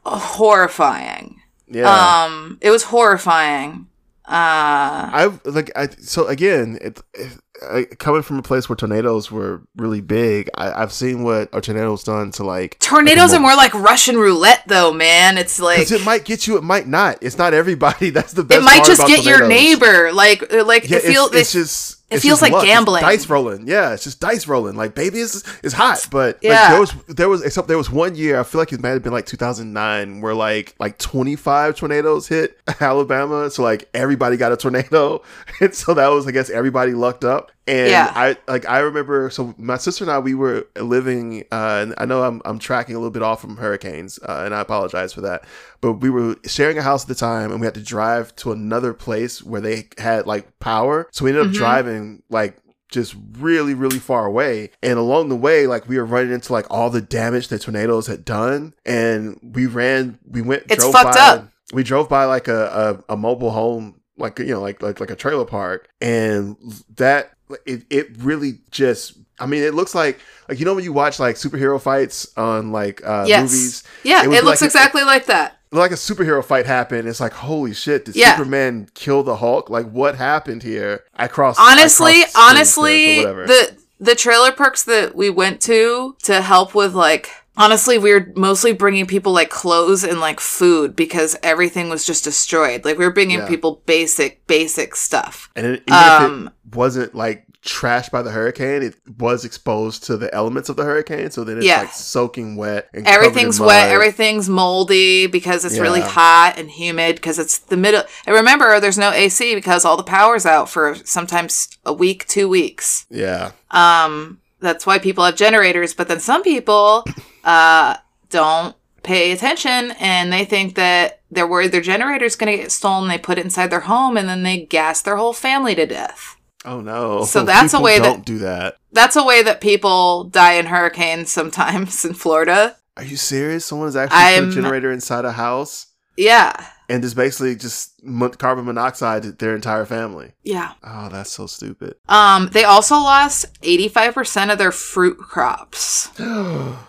horrifying. 0.06 1.42
Yeah. 1.68 2.24
um 2.26 2.58
it 2.62 2.72
was 2.72 2.84
horrifying. 2.84 3.88
Uh 4.26 5.12
I 5.14 5.40
like 5.44 5.72
I 5.76 5.90
so 5.90 6.28
again 6.28 6.78
it, 6.82 7.02
it 7.14 7.38
I, 7.64 7.86
coming 7.86 8.22
from 8.22 8.40
a 8.40 8.42
place 8.42 8.68
where 8.68 8.76
tornadoes 8.76 9.32
were 9.32 9.62
really 9.76 10.02
big. 10.02 10.50
I, 10.56 10.72
I've 10.72 10.92
seen 10.92 11.24
what 11.24 11.50
a 11.54 11.62
tornado's 11.62 12.04
done 12.04 12.32
to 12.32 12.44
like 12.44 12.78
tornadoes 12.80 13.32
like 13.32 13.40
are 13.40 13.42
more 13.42 13.56
like 13.56 13.74
russian 13.74 14.18
roulette 14.18 14.64
though 14.68 14.92
man 14.94 15.38
it's 15.38 15.60
like 15.60 15.92
it 15.92 16.04
might 16.06 16.26
get 16.26 16.48
you, 16.48 16.58
it 16.58 16.64
might 16.64 16.88
not. 16.88 17.18
It's 17.22 17.38
not 17.38 17.54
everybody. 17.54 18.10
That's 18.16 18.34
the 18.34 18.44
best. 18.44 18.62
it 18.62 18.64
might 18.64 18.86
just 18.86 19.08
get 19.08 19.24
your 19.24 19.48
neighbor 19.48 20.12
like 20.12 20.52
like 20.52 20.90
Yeah, 20.90 20.98
it 20.98 21.04
feels 21.04 21.30
it's, 21.30 21.40
it's 21.40 21.52
just. 21.54 22.05
It 22.16 22.22
feels 22.22 22.42
like 22.42 22.52
luck. 22.52 22.64
It's 22.64 22.72
gambling. 22.72 23.02
dice 23.02 23.30
rolling. 23.30 23.68
Yeah, 23.68 23.94
it's 23.94 24.04
just 24.04 24.20
dice 24.20 24.48
rolling. 24.48 24.76
Like 24.76 24.96
baby, 24.96 25.20
is 25.20 25.44
is 25.64 25.74
hot, 25.74 26.08
but 26.12 26.40
Yeah. 26.42 26.52
like, 26.52 26.70
there 26.72 26.80
was 26.80 26.94
there 27.08 27.30
was 27.30 27.44
except 27.44 27.68
there 27.68 27.78
was 27.78 27.90
one 27.90 28.16
year. 28.16 28.40
I 28.40 28.44
feel 28.44 28.60
like 28.60 28.74
it 28.74 28.82
might 28.82 28.90
have 28.90 29.04
been 29.04 29.14
like 29.14 29.26
2009, 29.26 30.22
where 30.22 30.34
like 30.34 30.76
like 30.80 30.98
25 30.98 31.76
tornadoes 31.76 32.28
hit 32.28 32.58
Alabama. 32.82 33.50
So 33.50 33.64
like 33.64 33.88
everybody 33.94 34.38
got 34.38 34.52
a 34.52 34.58
tornado, 34.58 35.22
and 35.62 35.74
so 35.74 35.94
that 35.94 36.08
was 36.08 36.28
I 36.28 36.32
guess 36.32 36.50
everybody 36.50 36.94
lucked 36.94 37.24
up. 37.24 37.52
And 37.68 37.90
Yeah. 37.90 38.12
I 38.16 38.38
like 38.48 38.68
I 38.70 38.80
remember. 38.80 39.30
So 39.32 39.56
my 39.58 39.78
sister 39.78 40.04
and 40.04 40.12
I 40.12 40.20
we 40.20 40.36
were 40.36 40.68
living. 40.80 41.44
Uh, 41.52 41.80
and 41.82 41.96
I 41.98 42.06
know 42.06 42.24
I'm 42.24 42.42
I'm 42.46 42.60
tracking 42.60 42.96
a 42.96 43.00
little 43.00 43.12
bit 43.12 43.24
off 43.24 43.42
from 43.42 43.58
hurricanes, 43.58 44.20
uh, 44.24 44.44
and 44.46 44.54
I 44.54 44.62
apologize 44.62 45.14
for 45.14 45.22
that. 45.22 45.44
But 45.82 45.94
we 45.94 46.10
were 46.10 46.36
sharing 46.46 46.78
a 46.78 46.82
house 46.84 47.04
at 47.04 47.08
the 47.08 47.16
time, 47.16 47.52
and 47.52 47.60
we 47.60 47.66
had 47.66 47.74
to 47.76 47.82
drive 47.84 48.36
to 48.38 48.52
another 48.52 48.94
place 48.94 49.42
where 49.44 49.62
they 49.62 49.90
had 49.98 50.28
like 50.28 50.60
power. 50.60 51.08
So 51.12 51.26
we 51.26 51.32
ended 51.32 51.48
up 51.48 51.52
Mhm. 51.54 51.58
driving 51.58 52.24
like 52.30 52.58
just 52.92 53.16
really 53.40 53.74
really 53.74 53.98
far 53.98 54.26
away 54.28 54.70
and 54.84 55.00
along 55.00 55.28
the 55.28 55.36
way 55.36 55.66
like 55.66 55.90
we 55.90 55.98
were 55.98 56.06
running 56.06 56.32
into 56.32 56.54
like 56.54 56.68
all 56.70 56.92
the 56.92 57.02
damage 57.02 57.48
that 57.48 57.60
tornadoes 57.60 58.06
had 58.06 58.24
done 58.24 58.74
and 58.86 59.38
we 59.56 59.66
ran 59.66 60.18
we 60.30 60.42
went 60.44 60.64
It's 60.70 60.82
drove 60.84 60.94
fucked 60.94 61.16
by 61.16 61.20
up. 61.20 61.50
we 61.74 61.82
drove 61.84 62.08
by 62.08 62.26
like 62.26 62.48
a, 62.48 63.02
a, 63.10 63.14
a 63.14 63.18
mobile 63.18 63.50
home 63.50 64.00
like 64.18 64.38
you 64.38 64.46
know 64.46 64.62
like, 64.62 64.84
like 64.84 65.00
like 65.00 65.10
a 65.10 65.16
trailer 65.16 65.46
park 65.46 65.90
and 66.00 66.56
that 66.98 67.32
it, 67.66 67.84
it 67.90 68.08
really 68.20 68.60
just 68.72 69.14
i 69.40 69.46
mean 69.46 69.62
it 69.64 69.74
looks 69.74 69.94
like 69.94 70.20
like 70.50 70.60
you 70.60 70.66
know 70.66 70.74
when 70.74 70.84
you 70.84 70.94
watch 70.94 71.20
like 71.20 71.36
superhero 71.36 71.80
fights 71.82 72.28
on 72.38 72.72
like 72.72 73.06
uh 73.06 73.26
Yes. 73.28 73.42
movies? 73.52 73.84
Yeah 74.04 74.24
it 74.24 74.32
it, 74.34 74.44
looks 74.44 74.62
like 74.62 74.62
a- 74.62 74.66
exactly 74.66 75.04
like 75.04 75.26
that. 75.28 75.58
Like 75.72 75.92
a 75.92 75.96
superhero 75.96 76.44
fight 76.44 76.66
happened 76.66 77.08
it's 77.08 77.20
like 77.20 77.34
holy 77.34 77.74
shit 77.74 78.06
did 78.06 78.16
Yeah. 78.16 78.36
superman 78.38 78.88
kill 78.94 79.24
the 79.24 79.36
hulk? 79.38 79.70
Like 79.70 79.90
what 79.90 80.16
happened 80.16 80.64
here? 80.64 81.04
I 81.16 81.28
crossed 81.28 81.60
honestly 81.60 82.22
I 82.22 82.24
crossed 82.32 82.38
honestly 82.38 83.24
the 83.24 83.76
the 84.00 84.16
trailer 84.16 84.52
parks 84.52 84.84
that 84.84 85.16
we 85.16 85.30
went 85.30 85.62
to 85.62 86.16
to 86.24 86.42
help 86.42 86.74
with 86.76 86.94
like 86.94 87.30
honestly 87.58 87.98
we 87.98 88.12
were 88.14 88.32
mostly 88.36 88.74
bringing 88.74 89.06
people 89.06 89.32
like 89.34 89.50
clothes 89.50 90.04
and 90.04 90.20
like 90.20 90.40
food 90.40 90.96
because 90.96 91.36
everything 91.44 91.90
was 91.90 92.06
just 92.06 92.24
destroyed. 92.24 92.86
Like 92.86 92.98
we 92.98 93.06
were 93.06 93.12
bringing 93.14 93.40
Yeah. 93.40 93.48
people 93.48 93.82
basic 93.86 94.46
basic 94.48 94.96
stuff. 94.96 95.50
And 95.56 95.66
it, 95.66 95.84
even 95.88 95.94
Um, 96.00 96.48
if 96.48 96.54
it 96.74 96.76
wasn't 96.78 97.16
like 97.16 97.44
trashed 97.64 98.12
by 98.12 98.22
the 98.22 98.30
hurricane, 98.30 98.84
it 98.84 98.94
was 99.18 99.44
exposed 99.44 100.04
to 100.04 100.18
the 100.18 100.32
elements 100.36 100.70
of 100.70 100.76
the 100.76 100.84
hurricane. 100.84 101.32
So 101.32 101.44
then 101.44 101.58
it's 101.58 101.66
Yeah. 101.66 101.80
like 101.80 101.94
soaking 101.94 102.58
wet 102.58 102.90
and 102.94 103.08
everything's 103.08 103.60
wet. 103.60 103.90
everything's 103.90 104.48
moldy 104.48 105.26
because 105.26 105.66
it's 105.66 105.80
really 105.80 106.02
hot 106.02 106.60
and 106.60 106.70
humid 106.70 107.16
because 107.16 107.40
it's 107.40 107.58
the 107.58 107.76
middle 107.78 108.04
and 108.28 108.36
remember 108.36 108.80
there's 108.80 109.00
no 109.00 109.12
ac 109.12 109.56
because 109.56 109.84
all 109.84 109.98
the 109.98 110.04
power's 110.04 110.46
out 110.46 110.70
for 110.70 110.96
sometimes 111.06 111.68
a 111.86 111.94
week 111.94 112.28
two 112.28 112.48
weeks. 112.48 113.08
Yeah, 113.10 113.52
Um, 113.72 114.38
that's 114.66 114.86
why 114.86 115.00
people 115.00 115.24
have 115.24 115.36
generators, 115.36 115.94
but 115.94 116.08
then 116.08 116.20
some 116.20 116.44
people 116.44 117.06
uh, 117.44 117.98
don't 118.30 118.76
pay 119.04 119.32
attention 119.32 119.92
and 120.00 120.34
they 120.34 120.46
think 120.46 120.76
that 120.76 121.22
they're 121.32 121.48
worried 121.48 121.72
their 121.72 121.82
generator's 121.82 122.36
going 122.36 122.52
to 122.52 122.62
get 122.64 122.72
stolen. 122.72 123.08
They 123.08 123.18
put 123.18 123.38
it 123.38 123.46
inside 123.46 123.68
their 123.68 123.82
home 123.82 124.18
and 124.18 124.28
then 124.28 124.44
they 124.44 124.66
gas 124.66 125.02
their 125.02 125.18
whole 125.18 125.34
family 125.34 125.76
to 125.76 125.86
death. 125.86 126.36
Oh 126.68 126.82
no! 126.82 127.24
So 127.26 127.44
that's 127.44 127.76
a 127.76 127.80
way 127.80 128.00
that- 128.00 128.04
don't 128.04 128.26
do 128.26 128.40
that. 128.40 128.78
That's 128.92 129.16
a 129.16 129.24
way 129.24 129.44
that 129.44 129.62
people 129.62 130.24
die 130.24 130.54
in 130.54 130.66
hurricanes 130.68 131.32
sometimes 131.32 132.04
in 132.10 132.14
Florida. 132.16 132.78
Are 132.98 133.04
you 133.04 133.18
serious? 133.18 133.66
Someone's 133.66 133.96
actually 133.96 134.16
put 134.18 134.24
I'm- 134.24 134.50
a 134.50 134.52
generator 134.54 134.92
inside 134.92 135.26
a 135.26 135.34
house 135.34 135.88
Yeah. 136.18 136.66
And 136.90 137.02
just 137.04 137.16
basically 137.16 137.56
just 137.56 137.94
carbon 138.38 138.66
monoxide 138.66 139.24
to 139.24 139.32
their 139.32 139.56
entire 139.56 139.86
family. 139.86 140.34
Yeah. 140.44 140.74
Oh, 140.84 141.10
that's 141.10 141.32
so 141.32 141.48
stupid. 141.48 141.96
Um, 142.08 142.50
they 142.52 142.64
also 142.64 142.96
lost 142.96 143.60
85% 143.62 144.52
of 144.52 144.58
their 144.58 144.72
fruit 144.72 145.18
crops. 145.18 146.10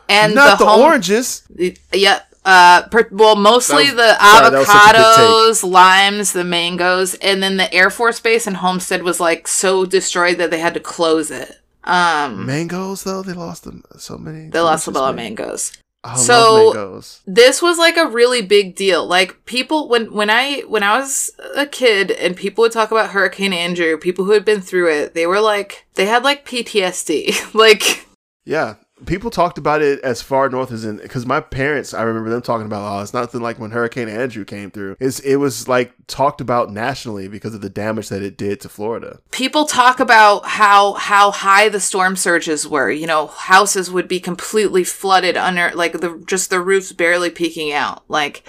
And 0.09 0.35
Not 0.37 0.59
the, 0.59 0.67
home- 0.67 0.81
oranges. 0.83 1.43
Yeah. 1.93 2.21
Uh, 2.45 2.87
per, 2.89 3.09
well, 3.11 3.35
mostly 3.35 3.87
was- 3.87 3.95
the 3.97 4.17
sorry, 4.19 4.51
that 4.51 4.59
was 4.59 4.67
such 4.69 4.91
a 4.91 4.93
good 4.93 5.03
avocados, 5.19 5.69
limes, 5.69 6.33
the 6.33 6.45
mangoes, 6.45 7.15
and 7.17 7.43
then 7.43 7.57
the 7.57 7.73
Air 7.75 7.91
Force 7.91 8.21
Base 8.21 8.47
in 8.47 8.55
Homestead 8.55 9.03
was 9.03 9.19
like 9.19 9.49
so 9.49 9.85
destroyed 9.85 10.39
that 10.39 10.53
they 10.53 10.61
had 10.61 10.75
to 10.75 10.81
close 10.81 11.31
it. 11.33 11.59
Um, 11.83 12.47
Mangoes 12.47 13.03
though, 13.05 13.23
they 13.23 13.33
lost 13.33 13.65
them 13.65 13.83
so 13.97 14.17
many. 14.17 14.49
they 14.51 14.61
lost 14.61 14.87
a 14.87 14.91
lot 14.93 15.11
of 15.11 15.17
mangoes. 15.17 15.73
I 16.07 16.17
So- 16.17 16.73
This 17.27 17.61
was 17.61 17.79
like 17.79 17.97
a 17.97 18.07
really 18.07 18.43
big 18.43 18.75
deal. 18.77 19.07
Like 19.07 19.45
people, 19.47 19.89
when 19.89 20.13
when 20.13 20.31
I 20.31 20.61
when 20.69 20.83
I 20.83 20.99
was 20.99 21.31
a 21.55 21.67
kid 21.67 22.11
and 22.11 22.37
people 22.37 22.63
would 22.63 22.73
talk 22.73 22.91
about 22.91 23.11
Hurricane 23.11 23.53
Andrew, 23.53 23.97
people 23.97 24.25
who 24.25 24.33
had 24.33 24.45
been 24.45 24.61
through 24.61 24.91
it, 24.93 25.15
they 25.15 25.27
were 25.27 25.41
like 25.41 25.87
they 25.95 26.07
had 26.07 26.23
like 26.25 26.47
PTSD. 26.47 27.55
like 27.55 28.07
Yeah, 28.45 28.75
people 29.05 29.31
talked 29.31 29.59
about 29.59 29.83
it 29.83 30.01
as 30.01 30.23
far 30.23 30.49
north 30.49 30.73
as 30.73 30.85
in 30.85 30.97
because 30.97 31.27
my 31.27 31.41
parents, 31.41 31.93
I 31.93 32.03
remember 32.03 32.31
them 32.31 32.41
talking 32.41 32.67
about, 32.67 32.99
oh, 32.99 33.03
it's 33.03 33.13
nothing 33.13 33.43
like 33.43 33.59
when 33.59 33.71
Hurricane 33.71 34.09
Andrew 34.09 34.45
came 34.45 34.71
through. 34.71 34.97
It's 34.99 35.21
it 35.21 35.37
was 35.37 35.69
like 35.69 35.93
talked 36.07 36.41
about 36.41 36.73
nationally 36.73 37.29
because 37.29 37.55
of 37.55 37.61
the 37.61 37.69
damage 37.69 38.09
that 38.09 38.23
it 38.23 38.37
did 38.39 38.61
to 38.63 38.69
Florida. 38.69 39.21
people 39.31 39.67
talk 39.67 40.01
about 40.01 40.47
how 40.47 40.95
how 40.95 41.31
high 41.31 41.69
the 41.69 41.81
storm 41.81 42.17
surges 42.17 42.67
were 42.67 42.91
you 42.91 43.07
know 43.07 43.27
houses 43.27 43.91
would 43.91 44.09
be 44.09 44.21
completely 44.21 44.85
flooded 44.85 45.37
under 45.37 45.71
like 45.75 45.93
the 46.01 46.23
just 46.27 46.49
the 46.51 46.61
roofs 46.61 46.93
barely 46.93 47.29
peeking 47.31 47.73
out 47.73 48.03
like 48.09 48.43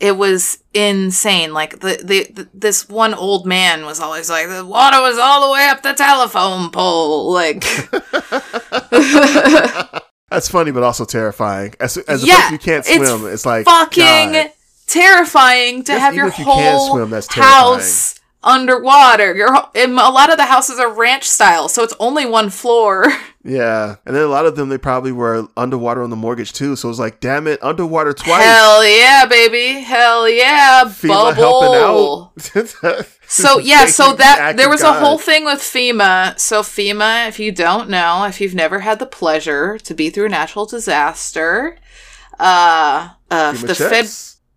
it 0.00 0.16
was 0.16 0.58
insane 0.74 1.52
like 1.54 1.80
the, 1.80 1.98
the, 2.04 2.24
the 2.32 2.48
this 2.52 2.88
one 2.88 3.14
old 3.14 3.46
man 3.46 3.84
was 3.86 4.00
always 4.00 4.28
like 4.28 4.48
the 4.48 4.64
water 4.64 5.00
was 5.00 5.18
all 5.18 5.46
the 5.48 5.52
way 5.54 5.66
up 5.68 5.82
the 5.82 5.94
telephone 5.94 6.70
pole 6.70 7.32
like 7.32 7.64
That's 10.30 10.48
funny, 10.48 10.72
but 10.72 10.82
also 10.82 11.04
terrifying. 11.04 11.74
As 11.80 11.96
as 11.98 12.24
a 12.24 12.26
Yeah, 12.26 12.26
person 12.28 12.54
who 12.54 12.58
can't 12.58 12.84
swim, 12.84 13.26
it's 13.26 13.46
like 13.46 13.64
fucking 13.64 13.92
God. 13.94 14.50
terrifying 14.86 15.84
to 15.84 15.92
Yes, 15.92 16.00
have 16.00 16.14
your 16.14 16.28
if 16.28 16.38
you 16.38 16.44
whole 16.44 16.78
swim, 16.78 17.12
house 17.30 18.15
underwater 18.46 19.34
your 19.34 19.48
a 19.54 19.86
lot 19.86 20.30
of 20.30 20.38
the 20.38 20.46
houses 20.46 20.78
are 20.78 20.90
ranch 20.90 21.24
style 21.24 21.68
so 21.68 21.82
it's 21.82 21.94
only 22.00 22.24
one 22.24 22.48
floor 22.48 23.12
Yeah, 23.46 23.94
and 24.04 24.16
then 24.16 24.24
a 24.24 24.28
lot 24.28 24.44
of 24.44 24.56
them 24.56 24.70
they 24.70 24.78
probably 24.78 25.12
were 25.12 25.46
underwater 25.56 26.02
on 26.02 26.10
the 26.10 26.16
mortgage 26.16 26.52
too. 26.52 26.74
So 26.74 26.88
it 26.88 26.90
was 26.90 26.98
like, 26.98 27.20
damn 27.20 27.46
it, 27.46 27.62
underwater 27.62 28.12
twice. 28.12 28.42
Hell 28.42 28.84
yeah, 28.84 29.24
baby. 29.26 29.80
Hell 29.82 30.28
yeah, 30.28 30.82
FEMA 30.84 31.36
bubble. 31.36 32.32
helping 32.34 32.90
out. 32.90 33.06
So 33.28 33.58
yeah, 33.58 33.86
so 33.86 34.12
that 34.14 34.56
there 34.56 34.68
was 34.68 34.82
a 34.82 34.92
whole 34.92 35.18
thing 35.18 35.44
with 35.44 35.58
FEMA. 35.58 36.38
So 36.38 36.62
FEMA, 36.62 37.26
if 37.26 37.40
you 37.40 37.50
don't 37.50 37.90
know, 37.90 38.24
if 38.24 38.40
you've 38.40 38.54
never 38.54 38.78
had 38.78 39.00
the 39.00 39.06
pleasure 39.06 39.78
to 39.78 39.94
be 39.94 40.10
through 40.10 40.26
a 40.26 40.28
natural 40.28 40.64
disaster, 40.64 41.76
uh, 42.38 43.10
uh, 43.28 43.52
the 43.52 43.74
Fed. 43.74 44.06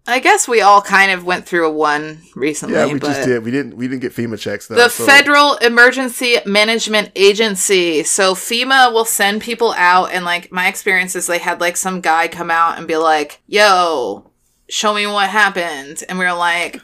I 0.09 0.19
guess 0.19 0.47
we 0.47 0.61
all 0.61 0.81
kind 0.81 1.11
of 1.11 1.23
went 1.23 1.45
through 1.45 1.67
a 1.67 1.71
one 1.71 2.21
recently. 2.35 2.75
Yeah, 2.75 2.91
we 2.91 2.99
just 2.99 3.23
did. 3.23 3.43
We 3.43 3.51
didn't. 3.51 3.75
We 3.75 3.87
didn't 3.87 4.01
get 4.01 4.13
FEMA 4.13 4.39
checks 4.39 4.67
though. 4.67 4.75
the 4.75 4.89
so- 4.89 5.05
Federal 5.05 5.55
Emergency 5.57 6.37
Management 6.45 7.11
Agency. 7.15 8.03
So 8.03 8.33
FEMA 8.33 8.91
will 8.91 9.05
send 9.05 9.41
people 9.41 9.73
out, 9.77 10.11
and 10.11 10.25
like 10.25 10.51
my 10.51 10.67
experience 10.67 11.15
is 11.15 11.27
they 11.27 11.37
had 11.37 11.61
like 11.61 11.77
some 11.77 12.01
guy 12.01 12.27
come 12.27 12.49
out 12.49 12.77
and 12.77 12.87
be 12.87 12.97
like, 12.97 13.39
"Yo, 13.47 14.31
show 14.67 14.93
me 14.93 15.05
what 15.05 15.29
happened," 15.29 16.03
and 16.09 16.17
we 16.17 16.25
were 16.25 16.33
like, 16.33 16.81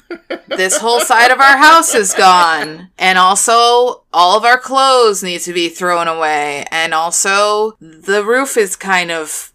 "This 0.47 0.78
whole 0.78 0.99
side 0.99 1.32
of 1.32 1.39
our 1.39 1.57
house 1.57 1.95
is 1.95 2.13
gone, 2.13 2.89
and 2.97 3.17
also 3.17 4.03
all 4.13 4.38
of 4.38 4.45
our 4.45 4.59
clothes 4.59 5.23
need 5.23 5.39
to 5.41 5.53
be 5.53 5.69
thrown 5.69 6.07
away, 6.07 6.65
and 6.71 6.93
also 6.93 7.76
the 7.80 8.23
roof 8.23 8.55
is 8.57 8.76
kind 8.76 9.11
of." 9.11 9.51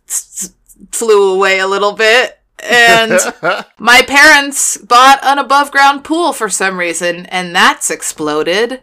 flew 0.93 1.35
away 1.35 1.59
a 1.59 1.67
little 1.67 1.93
bit 1.93 2.40
and 2.63 3.19
my 3.79 4.03
parents 4.03 4.77
bought 4.79 5.21
an 5.23 5.39
above 5.39 5.71
ground 5.71 6.05
pool 6.05 6.33
for 6.33 6.49
some 6.49 6.79
reason, 6.79 7.27
and 7.27 7.55
that's 7.55 7.91
exploded. 7.91 8.83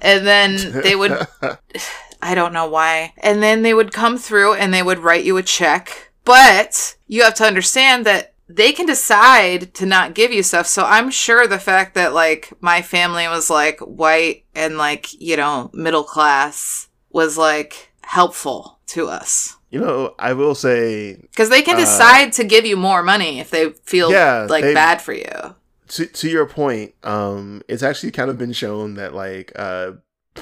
And 0.00 0.26
then 0.26 0.82
they 0.82 0.94
would, 0.94 1.26
I 2.22 2.34
don't 2.34 2.52
know 2.52 2.68
why. 2.68 3.14
And 3.18 3.42
then 3.42 3.62
they 3.62 3.74
would 3.74 3.92
come 3.92 4.18
through 4.18 4.54
and 4.54 4.72
they 4.72 4.82
would 4.82 4.98
write 4.98 5.24
you 5.24 5.36
a 5.36 5.42
check. 5.42 6.10
But 6.24 6.96
you 7.06 7.22
have 7.22 7.34
to 7.34 7.44
understand 7.44 8.04
that 8.04 8.34
they 8.48 8.72
can 8.72 8.86
decide 8.86 9.74
to 9.74 9.86
not 9.86 10.14
give 10.14 10.32
you 10.32 10.42
stuff. 10.42 10.66
So 10.66 10.84
I'm 10.84 11.10
sure 11.10 11.46
the 11.46 11.58
fact 11.58 11.94
that 11.94 12.14
like 12.14 12.52
my 12.60 12.82
family 12.82 13.26
was 13.26 13.50
like 13.50 13.80
white 13.80 14.44
and 14.54 14.76
like, 14.76 15.20
you 15.20 15.36
know, 15.36 15.70
middle 15.72 16.04
class 16.04 16.88
was 17.10 17.36
like 17.38 17.92
helpful 18.02 18.78
to 18.88 19.08
us. 19.08 19.55
You 19.70 19.80
know, 19.80 20.14
I 20.18 20.32
will 20.32 20.54
say 20.54 21.16
Because 21.16 21.48
they 21.50 21.62
can 21.62 21.76
Uh, 21.76 21.80
decide 21.80 22.32
to 22.34 22.44
give 22.44 22.64
you 22.64 22.76
more 22.76 23.02
money 23.02 23.40
if 23.40 23.50
they 23.50 23.70
feel 23.84 24.10
Yeah, 24.12 24.46
like 24.48 24.62
they- 24.62 24.74
bad 24.74 25.02
for 25.02 25.12
you. 25.12 25.54
to 25.88 26.06
to 26.06 26.28
your 26.28 26.46
point, 26.46 26.94
um, 27.04 27.62
it's 27.68 27.82
actually 27.82 28.12
kind 28.12 28.30
of 28.30 28.38
been 28.38 28.52
shown 28.52 28.94
that 28.94 29.14
like 29.14 29.52
uh 29.56 29.92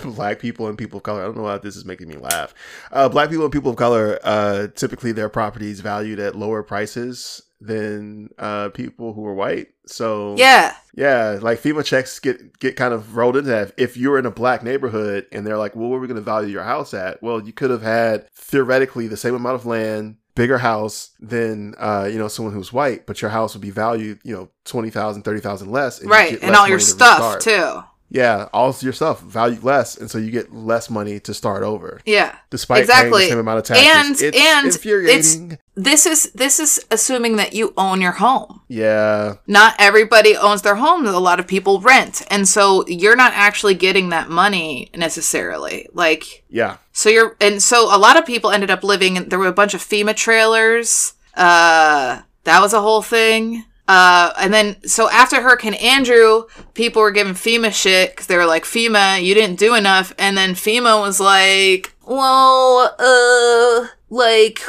black 0.03 0.39
people 0.41 0.66
and 0.68 0.77
people 0.77 0.97
of 0.99 1.03
color, 1.05 1.22
I 1.22 1.25
don't 1.25 1.37
know 1.37 1.43
why 1.45 1.57
this 1.59 1.77
is 1.77 1.85
making 1.85 2.09
me 2.09 2.16
laugh. 2.16 2.53
Uh 2.93 3.09
black 3.09 3.31
people 3.31 3.45
and 3.45 3.53
people 3.53 3.70
of 3.70 3.77
color, 3.77 4.18
uh 4.25 4.66
typically 4.75 5.12
their 5.12 5.29
properties 5.29 5.81
valued 5.81 6.18
at 6.20 6.35
lower 6.35 6.62
prices 6.62 7.43
than 7.61 8.29
uh 8.39 8.69
people 8.71 9.13
who 9.13 9.25
are 9.27 9.35
white. 9.35 9.69
So 9.87 10.35
Yeah. 10.39 10.75
Yeah, 10.97 11.39
like 11.43 11.61
FEMA 11.61 11.85
checks 11.85 12.19
get 12.21 12.59
get 12.59 12.77
kind 12.77 12.95
of 12.95 13.17
rolled 13.17 13.37
into 13.37 13.51
that. 13.51 13.73
If 13.77 13.97
you're 13.97 14.19
in 14.19 14.27
a 14.27 14.31
black 14.31 14.63
neighborhood 14.63 15.27
and 15.33 15.47
they're 15.47 15.59
like, 15.59 15.75
"Well, 15.75 15.89
where 15.89 15.99
are 15.99 16.01
we 16.01 16.07
going 16.07 16.17
to 16.17 16.23
value 16.23 16.49
your 16.49 16.63
house 16.63 16.95
at?" 16.95 17.21
Well, 17.23 17.43
you 17.43 17.53
could 17.53 17.71
have 17.71 17.83
had 17.83 18.31
theoretically 18.33 19.09
the 19.09 19.17
same 19.17 19.35
amount 19.35 19.57
of 19.57 19.67
land, 19.67 20.17
bigger 20.37 20.59
house 20.59 21.11
than 21.21 21.75
uh, 21.79 22.09
you 22.11 22.19
know 22.19 22.29
someone 22.29 22.55
who's 22.55 22.73
white, 22.73 23.07
but 23.07 23.21
your 23.23 23.31
house 23.33 23.55
would 23.55 23.61
be 23.63 23.71
valued, 23.71 24.21
you 24.23 24.35
know, 24.35 24.51
20,000, 24.67 25.23
30,000 25.23 25.71
less, 25.71 26.01
and 26.01 26.09
Right. 26.09 26.31
get 26.33 26.43
And 26.45 26.55
all 26.55 26.69
your 26.69 26.79
to 26.79 26.85
stuff 26.85 27.35
restart. 27.37 27.41
too. 27.41 27.89
Yeah, 28.11 28.49
all 28.53 28.73
your 28.81 28.93
stuff 28.93 29.21
valued 29.23 29.65
less, 29.65 29.97
and 29.97 30.09
so 30.09 30.19
you 30.19 30.31
get 30.31 30.55
less 30.55 30.89
money 30.89 31.19
to 31.21 31.35
start 31.35 31.65
over, 31.65 32.01
Yeah. 32.05 32.37
despite 32.51 32.87
paying 32.87 32.91
Exactly. 32.91 33.23
the 33.25 33.29
same 33.31 33.39
amount 33.41 33.59
of 33.59 33.65
taxes. 33.65 33.87
And- 34.23 34.23
it's 34.35 34.39
and 34.39 34.67
infuriating. 34.67 35.59
This 35.77 36.07
is 36.07 36.31
this 36.33 36.61
is 36.61 36.85
assuming 36.91 37.37
that 37.37 37.53
you 37.53 37.75
own 37.77 38.01
your 38.01 38.12
home. 38.12 38.61
yeah, 38.68 39.35
Not 39.47 39.75
everybody 39.79 40.37
owns 40.37 40.62
their 40.62 40.77
home. 40.77 41.07
A 41.07 41.18
lot 41.18 41.41
of 41.41 41.49
people 41.49 41.81
rent. 41.81 42.22
And 42.31 42.47
so 42.47 42.87
you're 42.87 43.16
not 43.16 43.33
actually 43.35 43.75
getting 43.75 44.11
that 44.11 44.31
money 44.31 44.91
necessarily. 44.95 45.89
Like 45.93 46.45
yeah, 46.49 46.77
so 46.93 47.09
you're 47.09 47.37
and 47.41 47.62
so 47.62 47.95
a 47.95 47.99
lot 47.99 48.16
of 48.16 48.25
people 48.25 48.51
ended 48.51 48.70
up 48.70 48.85
living 48.85 49.29
there 49.29 49.39
were 49.39 49.49
a 49.49 49.53
bunch 49.53 49.75
of 49.75 49.81
FEMA 49.81 50.14
trailers. 50.14 51.14
Uh 51.35 52.22
that 52.45 52.61
was 52.61 52.72
a 52.72 52.81
whole 52.81 53.03
thing. 53.03 53.64
Uh, 53.87 54.33
and 54.39 54.53
then, 54.55 54.77
so 54.87 55.11
after 55.11 55.43
Hurricane 55.43 55.75
Andrew, 55.75 56.45
people 56.72 57.03
were 57.03 57.11
giving 57.11 57.35
FEMA 57.35 57.72
shit 57.72 58.11
because 58.11 58.27
they 58.29 58.37
were 58.37 58.47
like, 58.47 58.64
FEMA, 58.64 59.22
you 59.22 59.35
didn't 59.35 59.59
do 59.59 59.75
enough. 59.75 60.14
And 60.18 60.39
then 60.39 60.55
FEMA 60.55 61.01
was 61.01 61.20
like, 61.20 61.95
well, 62.07 62.95
uh, 62.99 63.89
like, 64.09 64.61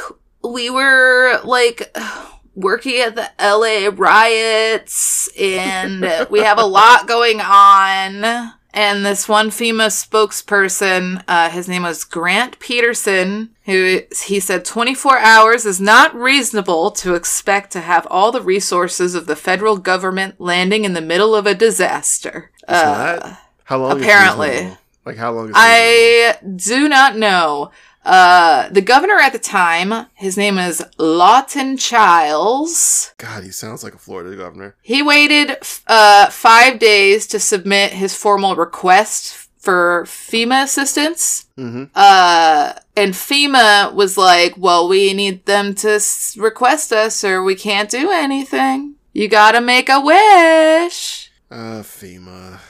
we 0.52 0.70
were 0.70 1.40
like 1.44 1.96
working 2.54 3.00
at 3.00 3.14
the 3.14 3.30
LA 3.40 3.90
riots 3.94 5.28
and 5.38 6.26
we 6.30 6.40
have 6.40 6.58
a 6.58 6.64
lot 6.64 7.06
going 7.06 7.40
on. 7.40 8.52
And 8.72 9.06
this 9.06 9.26
one 9.26 9.48
FEMA 9.48 9.86
spokesperson, 9.86 11.24
uh, 11.26 11.48
his 11.48 11.66
name 11.66 11.84
was 11.84 12.04
Grant 12.04 12.58
Peterson, 12.58 13.56
who 13.64 14.02
he 14.26 14.38
said 14.38 14.66
24 14.66 15.18
hours 15.18 15.64
is 15.64 15.80
not 15.80 16.14
reasonable 16.14 16.90
to 16.90 17.14
expect 17.14 17.72
to 17.72 17.80
have 17.80 18.06
all 18.10 18.30
the 18.30 18.42
resources 18.42 19.14
of 19.14 19.26
the 19.26 19.36
federal 19.36 19.78
government 19.78 20.34
landing 20.38 20.84
in 20.84 20.92
the 20.92 21.00
middle 21.00 21.34
of 21.34 21.46
a 21.46 21.54
disaster. 21.54 22.50
Uh. 22.68 23.36
How 23.66 23.78
long? 23.78 24.00
apparently. 24.00 24.76
like 25.04 25.16
how 25.16 25.32
long? 25.32 25.48
Is? 25.48 25.54
I 25.56 26.38
do 26.54 26.88
not 26.88 27.16
know. 27.16 27.72
Uh, 28.06 28.68
the 28.70 28.80
governor 28.80 29.18
at 29.18 29.32
the 29.32 29.38
time, 29.38 30.06
his 30.14 30.36
name 30.36 30.58
is 30.58 30.80
Lawton 30.96 31.76
Chiles. 31.76 33.12
God, 33.18 33.42
he 33.42 33.50
sounds 33.50 33.82
like 33.82 33.94
a 33.94 33.98
Florida 33.98 34.36
governor. 34.36 34.76
He 34.80 35.02
waited 35.02 35.50
f- 35.50 35.82
uh, 35.88 36.30
five 36.30 36.78
days 36.78 37.26
to 37.28 37.40
submit 37.40 37.92
his 37.92 38.14
formal 38.14 38.54
request 38.54 39.48
for 39.58 40.04
FEMA 40.06 40.62
assistance. 40.62 41.46
hmm 41.56 41.84
Uh, 41.96 42.74
and 42.96 43.12
FEMA 43.14 43.92
was 43.92 44.16
like, 44.16 44.54
well, 44.56 44.88
we 44.88 45.12
need 45.12 45.44
them 45.46 45.74
to 45.74 45.90
s- 45.94 46.36
request 46.38 46.92
us 46.92 47.24
or 47.24 47.42
we 47.42 47.56
can't 47.56 47.90
do 47.90 48.10
anything. 48.12 48.94
You 49.12 49.26
gotta 49.28 49.60
make 49.60 49.88
a 49.88 49.98
wish. 50.00 51.32
Uh, 51.50 51.82
FEMA. 51.82 52.60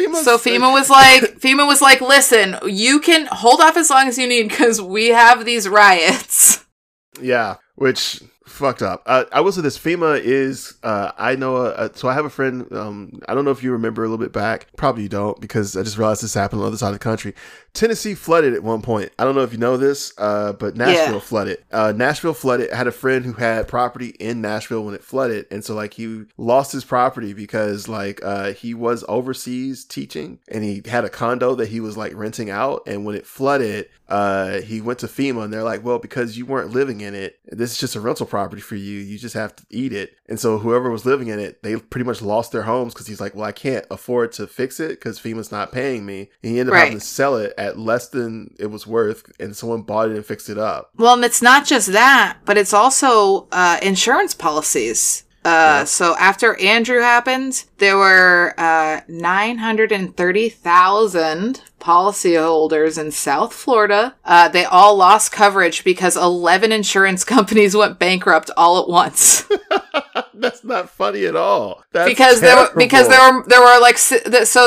FEMA. 0.00 0.22
So 0.22 0.38
FEMA 0.38 0.72
was 0.72 0.90
like, 0.90 1.22
FEMA 1.40 1.66
was 1.66 1.80
like, 1.80 2.00
listen, 2.00 2.56
you 2.64 3.00
can 3.00 3.26
hold 3.30 3.60
off 3.60 3.76
as 3.76 3.90
long 3.90 4.08
as 4.08 4.18
you 4.18 4.26
need 4.26 4.48
because 4.48 4.80
we 4.80 5.08
have 5.08 5.44
these 5.44 5.68
riots. 5.68 6.64
Yeah, 7.20 7.56
which 7.74 8.22
fucked 8.50 8.82
up. 8.82 9.02
Uh, 9.06 9.24
I 9.32 9.40
will 9.40 9.52
say 9.52 9.60
this: 9.62 9.78
FEMA 9.78 10.20
is. 10.22 10.74
Uh, 10.82 11.12
I 11.16 11.36
know. 11.36 11.56
Uh, 11.56 11.88
so 11.94 12.08
I 12.08 12.14
have 12.14 12.24
a 12.24 12.30
friend. 12.30 12.66
Um, 12.72 13.20
I 13.28 13.34
don't 13.34 13.44
know 13.44 13.50
if 13.50 13.62
you 13.62 13.72
remember 13.72 14.02
a 14.02 14.08
little 14.08 14.22
bit 14.24 14.32
back. 14.32 14.66
Probably 14.76 15.04
you 15.04 15.08
don't 15.08 15.40
because 15.40 15.76
I 15.76 15.82
just 15.82 15.96
realized 15.98 16.22
this 16.22 16.34
happened 16.34 16.58
on 16.60 16.64
the 16.64 16.68
other 16.68 16.76
side 16.76 16.88
of 16.88 16.94
the 16.94 16.98
country. 16.98 17.34
Tennessee 17.72 18.14
flooded 18.14 18.52
at 18.52 18.62
one 18.64 18.82
point. 18.82 19.12
I 19.18 19.24
don't 19.24 19.34
know 19.36 19.42
if 19.42 19.52
you 19.52 19.58
know 19.58 19.76
this, 19.76 20.12
uh, 20.18 20.52
but 20.54 20.76
Nashville 20.76 21.14
Yeah. 21.14 21.20
flooded. 21.20 21.58
Uh, 21.70 21.92
Nashville 21.94 22.34
flooded. 22.34 22.70
I 22.72 22.76
had 22.76 22.88
a 22.88 22.92
friend 22.92 23.24
who 23.24 23.34
had 23.34 23.68
property 23.68 24.08
in 24.18 24.40
Nashville 24.40 24.84
when 24.84 24.94
it 24.94 25.04
flooded, 25.04 25.46
and 25.52 25.64
so 25.64 25.74
like 25.74 25.94
he 25.94 26.24
lost 26.36 26.72
his 26.72 26.84
property 26.84 27.32
because 27.32 27.86
like 27.88 28.20
uh, 28.24 28.52
he 28.52 28.74
was 28.74 29.04
overseas 29.08 29.84
teaching, 29.84 30.40
and 30.48 30.64
he 30.64 30.82
had 30.86 31.04
a 31.04 31.08
condo 31.08 31.54
that 31.54 31.68
he 31.68 31.78
was 31.80 31.96
like 31.96 32.12
renting 32.16 32.50
out, 32.50 32.82
and 32.86 33.04
when 33.04 33.14
it 33.14 33.24
flooded, 33.26 33.88
uh, 34.08 34.60
he 34.62 34.80
went 34.80 34.98
to 34.98 35.06
FEMA, 35.06 35.44
and 35.44 35.52
they're 35.52 35.62
like, 35.62 35.84
well, 35.84 36.00
because 36.00 36.36
you 36.36 36.44
weren't 36.46 36.70
living 36.72 37.00
in 37.00 37.14
it, 37.14 37.38
this 37.46 37.70
is 37.70 37.78
just 37.78 37.94
a 37.94 38.00
rental 38.00 38.26
property 38.26 38.39
for 38.48 38.76
you. 38.76 39.00
You 39.00 39.18
just 39.18 39.34
have 39.34 39.54
to 39.56 39.64
eat 39.70 39.92
it. 39.92 40.16
And 40.28 40.40
so 40.40 40.58
whoever 40.58 40.90
was 40.90 41.04
living 41.04 41.28
in 41.28 41.38
it, 41.38 41.62
they 41.62 41.76
pretty 41.76 42.06
much 42.06 42.22
lost 42.22 42.52
their 42.52 42.62
homes 42.62 42.94
because 42.94 43.06
he's 43.06 43.20
like, 43.20 43.34
well, 43.34 43.44
I 43.44 43.52
can't 43.52 43.84
afford 43.90 44.32
to 44.32 44.46
fix 44.46 44.80
it 44.80 44.90
because 44.90 45.18
FEMA's 45.18 45.52
not 45.52 45.72
paying 45.72 46.06
me. 46.06 46.30
And 46.42 46.52
he 46.52 46.60
ended 46.60 46.74
up 46.74 46.78
having 46.84 47.00
to 47.00 47.04
sell 47.04 47.36
it 47.36 47.52
at 47.58 47.78
less 47.78 48.08
than 48.08 48.54
it 48.58 48.66
was 48.66 48.86
worth, 48.86 49.30
and 49.38 49.54
someone 49.56 49.82
bought 49.82 50.10
it 50.10 50.16
and 50.16 50.24
fixed 50.24 50.48
it 50.48 50.56
up. 50.58 50.90
Well, 50.96 51.14
and 51.14 51.24
it's 51.24 51.42
not 51.42 51.66
just 51.66 51.92
that, 51.92 52.38
but 52.44 52.56
it's 52.56 52.72
also 52.72 53.48
uh, 53.52 53.78
insurance 53.82 54.34
policies. 54.34 55.24
Uh, 55.44 55.84
So 55.86 56.14
after 56.18 56.54
Andrew 56.60 57.00
happened, 57.00 57.64
there 57.78 57.96
were 57.96 58.52
uh, 58.58 59.00
930,000 59.08 61.62
policyholders 61.80 62.98
in 62.98 63.10
South 63.10 63.52
Florida. 63.52 64.14
Uh, 64.24 64.48
they 64.48 64.64
all 64.64 64.96
lost 64.96 65.32
coverage 65.32 65.82
because 65.84 66.16
11 66.16 66.72
insurance 66.72 67.24
companies 67.36 67.76
went 67.76 67.98
bankrupt 67.98 68.50
all 68.56 68.80
at 68.82 68.88
once. 68.88 69.44
That's 70.34 70.64
not 70.64 70.88
funny 70.88 71.26
at 71.26 71.36
all. 71.36 71.82
That's 71.92 72.08
because 72.08 72.40
there 72.40 72.56
were 72.56 72.70
because 72.76 73.08
there 73.08 73.20
were 73.32 73.44
there 73.46 73.60
were 73.60 73.78
like 73.80 73.98
so 73.98 74.18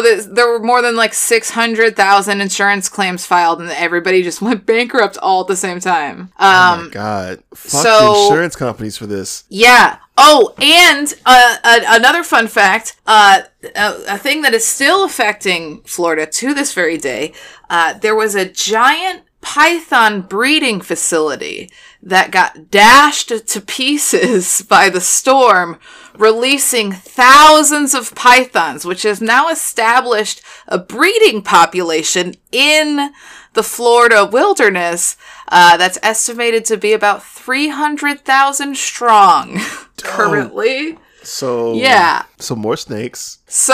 th- 0.01 0.25
there 0.25 0.47
were 0.47 0.59
more 0.59 0.81
than 0.83 0.95
like 0.95 1.13
600,000 1.15 2.41
insurance 2.41 2.89
claims 2.89 3.25
filed 3.25 3.59
and 3.59 3.71
everybody 3.71 4.21
just 4.21 4.41
went 4.41 4.65
bankrupt 4.65 5.17
all 5.17 5.41
at 5.41 5.47
the 5.47 5.55
same 5.55 5.79
time. 5.79 6.31
Oh 6.39 6.73
Um 6.73 6.85
my 6.85 6.89
god! 6.91 7.43
Fuck 7.55 7.81
so- 7.83 8.23
insurance 8.29 8.55
companies 8.55 8.97
for 8.97 9.07
this. 9.07 9.45
Yeah. 9.49 9.97
Oh, 10.17 10.53
and 10.59 11.13
uh, 11.25 11.57
another 11.63 12.23
fun 12.23 12.47
fact: 12.47 12.95
uh, 13.07 13.41
a 13.75 14.17
thing 14.17 14.41
that 14.43 14.53
is 14.53 14.65
still 14.65 15.03
affecting 15.03 15.81
Florida 15.81 16.25
to 16.25 16.53
this 16.53 16.73
very 16.73 16.97
day. 16.97 17.33
Uh, 17.69 17.93
there 17.93 18.15
was 18.15 18.35
a 18.35 18.49
giant 18.49 19.23
python 19.41 20.21
breeding 20.21 20.79
facility 20.79 21.69
that 22.01 22.31
got 22.31 22.71
dashed 22.71 23.29
to 23.47 23.61
pieces 23.61 24.61
by 24.69 24.89
the 24.89 25.01
storm, 25.01 25.79
releasing 26.15 26.91
thousands 26.91 27.93
of 27.93 28.15
pythons, 28.15 28.85
which 28.85 29.03
has 29.03 29.21
now 29.21 29.49
established 29.49 30.41
a 30.67 30.77
breeding 30.77 31.41
population 31.41 32.35
in 32.51 33.11
the 33.53 33.63
Florida 33.63 34.25
wilderness 34.25 35.15
uh, 35.49 35.77
that's 35.77 35.97
estimated 36.03 36.65
to 36.65 36.77
be 36.77 36.93
about 36.93 37.23
300,000 37.23 38.75
strong 38.77 39.59
currently. 40.01 40.97
So 41.25 41.73
Yeah. 41.75 42.23
so 42.37 42.53
more 42.53 42.75
snakes. 42.75 43.37
So 43.47 43.73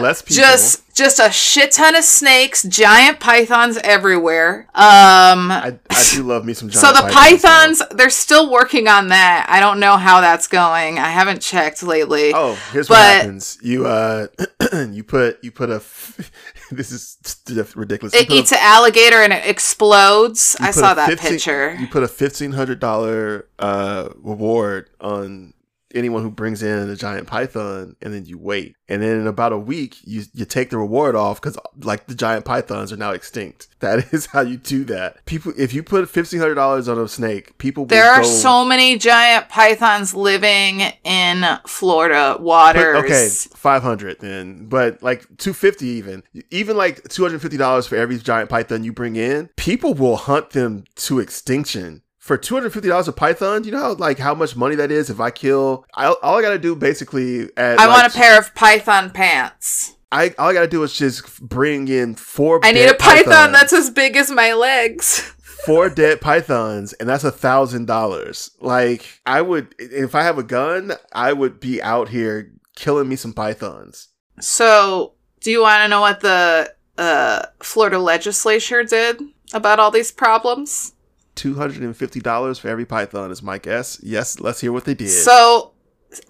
Less 0.00 0.22
people. 0.22 0.36
just 0.42 0.82
just 0.94 1.18
a 1.20 1.30
shit 1.30 1.72
ton 1.72 1.94
of 1.94 2.04
snakes, 2.04 2.62
giant 2.62 3.20
pythons 3.20 3.76
everywhere. 3.84 4.60
Um 4.74 5.50
I, 5.52 5.78
I 5.90 6.04
do 6.12 6.22
love 6.22 6.46
me 6.46 6.54
some. 6.54 6.70
so 6.72 6.86
the 6.92 7.02
pythons, 7.12 7.42
pythons, 7.42 7.82
they're 7.90 8.08
still 8.08 8.50
working 8.50 8.88
on 8.88 9.08
that. 9.08 9.44
I 9.50 9.60
don't 9.60 9.78
know 9.78 9.98
how 9.98 10.22
that's 10.22 10.46
going. 10.48 10.98
I 10.98 11.08
haven't 11.10 11.42
checked 11.42 11.82
lately. 11.82 12.32
Oh, 12.34 12.54
here's 12.72 12.88
what 12.88 12.98
happens. 12.98 13.58
You 13.60 13.86
uh, 13.86 14.28
you 14.90 15.04
put 15.04 15.44
you 15.44 15.50
put 15.52 15.68
a. 15.68 15.74
f- 15.76 16.32
this 16.70 16.92
is 16.92 17.16
ridiculous. 17.76 18.14
You 18.14 18.20
it 18.20 18.28
put 18.28 18.36
a- 18.36 18.38
eats 18.40 18.52
an 18.52 18.58
alligator 18.60 19.22
and 19.22 19.32
it 19.32 19.46
explodes. 19.46 20.56
I 20.60 20.70
saw 20.70 20.94
that 20.94 21.08
15 21.08 21.30
picture. 21.30 21.76
You 21.78 21.86
put 21.86 22.02
a 22.02 22.08
fifteen 22.08 22.52
hundred 22.52 22.80
dollar 22.80 23.48
uh 23.58 24.10
reward 24.16 24.90
on 25.00 25.52
anyone 25.94 26.22
who 26.22 26.30
brings 26.30 26.62
in 26.62 26.88
a 26.88 26.96
giant 26.96 27.26
python 27.26 27.96
and 28.02 28.12
then 28.12 28.26
you 28.26 28.38
wait. 28.38 28.76
And 28.88 29.02
then 29.02 29.20
in 29.20 29.26
about 29.26 29.52
a 29.52 29.58
week, 29.58 29.96
you, 30.04 30.22
you 30.34 30.44
take 30.44 30.70
the 30.70 30.78
reward 30.78 31.14
off 31.16 31.40
because 31.40 31.58
like 31.82 32.06
the 32.06 32.14
giant 32.14 32.44
pythons 32.44 32.92
are 32.92 32.96
now 32.96 33.12
extinct. 33.12 33.68
That 33.80 34.12
is 34.12 34.26
how 34.26 34.40
you 34.40 34.56
do 34.56 34.84
that. 34.86 35.24
People, 35.26 35.52
if 35.56 35.74
you 35.74 35.82
put 35.82 36.08
$1,500 36.08 36.90
on 36.90 36.98
a 36.98 37.06
snake, 37.06 37.56
people 37.58 37.84
will 37.84 37.88
There 37.88 38.10
are 38.10 38.22
go- 38.22 38.26
so 38.26 38.64
many 38.64 38.96
giant 38.96 39.50
pythons 39.50 40.14
living 40.14 40.80
in 41.04 41.44
Florida 41.66 42.38
waters. 42.40 42.94
But, 42.96 43.04
okay, 43.04 43.28
five 43.54 43.82
hundred 43.82 44.18
then, 44.20 44.66
but 44.68 45.02
like 45.02 45.26
two 45.36 45.52
fifty 45.52 45.86
even, 45.88 46.22
even 46.50 46.76
like 46.76 47.06
two 47.08 47.22
hundred 47.22 47.42
fifty 47.42 47.58
dollars 47.58 47.86
for 47.86 47.96
every 47.96 48.18
giant 48.18 48.48
python 48.48 48.82
you 48.82 48.92
bring 48.94 49.14
in. 49.16 49.50
People 49.56 49.92
will 49.92 50.16
hunt 50.16 50.50
them 50.50 50.84
to 50.96 51.18
extinction 51.20 52.02
for 52.26 52.36
two 52.36 52.54
hundred 52.54 52.72
fifty 52.72 52.88
dollars 52.88 53.06
of 53.06 53.14
python. 53.14 53.62
You 53.62 53.70
know 53.70 53.78
how 53.78 53.94
like 53.94 54.18
how 54.18 54.34
much 54.34 54.56
money 54.56 54.74
that 54.76 54.90
is. 54.90 55.08
If 55.08 55.20
I 55.20 55.30
kill, 55.30 55.84
I, 55.94 56.06
all 56.22 56.38
I 56.38 56.42
gotta 56.42 56.58
do 56.58 56.74
basically. 56.74 57.44
At, 57.56 57.78
I 57.78 57.86
like, 57.86 58.02
want 58.02 58.12
a 58.12 58.16
pair 58.16 58.36
of 58.36 58.52
python 58.54 59.10
pants. 59.10 59.94
I 60.10 60.34
all 60.36 60.48
I 60.48 60.52
gotta 60.52 60.68
do 60.68 60.82
is 60.82 60.92
just 60.92 61.40
bring 61.40 61.86
in 61.86 62.16
four. 62.16 62.60
I 62.64 62.72
need 62.72 62.88
a 62.88 62.94
python 62.94 63.24
pythons, 63.24 63.52
that's 63.52 63.72
as 63.72 63.90
big 63.90 64.16
as 64.16 64.30
my 64.30 64.54
legs. 64.54 65.20
four 65.66 65.88
dead 65.88 66.20
pythons, 66.20 66.92
and 66.94 67.08
that's 67.08 67.24
a 67.24 67.30
thousand 67.30 67.86
dollars. 67.86 68.50
Like 68.60 69.20
I 69.24 69.40
would, 69.40 69.74
if 69.78 70.16
I 70.16 70.22
have 70.24 70.38
a 70.38 70.42
gun, 70.42 70.92
I 71.12 71.32
would 71.32 71.60
be 71.60 71.80
out 71.80 72.08
here 72.08 72.52
killing 72.74 73.08
me 73.08 73.14
some 73.14 73.34
pythons. 73.34 74.08
So, 74.40 75.14
do 75.40 75.50
you 75.52 75.62
want 75.62 75.82
to 75.84 75.88
know 75.88 76.00
what 76.00 76.20
the 76.20 76.74
uh, 76.98 77.46
Florida 77.60 77.98
legislature 77.98 78.82
did 78.82 79.20
about 79.52 79.78
all 79.78 79.90
these 79.90 80.10
problems? 80.10 80.92
Two 81.36 81.54
hundred 81.54 81.82
and 81.82 81.96
fifty 81.96 82.20
dollars 82.20 82.58
for 82.58 82.68
every 82.68 82.84
python 82.84 83.30
is 83.30 83.42
my 83.42 83.58
guess. 83.58 84.00
Yes, 84.02 84.40
let's 84.40 84.60
hear 84.60 84.72
what 84.72 84.84
they 84.84 84.94
did. 84.94 85.10
So, 85.10 85.72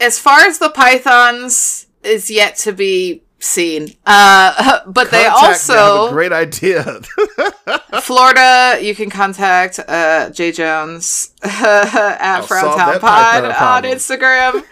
as 0.01 0.19
far 0.19 0.41
as 0.41 0.59
the 0.59 0.69
pythons 0.69 1.87
is 2.03 2.31
yet 2.31 2.57
to 2.59 2.73
be 2.73 3.23
seen, 3.39 3.95
uh, 4.05 4.81
but 4.87 5.11
they 5.11 5.25
Contact 5.25 5.69
me, 5.69 5.75
I 5.75 5.79
have 5.79 5.87
a 5.87 5.91
also 5.91 6.13
great 6.13 6.33
idea. 6.33 7.01
Florida. 8.03 8.79
You 8.83 8.95
can 8.95 9.09
contact 9.11 9.79
uh, 9.79 10.31
Jay 10.31 10.53
Jones 10.53 11.33
at 11.43 12.43
Frowntown 12.43 13.01
Pod 13.01 13.45
on. 13.45 13.83
Instagram. 13.85 14.63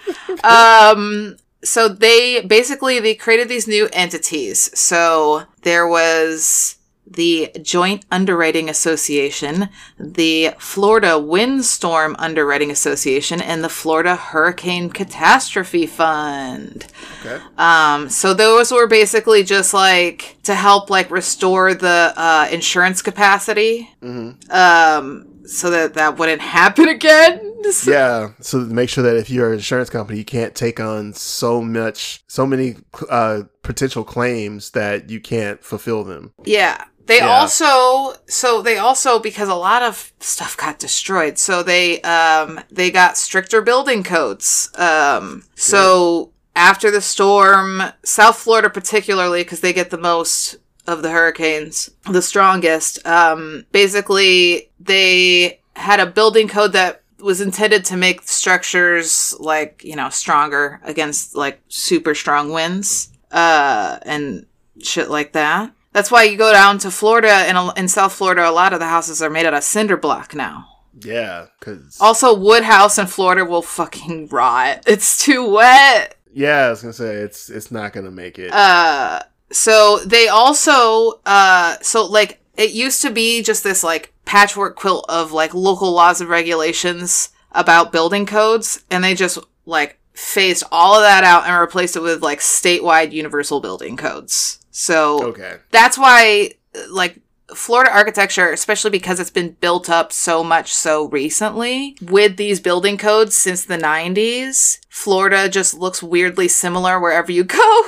um, 0.44 1.36
so 1.62 1.88
they 1.88 2.42
basically 2.42 3.00
they 3.00 3.14
created 3.14 3.48
these 3.48 3.66
new 3.66 3.88
entities. 3.92 4.76
So 4.78 5.44
there 5.62 5.88
was 5.88 6.76
the 7.14 7.50
Joint 7.62 8.04
Underwriting 8.10 8.68
Association, 8.68 9.68
the 9.98 10.50
Florida 10.58 11.18
Windstorm 11.18 12.16
Underwriting 12.18 12.70
Association, 12.70 13.40
and 13.40 13.62
the 13.64 13.68
Florida 13.68 14.16
Hurricane 14.16 14.90
Catastrophe 14.90 15.86
Fund. 15.86 16.86
okay. 17.24 17.42
Um, 17.58 18.08
so 18.08 18.34
those 18.34 18.70
were 18.72 18.86
basically 18.86 19.42
just 19.44 19.74
like 19.74 20.36
to 20.44 20.54
help 20.54 20.90
like 20.90 21.10
restore 21.10 21.74
the 21.74 22.12
uh, 22.16 22.48
insurance 22.50 23.02
capacity, 23.02 23.90
hmm 24.00 24.30
um, 24.50 25.30
so 25.46 25.68
that 25.70 25.94
that 25.94 26.18
wouldn't 26.18 26.40
happen 26.40 26.88
again. 26.98 27.50
So- 27.70 27.90
Yeah. 27.90 28.30
So 28.40 28.58
make 28.58 28.88
sure 28.90 29.04
that 29.04 29.16
if 29.16 29.28
you're 29.30 29.48
an 29.48 29.54
insurance 29.54 29.90
company, 29.90 30.18
you 30.18 30.24
can't 30.24 30.54
take 30.54 30.80
on 30.80 31.12
so 31.14 31.60
much, 31.62 32.22
so 32.28 32.46
many 32.46 32.76
uh, 33.10 33.42
potential 33.62 34.04
claims 34.04 34.70
that 34.70 35.08
you 35.10 35.20
can't 35.20 35.62
fulfill 35.64 36.04
them. 36.04 36.32
Yeah. 36.44 36.84
They 37.06 37.18
Yeah. 37.18 37.28
also 37.38 38.14
so 38.26 38.62
they 38.62 38.78
also 38.78 39.18
because 39.18 39.48
a 39.48 39.54
lot 39.54 39.82
of 39.82 40.12
stuff 40.20 40.56
got 40.56 40.78
destroyed. 40.78 41.38
So 41.38 41.62
they 41.62 42.00
um 42.02 42.60
they 42.70 42.90
got 42.90 43.16
stricter 43.18 43.60
building 43.60 44.02
codes. 44.02 44.70
Um 44.76 45.44
so 45.54 46.30
after 46.56 46.90
the 46.90 47.00
storm, 47.00 47.82
South 48.04 48.38
Florida 48.38 48.70
particularly 48.70 49.42
because 49.42 49.60
they 49.60 49.72
get 49.72 49.90
the 49.90 49.98
most 49.98 50.56
of 50.86 51.02
the 51.02 51.10
hurricanes, 51.10 51.90
the 52.10 52.22
strongest. 52.22 53.04
Um 53.06 53.66
basically 53.72 54.70
they 54.80 55.60
had 55.76 56.00
a 56.00 56.06
building 56.06 56.48
code 56.48 56.72
that 56.72 57.02
was 57.20 57.40
intended 57.40 57.84
to 57.86 57.96
make 57.96 58.22
structures 58.22 59.34
like, 59.40 59.82
you 59.84 59.96
know, 59.96 60.08
stronger 60.10 60.80
against 60.84 61.34
like 61.34 61.60
super 61.68 62.14
strong 62.14 62.50
winds. 62.50 63.10
Uh 63.30 63.98
and 64.02 64.46
shit 64.82 65.10
like 65.10 65.32
that. 65.32 65.70
That's 65.94 66.10
why 66.10 66.24
you 66.24 66.36
go 66.36 66.52
down 66.52 66.76
to 66.80 66.90
Florida 66.90 67.30
and 67.30 67.56
in 67.78 67.88
South 67.88 68.12
Florida, 68.12 68.46
a 68.46 68.52
lot 68.52 68.74
of 68.74 68.80
the 68.80 68.86
houses 68.88 69.22
are 69.22 69.30
made 69.30 69.46
out 69.46 69.54
of 69.54 69.64
cinder 69.64 69.96
block 69.96 70.34
now. 70.34 70.66
Yeah. 71.00 71.46
Because 71.58 71.96
Also, 72.00 72.34
wood 72.34 72.64
house 72.64 72.98
in 72.98 73.06
Florida 73.06 73.44
will 73.46 73.62
fucking 73.62 74.26
rot. 74.30 74.82
It's 74.86 75.24
too 75.24 75.48
wet. 75.48 76.16
yeah, 76.32 76.66
I 76.66 76.70
was 76.70 76.82
gonna 76.82 76.92
say 76.92 77.14
it's 77.16 77.48
it's 77.48 77.70
not 77.70 77.92
gonna 77.94 78.10
make 78.10 78.38
it. 78.38 78.52
Uh, 78.52 79.20
so 79.50 80.00
they 80.04 80.28
also, 80.28 81.20
uh, 81.24 81.76
so 81.80 82.04
like 82.06 82.40
it 82.56 82.72
used 82.72 83.00
to 83.02 83.10
be 83.10 83.42
just 83.42 83.62
this 83.64 83.82
like 83.84 84.12
patchwork 84.24 84.74
quilt 84.76 85.04
of 85.08 85.32
like 85.32 85.54
local 85.54 85.92
laws 85.92 86.20
and 86.20 86.28
regulations 86.30 87.30
about 87.52 87.92
building 87.92 88.26
codes, 88.26 88.84
and 88.90 89.02
they 89.04 89.14
just 89.14 89.38
like 89.64 89.98
phased 90.12 90.64
all 90.72 90.94
of 90.96 91.02
that 91.02 91.22
out 91.24 91.44
and 91.46 91.60
replaced 91.60 91.94
it 91.96 92.00
with 92.02 92.20
like 92.22 92.40
statewide 92.40 93.12
universal 93.12 93.60
building 93.60 93.96
codes. 93.96 94.58
So 94.76 95.22
okay. 95.28 95.58
that's 95.70 95.96
why 95.96 96.50
like 96.90 97.20
Florida 97.54 97.94
architecture, 97.94 98.50
especially 98.50 98.90
because 98.90 99.20
it's 99.20 99.30
been 99.30 99.52
built 99.60 99.88
up 99.88 100.12
so 100.12 100.42
much 100.42 100.74
so 100.74 101.08
recently 101.08 101.96
with 102.02 102.36
these 102.36 102.58
building 102.58 102.98
codes 102.98 103.36
since 103.36 103.64
the 103.64 103.78
90s, 103.78 104.80
Florida 104.88 105.48
just 105.48 105.74
looks 105.74 106.02
weirdly 106.02 106.48
similar 106.48 106.98
wherever 106.98 107.30
you 107.30 107.44
go. 107.60 107.82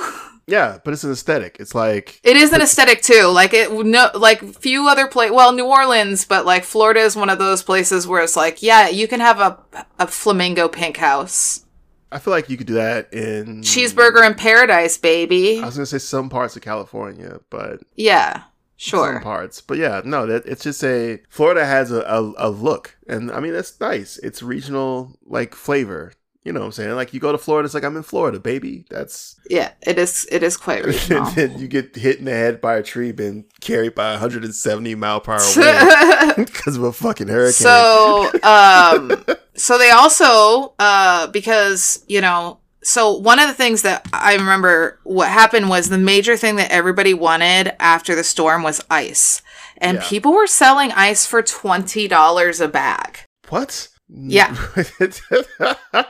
Yeah, 0.47 0.77
but 0.81 0.93
it's 0.93 1.03
an 1.03 1.11
aesthetic. 1.11 1.57
It's 1.59 1.75
like 1.75 2.21
It 2.23 2.37
is 2.37 2.53
an 2.53 2.61
aesthetic 2.61 3.01
too. 3.01 3.25
Like 3.25 3.53
it 3.53 3.69
no 3.69 4.09
like 4.15 4.41
few 4.55 4.87
other 4.87 5.07
place 5.07 5.31
well 5.31 5.51
New 5.51 5.65
Orleans, 5.65 6.23
but 6.23 6.45
like 6.45 6.63
Florida 6.63 7.01
is 7.01 7.17
one 7.17 7.29
of 7.29 7.37
those 7.37 7.63
places 7.63 8.07
where 8.07 8.23
it's 8.23 8.37
like, 8.37 8.63
yeah, 8.63 8.87
you 8.87 9.09
can 9.09 9.19
have 9.19 9.41
a 9.41 9.59
a 9.99 10.07
flamingo 10.07 10.69
pink 10.69 10.95
house. 10.95 11.65
I 12.11 12.19
feel 12.19 12.31
like 12.31 12.49
you 12.49 12.57
could 12.57 12.67
do 12.67 12.73
that 12.75 13.13
in 13.13 13.61
Cheeseburger 13.61 14.25
in 14.25 14.33
paradise, 14.35 14.97
baby. 14.97 15.59
I 15.61 15.65
was 15.65 15.75
gonna 15.75 15.85
say 15.85 15.97
some 15.97 16.29
parts 16.29 16.55
of 16.55 16.61
California, 16.61 17.39
but 17.49 17.81
Yeah. 17.95 18.33
some 18.33 18.43
Sure. 18.77 19.19
parts. 19.21 19.59
But 19.61 19.77
yeah, 19.77 20.01
no, 20.05 20.25
that 20.27 20.45
it's 20.45 20.63
just 20.63 20.83
a 20.83 21.19
Florida 21.29 21.65
has 21.65 21.91
a, 21.91 22.01
a, 22.01 22.33
a 22.37 22.49
look, 22.49 22.95
and 23.07 23.31
I 23.31 23.39
mean 23.39 23.53
that's 23.53 23.79
nice. 23.81 24.17
It's 24.19 24.41
regional 24.43 25.17
like 25.25 25.53
flavor. 25.55 26.13
You 26.47 26.53
know 26.53 26.61
what 26.61 26.67
I'm 26.67 26.71
saying? 26.71 26.95
Like 26.95 27.13
you 27.13 27.19
go 27.19 27.33
to 27.33 27.37
Florida, 27.37 27.65
it's 27.65 27.73
like 27.73 27.83
I'm 27.83 27.97
in 27.97 28.03
Florida, 28.03 28.39
baby. 28.39 28.85
That's 28.89 29.35
Yeah, 29.49 29.71
it 29.85 29.99
is 29.99 30.25
it 30.31 30.43
is 30.43 30.55
quite 30.55 30.85
regional. 30.91 31.25
then 31.31 31.59
you 31.59 31.67
get 31.67 31.93
hit 31.93 32.19
in 32.19 32.25
the 32.25 32.31
head 32.31 32.61
by 32.61 32.77
a 32.77 32.83
tree 32.83 33.11
being 33.11 33.43
carried 33.59 33.95
by 33.95 34.11
170 34.11 34.95
mile 34.95 35.19
per 35.19 35.33
hour 35.33 36.35
wind 36.35 36.35
because 36.47 36.77
of 36.77 36.83
a 36.83 36.93
fucking 36.93 37.27
hurricane. 37.27 37.51
So, 37.51 38.31
um, 38.43 39.25
so 39.55 39.77
they 39.77 39.89
also, 39.91 40.73
uh, 40.79 41.27
because, 41.27 42.03
you 42.07 42.21
know, 42.21 42.59
so 42.81 43.17
one 43.17 43.39
of 43.39 43.49
the 43.49 43.53
things 43.53 43.81
that 43.81 44.07
I 44.13 44.35
remember 44.35 44.99
what 45.03 45.27
happened 45.27 45.67
was 45.67 45.89
the 45.89 45.97
major 45.97 46.37
thing 46.37 46.55
that 46.55 46.71
everybody 46.71 47.13
wanted 47.13 47.75
after 47.81 48.15
the 48.15 48.23
storm 48.23 48.63
was 48.63 48.81
ice. 48.89 49.41
And 49.79 49.97
Yeah. 49.97 50.03
people 50.07 50.31
were 50.31 50.47
selling 50.47 50.93
ice 50.93 51.25
for 51.25 51.43
$20 51.43 52.61
a 52.61 52.67
bag. 52.69 53.19
what? 53.49 53.89
Yeah. 54.09 54.55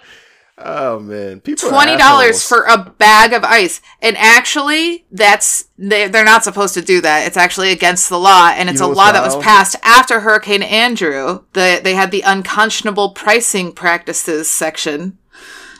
oh 0.57 0.99
man, 0.99 1.41
people 1.41 1.69
Twenty 1.69 1.97
dollars 1.97 2.47
for 2.47 2.63
a 2.63 2.77
bag 2.77 3.33
of 3.33 3.43
ice, 3.43 3.81
and 4.01 4.17
actually, 4.17 5.05
that's 5.11 5.65
they, 5.77 6.07
they're 6.07 6.25
not 6.25 6.43
supposed 6.43 6.73
to 6.75 6.81
do 6.81 7.01
that. 7.01 7.27
It's 7.27 7.37
actually 7.37 7.71
against 7.71 8.09
the 8.09 8.19
law, 8.19 8.49
and 8.49 8.69
it's 8.69 8.79
You 8.81 8.87
know 8.87 8.93
a 8.93 8.95
law 8.95 9.11
that 9.11 9.23
was 9.23 9.35
passed 9.37 9.75
after 9.83 10.21
Hurricane 10.21 10.63
Andrew. 10.63 11.43
The 11.53 11.81
they 11.83 11.95
had 11.95 12.11
the 12.11 12.21
unconscionable 12.21 13.11
pricing 13.11 13.71
practices 13.71 14.49
section. 14.49 15.17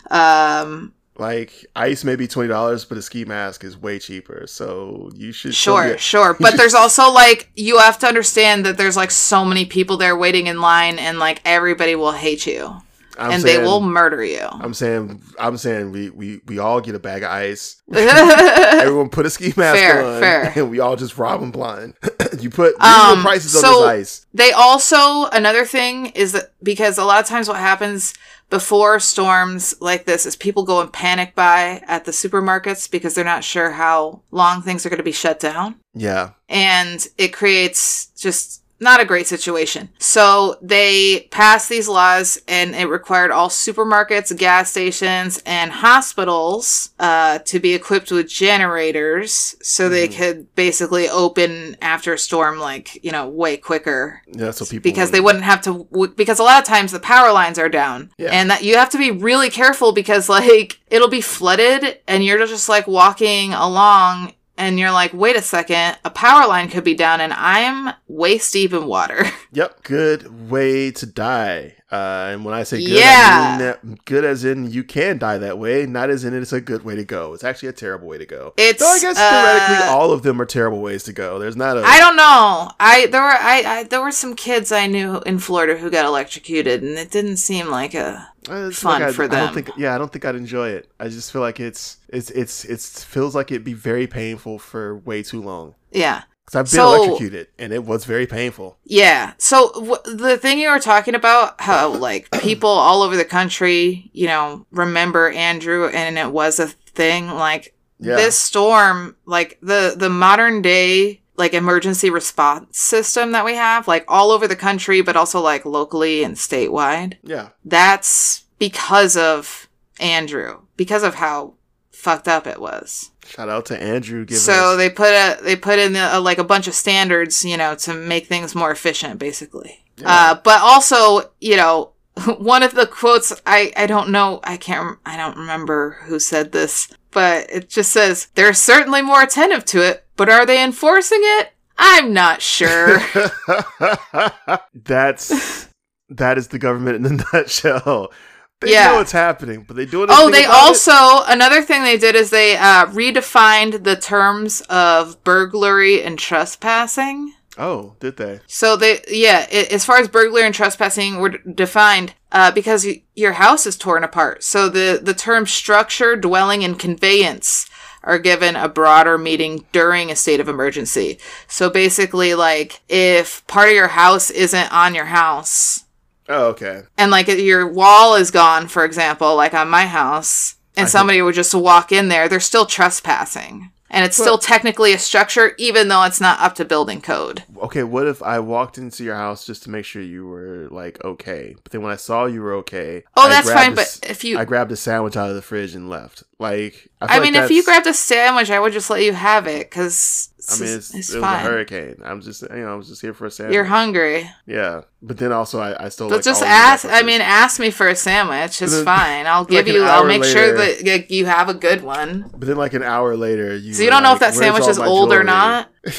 Um, 0.10 0.94
like 1.20 1.66
ice 1.76 2.04
may 2.04 2.16
be 2.16 2.28
twenty 2.28 2.50
dollars, 2.50 2.86
but 2.86 2.98
a 2.98 3.02
ski 3.02 3.26
mask 3.26 3.64
is 3.64 3.78
way 3.78 4.00
cheaper. 4.00 4.46
So 4.48 5.10
you 5.16 5.32
should 5.32 5.56
sure, 5.56 5.98
sure, 5.98 6.34
but 6.40 6.58
there's 6.58 6.76
also 6.76 7.12
like 7.12 7.50
you 7.56 7.80
have 7.80 7.98
to 8.00 8.08
understand 8.08 8.66
that 8.66 8.78
there's 8.78 8.96
like 8.96 9.12
so 9.12 9.44
many 9.44 9.66
people 9.66 9.98
there 9.98 10.16
waiting 10.16 10.48
in 10.48 10.62
line, 10.62 11.00
and 11.00 11.18
like 11.20 11.42
everybody 11.44 11.96
will 11.96 12.12
hate 12.12 12.46
you, 12.46 12.82
I'm 13.18 13.32
and 13.32 13.42
saying, 13.42 13.62
they 13.62 13.66
will 13.66 13.82
murder 13.82 14.24
you. 14.24 14.46
I'm 14.50 14.74
saying, 14.74 15.22
I'm 15.40 15.58
saying, 15.58 15.92
we 15.92 16.10
we 16.10 16.42
we 16.46 16.60
all 16.60 16.82
get 16.82 16.96
a 16.96 17.00
bag 17.00 17.24
of 17.24 17.32
ice. 17.32 17.82
Everyone 17.94 19.10
put 19.10 19.26
a 19.26 19.30
ski 19.30 19.54
mask 19.58 19.80
Fair, 19.80 20.06
on, 20.06 20.20
fair. 20.22 20.54
and 20.56 20.70
we 20.70 20.80
all 20.80 20.96
just 20.96 21.18
rob 21.18 21.40
them 21.42 21.52
blind. 21.52 21.96
you 22.40 22.50
put 22.50 22.74
Um, 22.82 23.22
prices 23.22 23.56
on 23.56 23.62
so- 23.62 23.80
this 23.82 23.88
ice. 23.88 24.26
They 24.34 24.52
also 24.52 25.26
another 25.26 25.66
thing 25.66 26.08
is 26.08 26.32
that 26.34 26.54
because 26.62 26.98
a 26.98 27.04
lot 27.04 27.20
of 27.20 27.26
times 27.28 27.48
what 27.48 27.58
happens 27.58 28.14
before 28.50 29.00
storms 29.00 29.76
like 29.82 30.06
this 30.06 30.26
is 30.26 30.36
people 30.36 30.64
go 30.64 30.80
and 30.80 30.94
panic 30.94 31.36
buy 31.36 31.82
at 31.88 32.06
the 32.06 32.12
supermarkets 32.12 32.90
because 32.90 33.14
they're 33.14 33.26
not 33.26 33.44
sure 33.44 33.72
how 33.72 34.22
long 34.32 34.62
things 34.62 34.86
are 34.86 34.90
going 34.90 34.98
to 35.00 35.04
be 35.04 35.12
shut 35.12 35.40
down 35.40 35.76
Yeah, 35.94 36.30
and 36.48 37.06
it 37.18 37.34
creates 37.34 38.06
just 38.18 38.62
not 38.80 39.00
a 39.02 39.06
great 39.06 39.28
situation. 39.28 39.90
So 40.00 40.58
they 40.62 41.28
passed 41.32 41.68
these 41.70 41.88
laws 41.88 42.40
and 42.48 42.76
it 42.76 42.86
required 42.86 43.32
all 43.32 43.50
supermarkets, 43.50 44.36
gas 44.38 44.70
stations, 44.72 45.42
and 45.46 45.72
hospitals 45.72 46.92
uh, 47.00 47.40
to 47.40 47.60
be 47.60 47.74
equipped 47.74 48.12
with 48.12 48.28
generators 48.30 49.56
so 49.62 49.90
they 49.90 50.08
Mhm. 50.08 50.18
could 50.18 50.56
basically 50.56 51.10
open 51.10 51.76
after 51.82 52.14
a 52.14 52.18
storm, 52.20 52.60
like, 52.60 53.04
you 53.04 53.12
know, 53.12 53.28
way 53.28 53.58
quicker. 53.58 54.22
Yeah, 54.28 54.52
so 54.52 54.66
people 54.66 54.84
Because 54.90 55.12
they 55.12 55.22
wouldn't 55.22 55.44
have 55.44 55.62
to, 55.64 55.88
w- 55.92 56.14
because 56.16 56.40
a 56.40 56.44
lot 56.44 56.60
of 56.60 56.66
times 56.66 56.92
the 56.92 57.00
power 57.00 57.32
lines 57.32 57.58
are 57.60 57.70
down. 57.70 58.12
Yeah. 58.18 58.30
And 58.32 58.50
that 58.52 58.64
you 58.64 58.78
have 58.78 58.90
to 58.92 58.98
be 58.98 59.12
really 59.12 59.50
careful 59.50 59.92
because, 59.92 60.30
like, 60.38 60.80
it'll 60.90 61.08
be 61.10 61.22
flooded 61.22 62.00
and 62.08 62.24
you're 62.24 62.46
just 62.46 62.70
like 62.70 62.88
walking 62.88 63.54
along 63.54 64.34
and 64.58 64.80
you're 64.80 64.92
like, 64.92 65.14
wait 65.14 65.36
a 65.36 65.42
second, 65.42 65.98
a 66.04 66.10
power 66.10 66.48
line 66.48 66.70
could 66.70 66.84
be 66.84 66.94
down 66.96 67.22
and 67.22 67.34
I'm 67.34 67.94
waist 68.08 68.52
deep 68.54 68.74
in 68.74 68.86
water. 68.86 69.26
Yep, 69.54 69.84
good 69.84 70.52
way 70.52 70.92
to 70.92 71.06
die. 71.08 71.78
Uh, 71.90 72.30
and 72.32 72.44
when 72.46 72.54
I 72.54 72.64
say 72.64 72.80
good, 72.80 72.90
Yeah. 73.00 73.58
I 73.82 73.86
mean 73.88 74.00
good 74.06 74.26
as 74.26 74.44
in 74.44 74.70
you 74.70 74.84
can 74.84 75.18
die 75.18 75.38
that 75.38 75.58
way, 75.58 75.86
not 75.86 76.10
as 76.10 76.26
in 76.26 76.36
it's 76.36 76.52
a 76.52 76.60
good 76.60 76.84
way 76.84 76.96
to 76.96 77.06
go. 77.06 77.34
It's 77.34 77.46
actually 77.46 77.70
a 77.70 77.74
terrible 77.74 78.08
way 78.08 78.18
to 78.18 78.26
go. 78.26 78.54
It's, 78.58 78.80
Though 78.82 78.88
I 78.90 79.00
guess 79.00 79.18
theoretically 79.18 79.88
uh, 79.88 79.98
all 79.98 80.12
of 80.12 80.22
them 80.22 80.40
are 80.42 80.46
terrible 80.46 80.82
ways 80.82 81.04
to 81.06 81.14
go. 81.14 81.40
There's 81.40 81.56
not 81.56 81.78
a 81.78 81.82
I 81.84 81.98
don't 81.98 82.18
know. 82.18 82.70
I 82.80 83.08
there 83.08 83.22
were 83.22 83.30
I, 83.30 83.64
I 83.66 83.84
there 83.84 84.02
were 84.02 84.12
some 84.12 84.36
kids 84.36 84.72
I 84.72 84.86
knew 84.86 85.22
in 85.26 85.40
Florida 85.40 85.78
who 85.78 85.90
got 85.90 86.06
electrocuted, 86.06 86.84
and 86.84 86.98
it 87.00 87.10
didn't 87.10 87.38
seem 87.38 87.70
like 87.70 87.94
a. 87.96 88.28
I 88.50 88.68
just 88.70 88.82
fun 88.82 89.02
like 89.02 89.10
I- 89.10 89.14
for 89.14 89.24
I 89.24 89.28
them. 89.28 89.46
don't 89.46 89.54
think, 89.54 89.78
yeah, 89.78 89.94
I 89.96 89.98
don't 89.98 90.12
think 90.12 90.26
I'd 90.26 90.36
enjoy 90.36 90.70
it. 90.70 90.90
I 91.00 91.08
just 91.10 91.32
feel 91.32 91.42
like 91.42 91.60
it's 91.60 91.98
it's 92.10 92.30
it's 92.32 92.66
it's 92.66 93.04
feels 93.04 93.36
like 93.36 93.52
it'd 93.52 93.64
be 93.64 93.74
very 93.74 94.08
painful 94.08 94.60
for 94.60 94.98
way 94.98 95.24
too 95.24 95.42
long. 95.42 95.76
Yeah, 95.92 96.24
Because 96.46 96.56
I've 96.60 96.66
been 96.66 96.72
So- 96.86 96.94
electrocuted 96.96 97.48
and 97.60 97.74
it 97.74 97.84
was 97.86 98.06
very 98.06 98.28
painful. 98.28 98.78
yeah. 98.86 99.34
So 99.38 99.72
w- 99.74 99.96
the 100.18 100.38
thing 100.38 100.60
you 100.60 100.70
were 100.70 100.80
talking 100.80 101.16
about, 101.16 101.60
how 101.62 101.90
like 101.90 102.30
people 102.42 102.70
all 102.70 103.02
over 103.04 103.16
the 103.18 103.26
country, 103.26 104.10
you 104.14 104.28
know, 104.28 104.66
remember 104.72 105.30
Andrew, 105.32 105.88
and 105.88 106.18
it 106.18 106.32
was 106.32 106.60
a 106.60 106.68
thing. 106.68 107.28
Like 107.30 107.74
Yeah, 108.00 108.16
this 108.16 108.38
storm, 108.38 109.16
like 109.26 109.58
the 109.62 109.96
the 109.98 110.10
modern 110.10 110.62
day 110.62 111.22
like 111.38 111.54
emergency 111.54 112.10
response 112.10 112.78
system 112.78 113.32
that 113.32 113.46
we 113.46 113.56
have, 113.56 113.88
like 113.88 114.06
all 114.08 114.32
over 114.32 114.48
the 114.48 114.56
country, 114.56 115.02
but 115.02 115.16
also 115.16 115.40
like 115.40 115.66
locally 115.66 116.24
and 116.24 116.36
statewide. 116.36 117.18
yeah, 117.24 117.50
that's 117.64 118.46
because 118.60 119.16
of 119.16 119.70
Andrew, 120.00 120.62
because 120.76 121.04
of 121.04 121.16
how 121.16 121.54
fucked 121.92 122.28
up 122.28 122.48
it 122.48 122.62
was. 122.62 123.12
shout 123.26 123.50
out 123.50 123.66
to 123.68 123.82
Andrew. 123.82 124.26
Giving 124.26 124.40
so 124.40 124.72
us, 124.74 124.78
they 124.78 124.90
put 124.90 125.10
a 125.10 125.38
they 125.42 125.56
put 125.56 125.80
in 125.80 125.96
a, 125.96 126.20
like 126.20 126.38
a 126.38 126.44
bunch 126.44 126.68
of 126.68 126.74
standards, 126.74 127.44
you 127.46 127.58
know, 127.58 127.76
to 127.76 127.94
make 127.94 128.28
things 128.28 128.56
more 128.56 128.72
efficient, 128.72 129.20
basically. 129.20 129.84
Yeah. 129.98 130.08
Uh, 130.08 130.42
but 130.44 130.62
also, 130.62 131.32
you 131.40 131.58
know, 131.58 131.92
one 132.38 132.64
of 132.64 132.74
the 132.74 132.88
quotes 132.88 133.34
I 133.46 133.72
I 133.76 133.88
don't 133.88 134.10
know 134.10 134.40
I 134.44 134.58
can't 134.58 134.98
I 135.06 135.18
don't 135.18 135.38
remember 135.38 135.98
who 136.06 136.20
said 136.20 136.52
this, 136.52 136.88
but 137.12 137.50
it 137.50 137.70
just 137.70 137.92
says 137.92 138.28
they're 138.36 138.54
certainly 138.54 139.02
more 139.02 139.22
attentive 139.22 139.66
to 139.66 139.82
it, 139.88 140.06
but 140.18 140.28
are 140.30 140.46
they 140.46 140.62
enforcing 140.64 141.22
it? 141.22 141.52
I'm 141.78 142.12
not 142.14 142.42
sure. 142.42 143.00
That's 144.74 145.68
that 146.10 146.38
is 146.38 146.48
the 146.50 146.60
government 146.60 147.06
in 147.06 147.20
a 147.20 147.24
nutshell. 147.34 148.12
They 148.60 148.72
Yeah. 148.72 148.88
know 148.94 149.00
it's 149.02 149.12
happening, 149.12 149.66
but 149.68 149.76
they 149.76 149.86
do 149.86 150.04
it. 150.04 150.10
Oh, 150.12 150.32
they 150.32 150.46
also 150.46 150.92
another 151.28 151.62
thing 151.62 151.84
they 151.84 151.98
did 151.98 152.16
is 152.16 152.30
they 152.32 152.58
uh, 152.58 152.88
redefined 152.88 153.84
the 153.84 153.96
terms 153.96 154.62
of 154.62 155.24
burglary 155.24 156.02
and 156.04 156.18
trespassing. 156.18 157.34
Oh, 157.60 157.96
did 158.00 158.18
they? 158.18 158.40
So 158.48 158.76
they, 158.76 159.02
yeah, 159.08 159.46
i 159.52 159.68
as 159.72 159.84
far 159.86 159.98
as 159.98 160.08
burglary 160.08 160.46
and 160.46 160.54
trespassing 160.54 161.18
were 161.18 161.30
d- 161.30 161.38
defined, 161.56 162.14
uh, 162.32 162.52
because 162.52 162.86
y- 162.86 163.02
your 163.16 163.34
house 163.34 163.66
is 163.66 163.76
torn 163.78 164.04
apart. 164.04 164.44
So 164.44 164.70
the 164.70 165.00
the 165.02 165.14
term 165.16 165.46
structure, 165.48 166.16
dwelling, 166.16 166.64
and 166.64 166.78
conveyance 166.80 167.68
are 168.08 168.18
given 168.18 168.56
a 168.56 168.70
broader 168.70 169.18
meaning 169.18 169.66
during 169.74 170.10
a 170.10 170.16
state 170.16 170.40
of 170.40 170.48
emergency. 170.48 171.20
So 171.48 171.70
basically, 171.70 172.34
like 172.34 172.82
if 172.90 173.46
part 173.48 173.68
of 173.70 173.76
your 173.76 173.90
house 173.90 174.32
isn't 174.32 174.72
on 174.74 174.96
your 174.96 175.06
house, 175.06 175.84
Oh, 176.30 176.48
okay. 176.48 176.84
and 176.98 177.12
like 177.12 177.28
your 177.28 177.68
wall 177.68 178.16
is 178.16 178.32
gone, 178.32 178.68
for 178.70 178.84
example, 178.86 179.36
like 179.36 179.54
on 179.54 179.70
my 179.70 179.86
house, 179.86 180.56
and 180.76 180.84
I 180.84 180.86
think- 180.86 180.92
somebody 180.92 181.22
were 181.22 181.34
just 181.34 181.54
walk 181.54 181.92
in 181.92 182.08
there, 182.08 182.28
they're 182.30 182.40
still 182.40 182.66
trespassing. 182.66 183.72
And 183.90 184.04
it's 184.04 184.18
But- 184.18 184.24
still 184.24 184.38
technically 184.38 184.94
a 184.94 185.00
structure, 185.00 185.54
even 185.58 185.88
though 185.88 186.04
it's 186.04 186.20
not 186.20 186.40
up 186.42 186.56
to 186.56 186.66
building 186.66 187.00
code. 187.02 187.44
Okay, 187.58 187.84
what 187.84 188.06
if 188.06 188.22
I 188.22 188.40
walked 188.40 188.78
into 188.78 189.04
your 189.04 189.16
house 189.16 189.46
just 189.46 189.64
to 189.64 189.70
make 189.70 189.86
sure 189.86 190.02
you 190.02 190.28
were 190.28 190.68
like 190.70 191.04
okay, 191.06 191.56
but 191.64 191.72
then 191.72 191.82
when 191.82 191.92
I 191.94 191.96
saw 191.96 192.26
you 192.26 192.42
were 192.42 192.54
okay, 192.56 193.04
Oh, 193.16 193.24
I 193.28 193.30
that's 193.30 193.52
fine, 193.52 193.72
a 193.72 193.76
but 193.76 194.00
if 194.04 194.24
you, 194.24 194.38
I 194.38 194.46
grabbed 194.46 194.72
a 194.72 194.76
sandwich 194.76 195.16
out 195.16 195.30
of 195.30 195.36
the 195.36 195.42
fridge 195.42 195.74
and 195.74 195.90
left. 195.90 196.24
Like, 196.40 196.90
I, 197.02 197.06
I, 197.06 197.08
feel 197.16 197.22
mean, 197.24 197.34
like 197.34 197.44
if 197.44 197.52
you 197.52 197.64
grabbed 197.64 197.88
a 197.88 197.94
sandwich, 197.94 198.52
I 198.52 198.60
would 198.60 198.74
just 198.74 198.90
let 198.90 199.04
you 199.04 199.14
have 199.14 199.48
it 199.48 199.70
because 199.70 200.30
I 200.50 200.60
mean, 200.60 200.70
it's, 200.78 200.94
it's 200.94 201.10
it 201.14 201.20
was 201.20 201.24
a 201.24 201.40
hurricane. 201.40 201.98
I'm 202.04 202.22
just, 202.22 202.42
you 202.42 202.50
know, 202.50 202.74
I 202.74 202.76
was 202.76 202.88
just 202.88 203.02
here 203.02 203.14
for 203.14 203.26
a 203.26 203.32
sandwich. 203.32 203.54
You're 203.56 203.66
hungry, 203.66 204.30
Yeah, 204.46 204.82
but 205.02 205.18
then 205.18 205.32
also 205.32 205.60
I, 205.60 205.86
I 205.86 205.90
still 205.90 206.08
but 206.10 206.16
like 206.16 206.24
just 206.24 206.42
ask. 206.42 206.86
I 206.86 207.02
mean, 207.02 207.22
ask 207.22 207.60
me 207.60 207.70
for 207.70 207.88
a 207.88 207.96
sandwich. 207.96 208.62
It's 208.62 208.74
then- 208.74 208.86
fine. 208.86 209.28
I'll 209.28 209.46
give 209.46 209.68
an 209.68 209.74
you. 209.74 209.84
I'll 209.84 210.06
make 210.06 210.24
sure 210.24 210.56
that 210.58 210.86
like, 210.86 211.12
you 211.12 211.26
have 211.26 211.50
a 211.50 211.54
good 211.54 211.82
one. 211.82 212.30
but 212.32 212.48
then 212.48 212.58
like 212.58 212.74
an 212.74 212.84
hour 212.84 213.16
later, 213.18 213.56
you 213.56 213.74
So 213.74 213.84
you 213.84 213.90
don't 213.90 214.04
know 214.04 214.14
if 214.14 214.20
that 214.20 214.34
sandwich 214.34 214.68
is 214.68 214.80
old 214.80 215.12
or 215.12 215.24
not. 215.24 215.70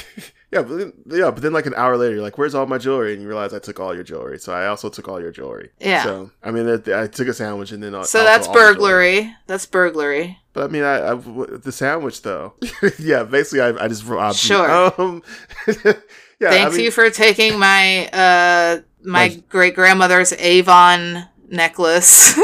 Yeah, 0.50 0.62
but 0.62 0.78
then, 0.78 0.92
yeah, 1.10 1.30
but 1.30 1.42
then 1.42 1.52
like 1.52 1.66
an 1.66 1.74
hour 1.74 1.98
later, 1.98 2.14
you're 2.14 2.22
like, 2.22 2.38
"Where's 2.38 2.54
all 2.54 2.64
my 2.64 2.78
jewelry?" 2.78 3.12
And 3.12 3.20
you 3.20 3.28
realize 3.28 3.52
I 3.52 3.58
took 3.58 3.78
all 3.80 3.94
your 3.94 4.02
jewelry, 4.02 4.38
so 4.38 4.54
I 4.54 4.66
also 4.68 4.88
took 4.88 5.06
all 5.06 5.20
your 5.20 5.30
jewelry. 5.30 5.70
Yeah. 5.78 6.04
So 6.04 6.30
I 6.42 6.50
mean, 6.52 6.66
I 6.90 7.06
took 7.06 7.28
a 7.28 7.34
sandwich 7.34 7.70
and 7.70 7.82
then 7.82 7.94
uh, 7.94 8.04
So 8.04 8.22
that's 8.24 8.48
burglary. 8.48 9.34
That's 9.46 9.66
burglary. 9.66 10.38
But 10.58 10.70
I 10.70 10.72
mean, 10.72 10.82
I, 10.82 11.12
I 11.12 11.14
the 11.14 11.70
sandwich 11.70 12.22
though. 12.22 12.54
yeah, 12.98 13.22
basically, 13.22 13.60
I, 13.60 13.84
I 13.84 13.86
just 13.86 14.04
robbed 14.04 14.42
you. 14.42 14.56
Sure. 14.56 14.92
Um, 14.98 15.22
yeah, 15.68 16.50
Thank 16.50 16.66
I 16.66 16.70
mean, 16.70 16.80
you 16.80 16.90
for 16.90 17.10
taking 17.10 17.60
my 17.60 18.08
uh 18.08 18.80
my 19.04 19.28
Like- 19.28 19.48
great 19.48 19.76
grandmother's 19.76 20.32
Avon 20.32 21.28
necklace. 21.48 22.34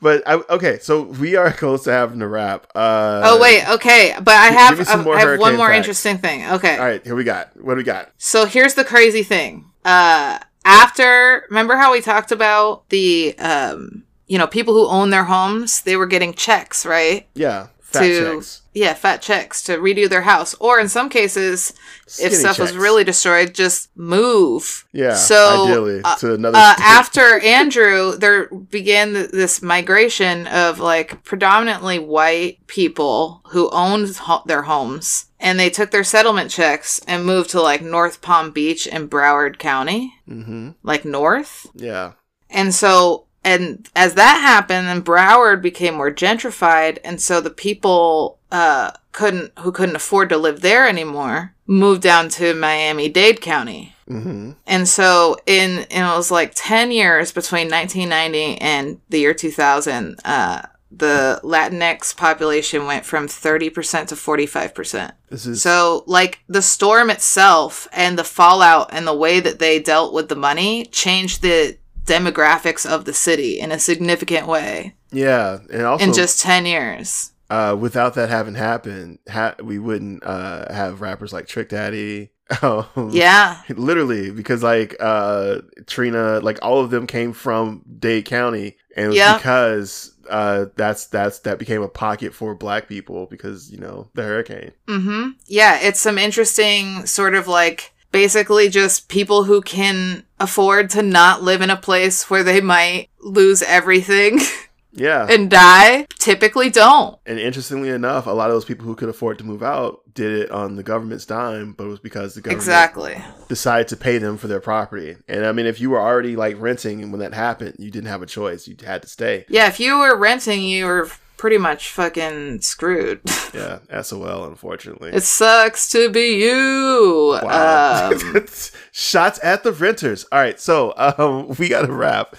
but 0.00 0.22
I, 0.26 0.42
okay, 0.48 0.78
so 0.78 1.02
we 1.02 1.36
are 1.36 1.52
close 1.52 1.84
to 1.84 1.92
having 1.92 2.22
a 2.22 2.28
wrap. 2.28 2.68
Uh, 2.74 3.20
oh 3.24 3.38
wait, 3.38 3.68
okay, 3.68 4.14
but 4.22 4.34
I 4.34 4.46
have 4.46 4.86
some 4.86 5.06
I 5.08 5.20
have 5.20 5.38
one 5.38 5.58
more 5.58 5.66
facts. 5.68 5.76
interesting 5.76 6.16
thing. 6.16 6.46
Okay. 6.52 6.78
All 6.78 6.84
right, 6.86 7.04
here 7.04 7.14
we 7.14 7.24
got. 7.24 7.54
What 7.62 7.74
do 7.74 7.76
we 7.78 7.84
got? 7.84 8.12
So 8.16 8.46
here's 8.46 8.72
the 8.72 8.84
crazy 8.84 9.22
thing. 9.22 9.66
Uh 9.84 10.38
after 10.64 11.44
remember 11.50 11.76
how 11.76 11.92
we 11.92 12.00
talked 12.00 12.32
about 12.32 12.88
the 12.88 13.38
um 13.38 14.04
you 14.30 14.38
know, 14.38 14.46
people 14.46 14.74
who 14.74 14.86
own 14.86 15.10
their 15.10 15.24
homes, 15.24 15.82
they 15.82 15.96
were 15.96 16.06
getting 16.06 16.32
checks, 16.32 16.86
right? 16.86 17.26
Yeah, 17.34 17.66
fat 17.80 18.00
To- 18.02 18.34
checks. 18.34 18.62
Yeah, 18.72 18.94
fat 18.94 19.20
checks 19.20 19.64
to 19.64 19.78
redo 19.78 20.08
their 20.08 20.22
house. 20.22 20.54
Or 20.60 20.78
in 20.78 20.88
some 20.88 21.08
cases, 21.08 21.72
Skinny 22.06 22.28
if 22.34 22.38
stuff 22.38 22.60
was 22.60 22.76
really 22.76 23.02
destroyed, 23.02 23.52
just 23.52 23.88
move. 23.96 24.86
yeah. 24.92 25.14
so, 25.16 25.64
ideally 25.66 26.00
uh, 26.04 26.14
to 26.18 26.34
another. 26.34 26.56
uh, 26.56 26.74
after 26.78 27.40
Andrew, 27.40 28.14
there 28.16 28.46
began 28.46 29.14
th- 29.14 29.30
this 29.32 29.60
migration 29.60 30.46
of 30.46 30.78
like 30.78 31.24
predominantly 31.24 31.98
white 31.98 32.64
people 32.68 33.42
who 33.50 33.68
owned 33.70 34.14
ho- 34.16 34.44
their 34.46 34.62
homes, 34.62 35.26
and 35.40 35.58
they 35.58 35.68
took 35.68 35.90
their 35.90 36.04
settlement 36.04 36.52
checks 36.52 37.00
and 37.08 37.24
moved 37.26 37.50
to 37.50 37.60
like 37.60 37.82
North 37.82 38.20
Palm 38.22 38.52
Beach 38.52 38.86
and 38.86 39.10
Broward 39.10 39.58
County, 39.58 40.14
hmm 40.28 40.70
like 40.84 41.04
north. 41.04 41.66
Yeah. 41.74 42.12
And 42.48 42.72
so, 42.72 43.26
and 43.44 43.88
as 43.96 44.14
that 44.14 44.40
happened, 44.40 44.86
then 44.86 45.02
Broward 45.02 45.62
became 45.62 45.94
more 45.94 46.10
gentrified, 46.10 46.98
and 47.04 47.20
so 47.20 47.40
the 47.40 47.50
people 47.50 48.38
uh, 48.52 48.90
couldn't 49.12 49.52
who 49.60 49.72
couldn't 49.72 49.96
afford 49.96 50.28
to 50.28 50.36
live 50.36 50.60
there 50.60 50.88
anymore 50.88 51.54
moved 51.66 52.02
down 52.02 52.28
to 52.28 52.52
Miami 52.54 53.08
Dade 53.08 53.40
County. 53.40 53.94
hmm 54.08 54.52
And 54.66 54.88
so 54.88 55.36
in, 55.46 55.86
in 55.90 56.04
it 56.04 56.16
was 56.16 56.30
like 56.30 56.52
10 56.54 56.90
years 56.90 57.32
between 57.32 57.70
1990 57.70 58.60
and 58.60 59.00
the 59.08 59.20
year 59.20 59.34
2000, 59.34 60.18
uh, 60.24 60.62
the 60.90 61.40
Latinx 61.44 62.16
population 62.16 62.86
went 62.86 63.04
from 63.06 63.28
30% 63.28 64.08
to 64.08 64.16
45%. 64.16 65.12
This 65.28 65.46
is 65.46 65.62
So 65.62 66.02
like 66.06 66.40
the 66.48 66.62
storm 66.62 67.08
itself 67.10 67.86
and 67.92 68.18
the 68.18 68.24
fallout 68.24 68.90
and 68.92 69.06
the 69.06 69.14
way 69.14 69.38
that 69.38 69.60
they 69.60 69.78
dealt 69.78 70.12
with 70.12 70.28
the 70.28 70.36
money 70.36 70.86
changed 70.86 71.42
the 71.42 71.78
demographics 72.14 72.84
of 72.88 73.04
the 73.04 73.12
city 73.12 73.60
in 73.60 73.70
a 73.72 73.78
significant 73.78 74.46
way 74.46 74.94
yeah, 75.12 75.58
and 75.72 75.82
also 75.82 76.04
in 76.04 76.12
just 76.12 76.40
10 76.40 76.66
years. 76.66 77.32
uh, 77.50 77.76
without 77.78 78.14
that 78.14 78.28
having 78.30 78.54
happened, 78.54 79.18
ha- 79.28 79.56
we 79.62 79.76
wouldn't 79.78 80.22
uh, 80.24 80.72
have 80.72 81.00
rappers 81.00 81.32
like 81.32 81.46
Trick 81.46 81.68
Daddy. 81.70 82.30
Um, 82.62 83.10
Yeah. 83.12 83.62
literally 83.76 84.32
because 84.32 84.60
like 84.64 84.96
uh 84.98 85.60
Trina 85.86 86.40
like 86.40 86.58
all 86.62 86.80
of 86.80 86.90
them 86.90 87.06
came 87.06 87.32
from 87.32 87.84
Dade 88.04 88.24
County 88.24 88.76
and 88.96 89.14
because 89.36 90.16
uh 90.28 90.66
that's 90.74 91.06
that's 91.06 91.38
that 91.46 91.60
became 91.60 91.80
a 91.82 91.88
pocket 91.88 92.34
for 92.34 92.56
black 92.56 92.88
people 92.88 93.26
because 93.26 93.70
you 93.70 93.78
know 93.78 94.10
the 94.14 94.22
hurricane 94.24 94.72
Mm-hmm. 94.88 95.28
Yeah, 95.46 95.78
it's 95.80 96.00
some 96.00 96.18
interesting 96.18 97.06
sort 97.06 97.36
of 97.36 97.46
like 97.46 97.92
basically 98.12 98.68
just 98.68 99.08
people 99.08 99.44
who 99.44 99.60
can 99.60 100.24
afford 100.38 100.90
to 100.90 101.02
not 101.02 101.42
live 101.42 101.60
in 101.62 101.70
a 101.70 101.76
place 101.76 102.28
where 102.30 102.42
they 102.42 102.60
might 102.60 103.08
lose 103.20 103.62
everything 103.62 104.40
Yeah. 104.92 105.26
and 105.30 105.48
die 105.50 106.06
typically 106.18 106.68
don't. 106.70 107.16
And 107.24 107.38
interestingly 107.38 107.90
enough, 107.90 108.26
a 108.26 108.30
lot 108.30 108.50
of 108.50 108.56
those 108.56 108.64
people 108.64 108.84
who 108.86 108.96
could 108.96 109.08
afford 109.08 109.38
to 109.38 109.44
move 109.44 109.62
out 109.62 110.00
did 110.12 110.32
it 110.32 110.50
on 110.50 110.74
the 110.74 110.82
government's 110.82 111.24
dime, 111.24 111.72
but 111.72 111.84
it 111.84 111.88
was 111.88 112.00
because 112.00 112.34
the 112.34 112.40
government 112.40 112.60
Exactly. 112.62 113.22
decided 113.48 113.86
to 113.88 113.96
pay 113.96 114.18
them 114.18 114.36
for 114.36 114.48
their 114.48 114.60
property. 114.60 115.16
And 115.28 115.46
I 115.46 115.52
mean, 115.52 115.66
if 115.66 115.80
you 115.80 115.90
were 115.90 116.00
already 116.00 116.34
like 116.34 116.60
renting 116.60 117.02
and 117.02 117.12
when 117.12 117.20
that 117.20 117.34
happened, 117.34 117.76
you 117.78 117.90
didn't 117.92 118.08
have 118.08 118.22
a 118.22 118.26
choice. 118.26 118.66
You 118.66 118.76
had 118.84 119.02
to 119.02 119.08
stay. 119.08 119.44
Yeah, 119.48 119.68
if 119.68 119.78
you 119.78 119.98
were 119.98 120.16
renting, 120.16 120.62
you 120.62 120.86
were 120.86 121.08
pretty 121.40 121.56
much 121.56 121.88
fucking 121.90 122.60
screwed. 122.60 123.20
Yeah, 123.52 123.80
SOL, 124.02 124.44
unfortunately. 124.44 125.10
it 125.10 125.24
sucks 125.24 125.90
to 125.90 126.08
be 126.08 126.40
you. 126.40 127.36
Wow. 127.42 128.12
Um, 128.12 128.46
Shots 128.92 129.40
at 129.42 129.64
the 129.64 129.72
renters. 129.72 130.24
All 130.30 130.38
right, 130.38 130.60
so 130.60 130.94
um, 130.96 131.48
we 131.58 131.68
got 131.68 131.84
to 131.84 131.92
wrap. 131.92 132.36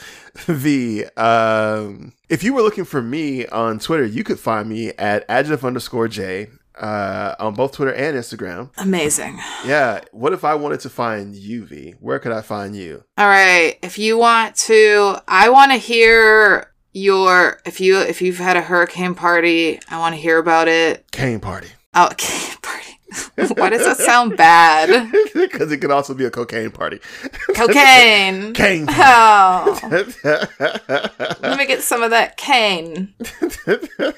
The 0.47 1.07
um, 1.17 2.13
if 2.29 2.45
you 2.45 2.53
were 2.53 2.61
looking 2.61 2.85
for 2.85 3.01
me 3.01 3.45
on 3.47 3.79
Twitter, 3.79 4.05
you 4.05 4.23
could 4.23 4.39
find 4.39 4.69
me 4.69 4.93
at 4.97 5.25
adjective 5.27 5.65
underscore 5.65 6.07
J 6.07 6.47
uh, 6.79 7.35
on 7.39 7.55
both 7.55 7.73
Twitter 7.73 7.93
and 7.93 8.15
Instagram. 8.15 8.69
amazing. 8.77 9.37
Yeah. 9.65 9.99
What 10.13 10.31
if 10.31 10.45
I 10.45 10.55
wanted 10.55 10.79
to 10.81 10.89
find 10.89 11.35
you, 11.35 11.65
Vee? 11.65 11.95
Where 11.99 12.19
could 12.19 12.31
I 12.31 12.39
find 12.41 12.73
you? 12.73 13.03
All 13.17 13.27
right. 13.27 13.77
If 13.83 13.99
you 13.99 14.17
want 14.17 14.55
to, 14.67 15.17
I 15.27 15.49
want 15.49 15.73
to 15.73 15.77
hear 15.77 16.70
your 16.93 17.61
if 17.65 17.79
you 17.79 17.99
if 17.99 18.21
you've 18.21 18.37
had 18.37 18.57
a 18.57 18.61
hurricane 18.61 19.15
party, 19.15 19.79
I 19.89 19.97
want 19.99 20.15
to 20.15 20.21
hear 20.21 20.37
about 20.37 20.67
it. 20.67 21.05
Cane 21.11 21.39
party. 21.39 21.67
Oh, 21.93 22.09
cane 22.17 22.57
party. 22.61 22.99
Why 23.59 23.69
does 23.69 23.83
that 23.85 23.97
sound 23.97 24.37
bad? 24.37 25.11
Because 25.33 25.71
it 25.71 25.77
could 25.77 25.91
also 25.91 26.13
be 26.13 26.23
a 26.25 26.29
cocaine 26.29 26.71
party. 26.71 26.99
Cocaine. 27.55 28.53
Cane. 28.53 28.85
Oh, 28.89 29.79
let 31.41 31.57
me 31.57 31.65
get 31.65 31.81
some 31.81 32.03
of 32.03 32.11
that 32.11 32.37
cane. 32.37 33.13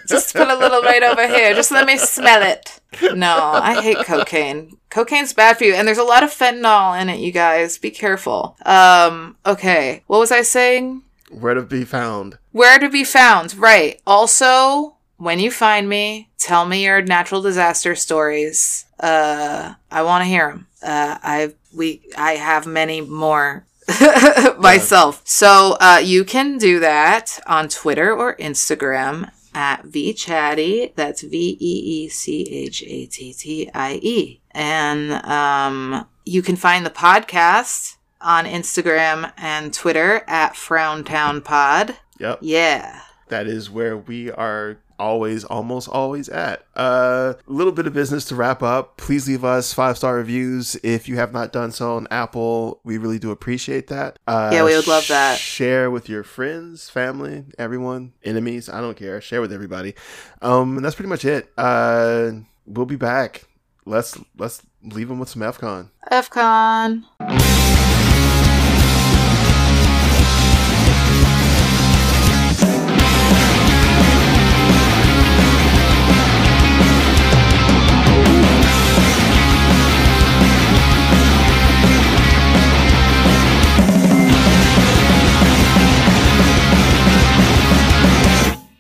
Just 0.08 0.36
put 0.36 0.48
a 0.48 0.56
little 0.56 0.82
right 0.82 1.02
over 1.02 1.28
here. 1.28 1.54
Just 1.54 1.72
let 1.72 1.86
me 1.86 1.98
smell 1.98 2.44
it. 2.44 2.80
No, 3.16 3.36
I 3.38 3.82
hate 3.82 3.98
cocaine. 4.06 4.78
Cocaine's 4.90 5.34
bad 5.34 5.58
for 5.58 5.64
you, 5.64 5.74
and 5.74 5.88
there's 5.88 5.98
a 5.98 6.04
lot 6.04 6.24
of 6.24 6.30
fentanyl 6.30 7.00
in 7.02 7.10
it. 7.10 7.20
You 7.20 7.32
guys, 7.32 7.78
be 7.78 7.92
careful. 7.92 8.58
Um. 8.66 9.38
Okay. 9.46 10.04
What 10.08 10.20
was 10.20 10.32
I 10.32 10.42
saying? 10.42 11.04
Where 11.30 11.54
to 11.54 11.62
be 11.62 11.86
found? 11.86 12.38
Where 12.52 12.80
to 12.80 12.90
be 12.90 13.04
found. 13.04 13.56
Right. 13.56 14.02
Also, 14.06 14.98
when 15.18 15.40
you 15.40 15.52
find 15.52 15.88
me, 15.88 16.30
tell 16.38 16.66
me 16.66 16.84
your 16.84 17.02
natural 17.02 17.42
disaster 17.42 17.96
stories. 17.96 18.86
Uh, 19.00 19.74
I 19.90 20.04
want 20.04 20.24
to 20.24 20.28
hear 20.28 20.50
them. 20.50 20.68
Uh, 20.82 21.18
I 21.24 21.54
we 21.74 22.02
I 22.18 22.34
have 22.34 22.66
many 22.66 23.02
more 23.02 23.66
myself. 24.58 25.22
So 25.26 25.78
uh, 25.80 26.02
you 26.04 26.24
can 26.24 26.58
do 26.58 26.80
that 26.80 27.40
on 27.48 27.70
Twitter 27.70 28.14
or 28.14 28.36
Instagram 28.36 29.30
at 29.54 29.84
veechattie. 29.84 30.94
That's 30.96 31.22
V 31.22 31.58
E 31.60 32.04
E 32.06 32.10
C 32.10 32.44
H 32.50 32.84
A 32.84 33.06
T 33.06 33.34
T 33.34 33.70
I 33.74 34.00
E. 34.02 34.42
And 34.52 35.14
um, 35.26 36.06
you 36.26 36.42
can 36.42 36.56
find 36.56 36.86
the 36.86 36.90
podcast 36.90 37.98
on 38.24 38.46
Instagram 38.46 39.32
and 39.38 39.74
Twitter 39.74 40.24
at 40.28 40.56
Frowntown 40.56 41.42
Pod. 41.42 41.96
Yep. 42.20 42.40
Yeah. 42.42 43.02
that 43.30 43.48
is 43.48 43.70
where 43.70 43.98
we 43.98 44.32
are 44.32 44.78
always 45.00 45.44
almost 45.44 45.90
always 45.90 46.30
at 46.30 46.64
a 46.76 46.80
uh, 46.80 47.34
little 47.48 47.74
bit 47.74 47.88
of 47.88 47.94
business 47.94 48.26
to 48.26 48.36
wrap 48.36 48.62
up 48.62 48.96
please 48.96 49.28
leave 49.28 49.44
us 49.44 49.74
five 49.74 49.98
star 49.98 50.16
reviews 50.16 50.76
if 50.84 51.10
you 51.10 51.16
have 51.16 51.34
not 51.34 51.52
done 51.52 51.72
so 51.72 51.96
on 51.96 52.08
apple 52.12 52.80
we 52.84 52.98
really 53.00 53.18
do 53.18 53.32
appreciate 53.32 53.88
that 53.88 54.20
uh, 54.28 54.52
Yeah, 54.54 54.64
we 54.64 54.76
would 54.76 54.86
love 54.88 55.08
that. 55.08 55.40
share 55.40 55.90
with 55.90 56.08
your 56.08 56.24
friends 56.24 56.90
family 56.92 57.44
everyone 57.58 58.14
enemies 58.24 58.70
i 58.70 58.80
don't 58.80 58.96
care 58.96 59.20
share 59.20 59.42
with 59.42 59.52
everybody 59.52 59.96
um 60.44 60.78
and 60.78 60.86
that's 60.86 60.96
pretty 60.96 61.10
much 61.10 61.26
it 61.26 61.52
uh 61.58 62.32
we'll 62.68 62.86
be 62.86 62.96
back 62.96 63.46
let's 63.86 64.18
let's 64.38 64.62
leave 64.84 65.08
them 65.10 65.18
with 65.20 65.28
some 65.30 65.42
fcon 65.42 65.90
FCon. 66.12 67.04